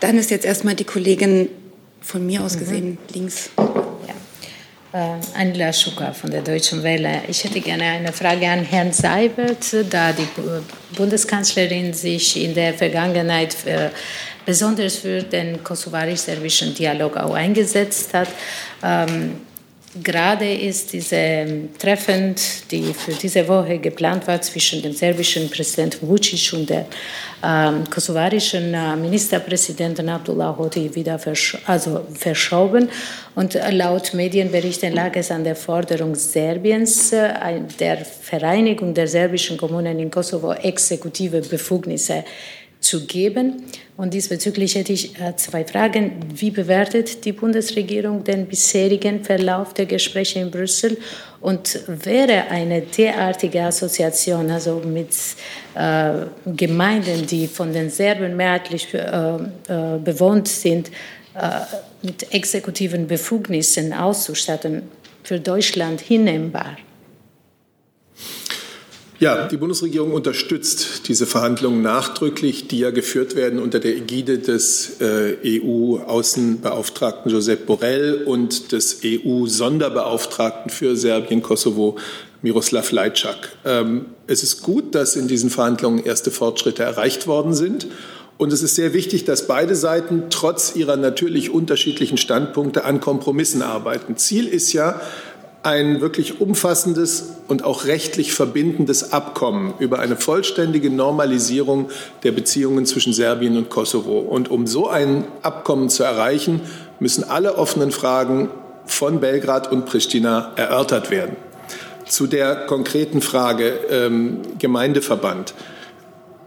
Dann 0.00 0.18
ist 0.18 0.30
jetzt 0.30 0.44
erstmal 0.44 0.74
die 0.74 0.84
Kollegin 0.84 1.48
von 2.02 2.26
mir 2.26 2.42
aus 2.42 2.58
gesehen 2.58 2.90
mhm. 2.90 2.98
links. 3.14 3.48
Ja. 4.92 5.16
Äh, 5.16 5.20
Angela 5.34 5.72
Schucker 5.72 6.12
von 6.14 6.30
der 6.30 6.42
Deutschen 6.42 6.82
Welle. 6.82 7.22
Ich 7.28 7.44
hätte 7.44 7.60
gerne 7.60 7.84
eine 7.84 8.12
Frage 8.12 8.48
an 8.48 8.64
Herrn 8.64 8.92
Seibert, 8.92 9.74
da 9.90 10.12
die 10.12 10.28
Bundeskanzlerin 10.96 11.92
sich 11.92 12.42
in 12.42 12.54
der 12.54 12.74
Vergangenheit 12.74 13.54
für, 13.54 13.90
besonders 14.44 14.96
für 14.96 15.22
den 15.22 15.62
kosovarisch-serbischen 15.62 16.74
Dialog 16.74 17.16
auch 17.16 17.34
eingesetzt 17.34 18.14
hat. 18.14 18.28
Ähm, 18.82 19.40
Gerade 20.02 20.52
ist 20.52 20.92
diese 20.92 21.46
Treffen, 21.78 22.34
die 22.70 22.92
für 22.92 23.12
diese 23.12 23.46
Woche 23.48 23.78
geplant 23.78 24.26
war, 24.26 24.40
zwischen 24.40 24.82
dem 24.82 24.92
serbischen 24.92 25.48
Präsidenten 25.50 26.06
Vucic 26.08 26.52
und 26.52 26.68
der 26.68 26.86
ähm, 27.42 27.84
kosovarischen 27.88 28.74
äh, 28.74 28.96
Ministerpräsidenten 28.96 30.08
Abdullah 30.08 30.56
Hoti 30.58 30.94
wieder 30.94 31.18
versch 31.18 31.56
also 31.66 32.06
verschoben. 32.14 32.88
Und 33.34 33.58
laut 33.70 34.14
Medienberichten 34.14 34.92
lag 34.92 35.14
es 35.16 35.30
an 35.30 35.44
der 35.44 35.56
Forderung 35.56 36.14
Serbiens, 36.14 37.12
äh, 37.12 37.60
der 37.78 37.98
Vereinigung 37.98 38.94
der 38.94 39.08
serbischen 39.08 39.56
Kommunen 39.56 39.98
in 39.98 40.10
Kosovo 40.10 40.52
exekutive 40.52 41.40
Befugnisse 41.40 42.24
zu 42.86 43.06
geben. 43.06 43.64
Und 43.96 44.12
diesbezüglich 44.12 44.74
hätte 44.74 44.92
ich 44.92 45.18
äh, 45.18 45.34
zwei 45.36 45.64
Fragen. 45.64 46.12
Wie 46.34 46.50
bewertet 46.50 47.24
die 47.24 47.32
Bundesregierung 47.32 48.22
den 48.24 48.46
bisherigen 48.46 49.24
Verlauf 49.24 49.72
der 49.74 49.86
Gespräche 49.86 50.40
in 50.40 50.50
Brüssel? 50.50 50.98
Und 51.40 51.80
wäre 51.86 52.48
eine 52.50 52.82
derartige 52.82 53.62
Assoziation, 53.62 54.50
also 54.50 54.82
mit 54.84 55.10
äh, 55.74 56.12
Gemeinden, 56.44 57.26
die 57.26 57.46
von 57.46 57.72
den 57.72 57.88
Serben 57.90 58.36
mehrheitlich 58.36 58.92
äh, 58.92 58.98
äh, 58.98 59.98
bewohnt 60.02 60.48
sind, 60.48 60.90
äh, 61.34 61.60
mit 62.02 62.32
exekutiven 62.34 63.06
Befugnissen 63.06 63.92
auszustatten, 63.92 64.82
für 65.22 65.40
Deutschland 65.40 66.00
hinnehmbar? 66.00 66.76
Ja, 69.18 69.48
die 69.48 69.56
Bundesregierung 69.56 70.12
unterstützt 70.12 71.08
diese 71.08 71.26
Verhandlungen 71.26 71.80
nachdrücklich, 71.80 72.68
die 72.68 72.80
ja 72.80 72.90
geführt 72.90 73.34
werden 73.34 73.58
unter 73.58 73.80
der 73.80 73.96
Ägide 73.96 74.38
des 74.38 75.00
äh, 75.00 75.60
EU-Außenbeauftragten 75.62 77.32
Josep 77.32 77.64
Borrell 77.64 78.24
und 78.24 78.72
des 78.72 79.00
EU-Sonderbeauftragten 79.04 80.70
für 80.70 80.96
Serbien, 80.96 81.40
Kosovo, 81.40 81.96
Miroslav 82.42 82.92
Lajčák. 82.92 83.56
Ähm, 83.64 84.04
es 84.26 84.42
ist 84.42 84.62
gut, 84.62 84.94
dass 84.94 85.16
in 85.16 85.28
diesen 85.28 85.48
Verhandlungen 85.48 86.04
erste 86.04 86.30
Fortschritte 86.30 86.82
erreicht 86.82 87.26
worden 87.26 87.54
sind. 87.54 87.86
Und 88.38 88.52
es 88.52 88.62
ist 88.62 88.74
sehr 88.74 88.92
wichtig, 88.92 89.24
dass 89.24 89.46
beide 89.46 89.74
Seiten 89.74 90.24
trotz 90.28 90.76
ihrer 90.76 90.96
natürlich 90.96 91.50
unterschiedlichen 91.50 92.18
Standpunkte 92.18 92.84
an 92.84 93.00
Kompromissen 93.00 93.62
arbeiten. 93.62 94.18
Ziel 94.18 94.46
ist 94.46 94.74
ja, 94.74 95.00
ein 95.66 96.00
wirklich 96.00 96.40
umfassendes 96.40 97.24
und 97.48 97.64
auch 97.64 97.86
rechtlich 97.86 98.32
verbindendes 98.32 99.12
Abkommen 99.12 99.74
über 99.80 99.98
eine 99.98 100.14
vollständige 100.14 100.90
Normalisierung 100.90 101.90
der 102.22 102.30
Beziehungen 102.30 102.86
zwischen 102.86 103.12
Serbien 103.12 103.56
und 103.56 103.68
Kosovo. 103.68 104.20
Und 104.20 104.48
um 104.48 104.68
so 104.68 104.88
ein 104.88 105.24
Abkommen 105.42 105.88
zu 105.88 106.04
erreichen, 106.04 106.60
müssen 107.00 107.24
alle 107.24 107.58
offenen 107.58 107.90
Fragen 107.90 108.48
von 108.86 109.18
Belgrad 109.18 109.72
und 109.72 109.86
Pristina 109.86 110.52
erörtert 110.54 111.10
werden. 111.10 111.34
Zu 112.06 112.28
der 112.28 112.66
konkreten 112.66 113.20
Frage 113.20 113.72
ähm, 113.90 114.42
Gemeindeverband. 114.60 115.52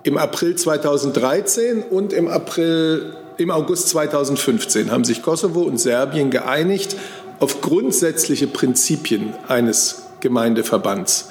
Im 0.03 0.17
April 0.17 0.55
2013 0.55 1.83
und 1.83 2.13
im 2.13 2.29
April 2.29 3.17
im 3.35 3.51
August 3.51 3.89
2015 3.89 4.91
haben 4.91 5.03
sich 5.03 5.21
Kosovo 5.21 5.61
und 5.61 5.77
Serbien 5.77 6.29
geeinigt, 6.29 6.95
auf 7.39 7.61
grundsätzliche 7.61 8.47
Prinzipien 8.47 9.33
eines 9.47 10.03
Gemeindeverbands. 10.19 11.29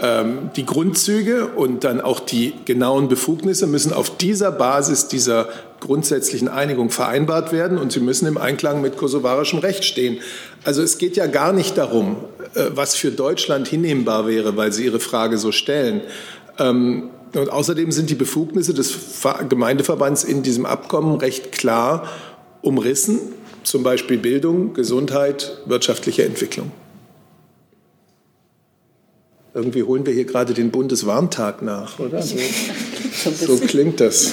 Ähm, 0.00 0.50
die 0.56 0.66
Grundzüge 0.66 1.46
und 1.48 1.84
dann 1.84 2.00
auch 2.00 2.20
die 2.20 2.54
genauen 2.64 3.08
Befugnisse 3.08 3.66
müssen 3.66 3.92
auf 3.92 4.16
dieser 4.16 4.50
Basis 4.50 5.08
dieser 5.08 5.48
grundsätzlichen 5.80 6.48
Einigung 6.48 6.90
vereinbart 6.90 7.52
werden 7.52 7.76
und 7.76 7.92
sie 7.92 8.00
müssen 8.00 8.26
im 8.26 8.38
Einklang 8.38 8.80
mit 8.80 8.96
kosovarischem 8.96 9.58
Recht 9.58 9.84
stehen. 9.84 10.18
Also 10.64 10.82
es 10.82 10.98
geht 10.98 11.16
ja 11.16 11.26
gar 11.26 11.52
nicht 11.52 11.76
darum, 11.76 12.16
äh, 12.54 12.70
was 12.74 12.96
für 12.96 13.10
Deutschland 13.10 13.68
hinnehmbar 13.68 14.26
wäre, 14.26 14.56
weil 14.56 14.72
Sie 14.72 14.84
Ihre 14.84 15.00
Frage 15.00 15.38
so 15.38 15.52
stellen. 15.52 16.00
Ähm, 16.58 17.10
und 17.34 17.50
außerdem 17.50 17.92
sind 17.92 18.10
die 18.10 18.14
Befugnisse 18.14 18.74
des 18.74 18.94
Gemeindeverbands 19.48 20.24
in 20.24 20.42
diesem 20.42 20.66
Abkommen 20.66 21.16
recht 21.16 21.52
klar 21.52 22.08
umrissen 22.60 23.20
zum 23.64 23.82
Beispiel 23.82 24.18
Bildung, 24.18 24.74
Gesundheit, 24.74 25.58
wirtschaftliche 25.66 26.24
Entwicklung. 26.24 26.70
Irgendwie 29.54 29.82
holen 29.82 30.06
wir 30.06 30.14
hier 30.14 30.24
gerade 30.24 30.54
den 30.54 30.70
Bundeswarntag 30.70 31.62
nach, 31.62 31.98
oder? 31.98 32.22
So, 32.22 32.38
so 33.30 33.58
klingt 33.58 34.00
das. 34.00 34.32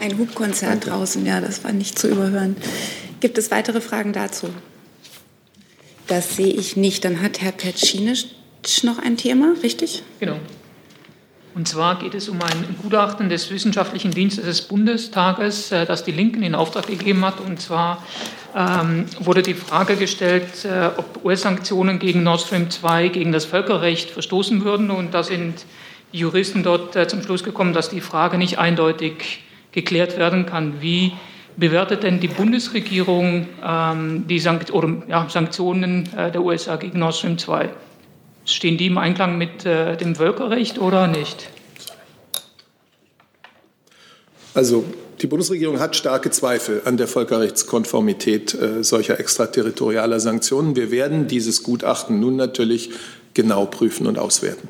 Ein 0.00 0.18
Hubkonzert 0.18 0.86
draußen, 0.86 1.24
ja, 1.26 1.40
das 1.40 1.64
war 1.64 1.72
nicht 1.72 1.98
zu 1.98 2.08
überhören. 2.08 2.56
Gibt 3.20 3.38
es 3.38 3.50
weitere 3.50 3.80
Fragen 3.80 4.12
dazu? 4.12 4.48
Das 6.06 6.36
sehe 6.36 6.52
ich 6.52 6.76
nicht. 6.76 7.04
Dann 7.04 7.22
hat 7.22 7.40
Herr 7.40 7.52
Petschinisch 7.52 8.26
noch 8.82 8.98
ein 8.98 9.16
Thema, 9.16 9.54
richtig? 9.62 10.02
Genau. 10.20 10.36
Und 11.54 11.68
zwar 11.68 12.00
geht 12.00 12.14
es 12.14 12.28
um 12.28 12.42
ein 12.42 12.76
Gutachten 12.82 13.28
des 13.28 13.48
Wissenschaftlichen 13.50 14.10
Dienstes 14.10 14.44
des 14.44 14.62
Bundestages, 14.62 15.70
äh, 15.70 15.86
das 15.86 16.02
die 16.02 16.10
Linken 16.10 16.42
in 16.42 16.54
Auftrag 16.54 16.88
gegeben 16.88 17.24
hat. 17.24 17.40
Und 17.40 17.60
zwar 17.60 18.04
ähm, 18.56 19.06
wurde 19.20 19.42
die 19.42 19.54
Frage 19.54 19.94
gestellt, 19.94 20.64
äh, 20.64 20.86
ob 20.96 21.24
US-Sanktionen 21.24 22.00
gegen 22.00 22.24
Nord 22.24 22.40
Stream 22.40 22.70
2 22.70 23.08
gegen 23.08 23.30
das 23.30 23.44
Völkerrecht 23.44 24.10
verstoßen 24.10 24.64
würden. 24.64 24.90
Und 24.90 25.14
da 25.14 25.22
sind 25.22 25.64
die 26.12 26.18
Juristen 26.18 26.64
dort 26.64 26.96
äh, 26.96 27.06
zum 27.06 27.22
Schluss 27.22 27.44
gekommen, 27.44 27.72
dass 27.72 27.88
die 27.88 28.00
Frage 28.00 28.36
nicht 28.36 28.58
eindeutig 28.58 29.44
geklärt 29.70 30.18
werden 30.18 30.46
kann. 30.46 30.80
Wie 30.80 31.12
bewertet 31.56 32.02
denn 32.02 32.18
die 32.18 32.28
Bundesregierung 32.28 33.46
ähm, 33.64 34.24
die 34.26 34.40
Sankt 34.40 34.72
oder, 34.72 34.88
ja, 35.06 35.28
Sanktionen 35.28 36.08
äh, 36.16 36.32
der 36.32 36.42
USA 36.42 36.74
gegen 36.74 36.98
Nord 36.98 37.14
Stream 37.14 37.38
2? 37.38 37.70
Stehen 38.44 38.76
die 38.76 38.86
im 38.86 38.98
Einklang 38.98 39.38
mit 39.38 39.64
äh, 39.64 39.96
dem 39.96 40.16
Völkerrecht 40.16 40.78
oder 40.78 41.06
nicht? 41.06 41.48
Also 44.52 44.84
die 45.22 45.26
Bundesregierung 45.26 45.80
hat 45.80 45.96
starke 45.96 46.30
Zweifel 46.30 46.82
an 46.84 46.96
der 46.96 47.08
Völkerrechtskonformität 47.08 48.54
äh, 48.54 48.84
solcher 48.84 49.18
extraterritorialer 49.18 50.20
Sanktionen. 50.20 50.76
Wir 50.76 50.90
werden 50.90 51.26
dieses 51.26 51.62
Gutachten 51.62 52.20
nun 52.20 52.36
natürlich 52.36 52.90
genau 53.32 53.66
prüfen 53.66 54.06
und 54.06 54.18
auswerten. 54.18 54.68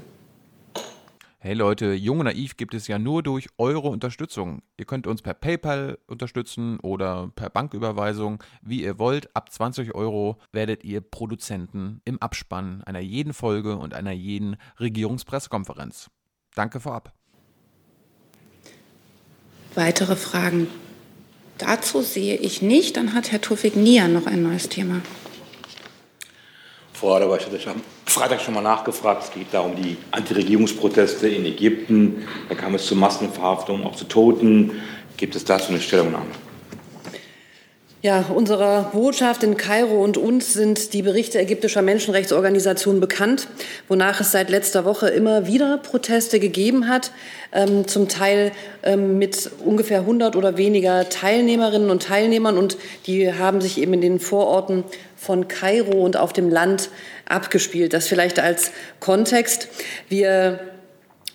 Hey 1.46 1.52
Leute, 1.52 1.92
Jung 1.92 2.20
und 2.20 2.24
Naiv 2.24 2.56
gibt 2.56 2.72
es 2.72 2.88
ja 2.88 2.98
nur 2.98 3.22
durch 3.22 3.48
eure 3.58 3.88
Unterstützung. 3.88 4.62
Ihr 4.78 4.86
könnt 4.86 5.06
uns 5.06 5.20
per 5.20 5.34
PayPal 5.34 5.98
unterstützen 6.06 6.80
oder 6.80 7.30
per 7.36 7.50
Banküberweisung, 7.50 8.42
wie 8.62 8.82
ihr 8.82 8.98
wollt. 8.98 9.28
Ab 9.36 9.52
20 9.52 9.94
Euro 9.94 10.38
werdet 10.52 10.84
ihr 10.84 11.02
Produzenten 11.02 12.00
im 12.06 12.16
Abspann 12.22 12.82
einer 12.84 13.00
jeden 13.00 13.34
Folge 13.34 13.76
und 13.76 13.92
einer 13.92 14.12
jeden 14.12 14.56
Regierungspressekonferenz. 14.80 16.08
Danke 16.54 16.80
vorab. 16.80 17.12
Weitere 19.74 20.16
Fragen 20.16 20.68
dazu 21.58 22.00
sehe 22.00 22.36
ich 22.36 22.62
nicht. 22.62 22.96
Dann 22.96 23.12
hat 23.12 23.32
Herr 23.32 23.42
Tufik 23.42 23.76
Nia 23.76 24.08
noch 24.08 24.26
ein 24.26 24.42
neues 24.42 24.70
Thema. 24.70 25.02
Frau 26.94 27.16
Adebar, 27.16 27.38
ich 27.38 27.44
hatte 27.44 27.70
am 27.70 27.82
Freitag 28.14 28.42
schon 28.42 28.54
mal 28.54 28.60
nachgefragt. 28.60 29.24
Es 29.24 29.32
geht 29.32 29.48
da 29.50 29.60
um 29.60 29.74
die 29.74 29.96
Antiregierungsproteste 30.12 31.26
in 31.26 31.44
Ägypten. 31.46 32.28
Da 32.48 32.54
kam 32.54 32.76
es 32.76 32.86
zu 32.86 32.94
Massenverhaftungen, 32.94 33.84
auch 33.84 33.96
zu 33.96 34.04
Toten. 34.04 34.70
Gibt 35.16 35.34
es 35.34 35.44
dazu 35.44 35.70
eine 35.70 35.80
Stellungnahme? 35.80 36.26
Ja, 38.04 38.26
unserer 38.34 38.90
Botschaft 38.92 39.44
in 39.44 39.56
Kairo 39.56 40.04
und 40.04 40.18
uns 40.18 40.52
sind 40.52 40.92
die 40.92 41.00
Berichte 41.00 41.38
ägyptischer 41.38 41.80
Menschenrechtsorganisationen 41.80 43.00
bekannt, 43.00 43.48
wonach 43.88 44.20
es 44.20 44.30
seit 44.30 44.50
letzter 44.50 44.84
Woche 44.84 45.08
immer 45.08 45.46
wieder 45.46 45.78
Proteste 45.78 46.38
gegeben 46.38 46.86
hat, 46.86 47.12
ähm, 47.50 47.88
zum 47.88 48.10
Teil 48.10 48.52
ähm, 48.82 49.16
mit 49.16 49.50
ungefähr 49.64 50.00
100 50.00 50.36
oder 50.36 50.58
weniger 50.58 51.08
Teilnehmerinnen 51.08 51.88
und 51.88 52.02
Teilnehmern. 52.02 52.58
Und 52.58 52.76
die 53.06 53.32
haben 53.32 53.62
sich 53.62 53.80
eben 53.80 53.94
in 53.94 54.02
den 54.02 54.20
Vororten 54.20 54.84
von 55.16 55.48
Kairo 55.48 56.04
und 56.04 56.18
auf 56.18 56.34
dem 56.34 56.50
Land 56.50 56.90
abgespielt. 57.24 57.94
Das 57.94 58.06
vielleicht 58.06 58.38
als 58.38 58.70
Kontext. 59.00 59.68
Wir 60.10 60.60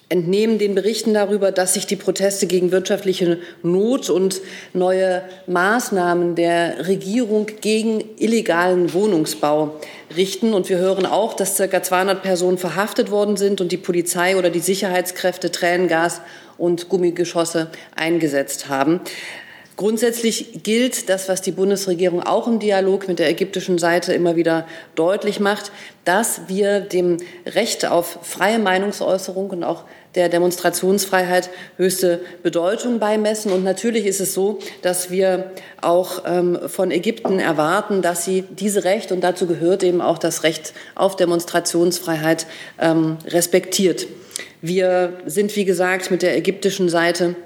entnehmen 0.10 0.58
den 0.58 0.74
Berichten 0.74 1.14
darüber, 1.14 1.52
dass 1.52 1.76
sich 1.76 1.86
die 1.86 1.96
Proteste 1.96 2.48
gegen 2.48 2.72
wirtschaftliche 2.72 3.38
Not 3.62 4.10
und 4.10 4.42
neue 4.74 5.22
Maßnahmen 5.46 6.34
der 6.34 6.88
Regierung 6.88 7.46
gegen 7.62 8.04
illegalen 8.18 8.94
Wohnungsbau 8.94 9.76
richten. 10.16 10.56
Und 10.56 10.68
wir 10.68 10.80
hören 10.80 11.06
auch, 11.06 11.36
dass 11.36 11.58
ca. 11.58 11.84
200 11.84 12.24
Personen 12.24 12.58
verhaftet 12.58 13.12
worden 13.12 13.38
sind 13.38 13.62
und 13.62 13.72
die 13.72 13.78
Polizei 13.78 14.36
oder 14.36 14.50
die 14.50 14.60
Sicherheitskräfte 14.60 15.52
Tränengas 15.52 16.22
und 16.58 16.90
Gummigeschosse 16.90 17.68
eingesetzt 17.96 18.68
haben. 18.68 19.02
Grundsätzlich 19.80 20.62
gilt 20.64 21.08
das, 21.08 21.30
was 21.30 21.42
die 21.42 21.54
Bundesregierung 21.54 22.22
auch 22.22 22.48
im 22.48 22.60
Dialog 22.60 23.08
mit 23.08 23.18
der 23.18 23.30
ägyptischen 23.30 23.78
Seite 23.78 24.12
immer 24.12 24.36
wieder 24.36 24.68
deutlich 24.96 25.40
macht, 25.40 25.72
dass 26.04 26.42
wir 26.50 26.82
dem 26.82 27.16
Recht 27.46 27.86
auf 27.86 28.20
freie 28.24 28.60
Meinungsäußerung 28.60 29.52
und 29.52 29.64
auch 29.64 29.86
der 30.16 30.28
Demonstrationsfreiheit 30.28 31.50
höchste 31.78 32.20
Bedeutung 32.44 33.00
beimessen. 33.00 33.54
Und 33.54 33.64
natürlich 33.64 34.06
ist 34.06 34.20
es 34.20 34.34
so, 34.34 34.60
dass 34.82 35.12
wir 35.12 35.52
auch 35.80 36.24
ähm, 36.26 36.60
von 36.68 36.92
Ägypten 36.92 37.40
erwarten, 37.40 38.02
dass 38.02 38.26
sie 38.26 38.44
diese 38.50 38.84
Recht, 38.84 39.14
und 39.14 39.22
dazu 39.22 39.48
gehört 39.48 39.82
eben 39.84 40.02
auch 40.02 40.18
das 40.18 40.44
Recht 40.44 40.74
auf 40.96 41.16
Demonstrationsfreiheit, 41.16 42.48
ähm, 42.82 43.16
respektiert. 43.28 44.08
Wir 44.62 45.14
sind, 45.26 45.56
wie 45.56 45.64
gesagt, 45.64 46.12
mit 46.12 46.22
der 46.22 46.36
ägyptischen 46.36 46.90
Seite 46.90 47.38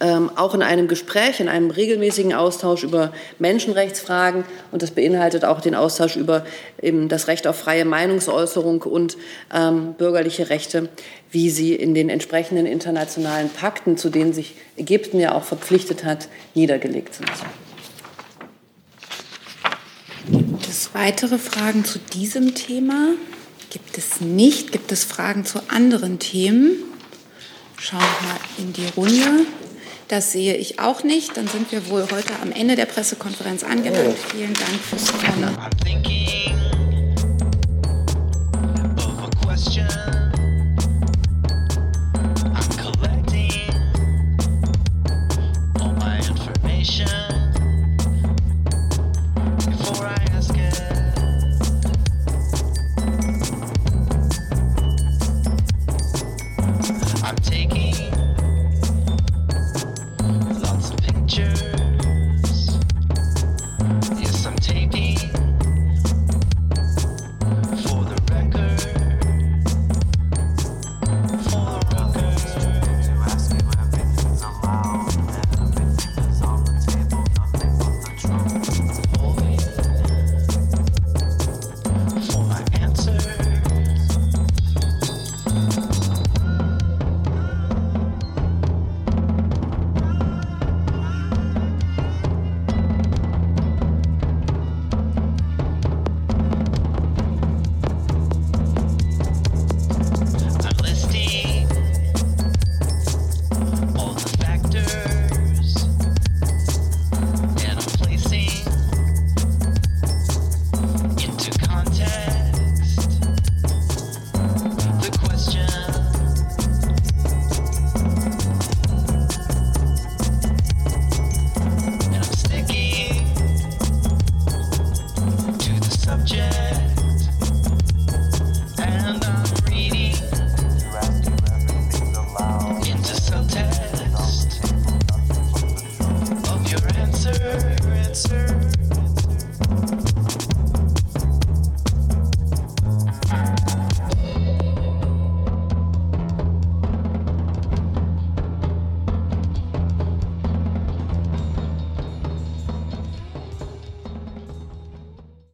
ähm, 0.00 0.30
auch 0.36 0.54
in 0.54 0.62
einem 0.62 0.88
Gespräch, 0.88 1.40
in 1.40 1.48
einem 1.48 1.70
regelmäßigen 1.70 2.32
Austausch 2.32 2.84
über 2.84 3.12
Menschenrechtsfragen. 3.38 4.44
Und 4.70 4.82
das 4.82 4.90
beinhaltet 4.92 5.44
auch 5.44 5.60
den 5.60 5.74
Austausch 5.74 6.16
über 6.16 6.44
eben 6.80 7.08
das 7.08 7.28
Recht 7.28 7.46
auf 7.46 7.56
freie 7.56 7.84
Meinungsäußerung 7.84 8.82
und 8.82 9.16
ähm, 9.52 9.94
bürgerliche 9.94 10.50
Rechte, 10.50 10.88
wie 11.30 11.50
sie 11.50 11.74
in 11.74 11.94
den 11.94 12.10
entsprechenden 12.10 12.66
internationalen 12.66 13.50
Pakten, 13.50 13.96
zu 13.96 14.10
denen 14.10 14.32
sich 14.32 14.54
Ägypten 14.76 15.18
ja 15.18 15.34
auch 15.34 15.44
verpflichtet 15.44 16.04
hat, 16.04 16.28
niedergelegt 16.54 17.14
sind. 17.14 17.30
Gibt 20.30 20.68
es 20.68 20.90
weitere 20.94 21.38
Fragen 21.38 21.84
zu 21.84 21.98
diesem 21.98 22.54
Thema? 22.54 23.14
Gibt 23.70 23.98
es 23.98 24.20
nicht. 24.20 24.72
Gibt 24.72 24.92
es 24.92 25.04
Fragen 25.04 25.44
zu 25.44 25.60
anderen 25.68 26.18
Themen? 26.18 26.72
Schauen 27.78 28.00
wir 28.00 28.28
mal 28.28 28.38
in 28.58 28.72
die 28.72 28.86
Runde. 28.96 29.46
Das 30.08 30.32
sehe 30.32 30.56
ich 30.56 30.80
auch 30.80 31.02
nicht. 31.04 31.36
Dann 31.36 31.46
sind 31.46 31.70
wir 31.70 31.88
wohl 31.90 32.06
heute 32.10 32.32
am 32.42 32.50
Ende 32.50 32.76
der 32.76 32.86
Pressekonferenz 32.86 33.62
angelangt. 33.62 34.16
Vielen 34.30 34.54
Dank 34.54 34.80
fürs 34.80 35.04
Zuhören. 35.04 35.56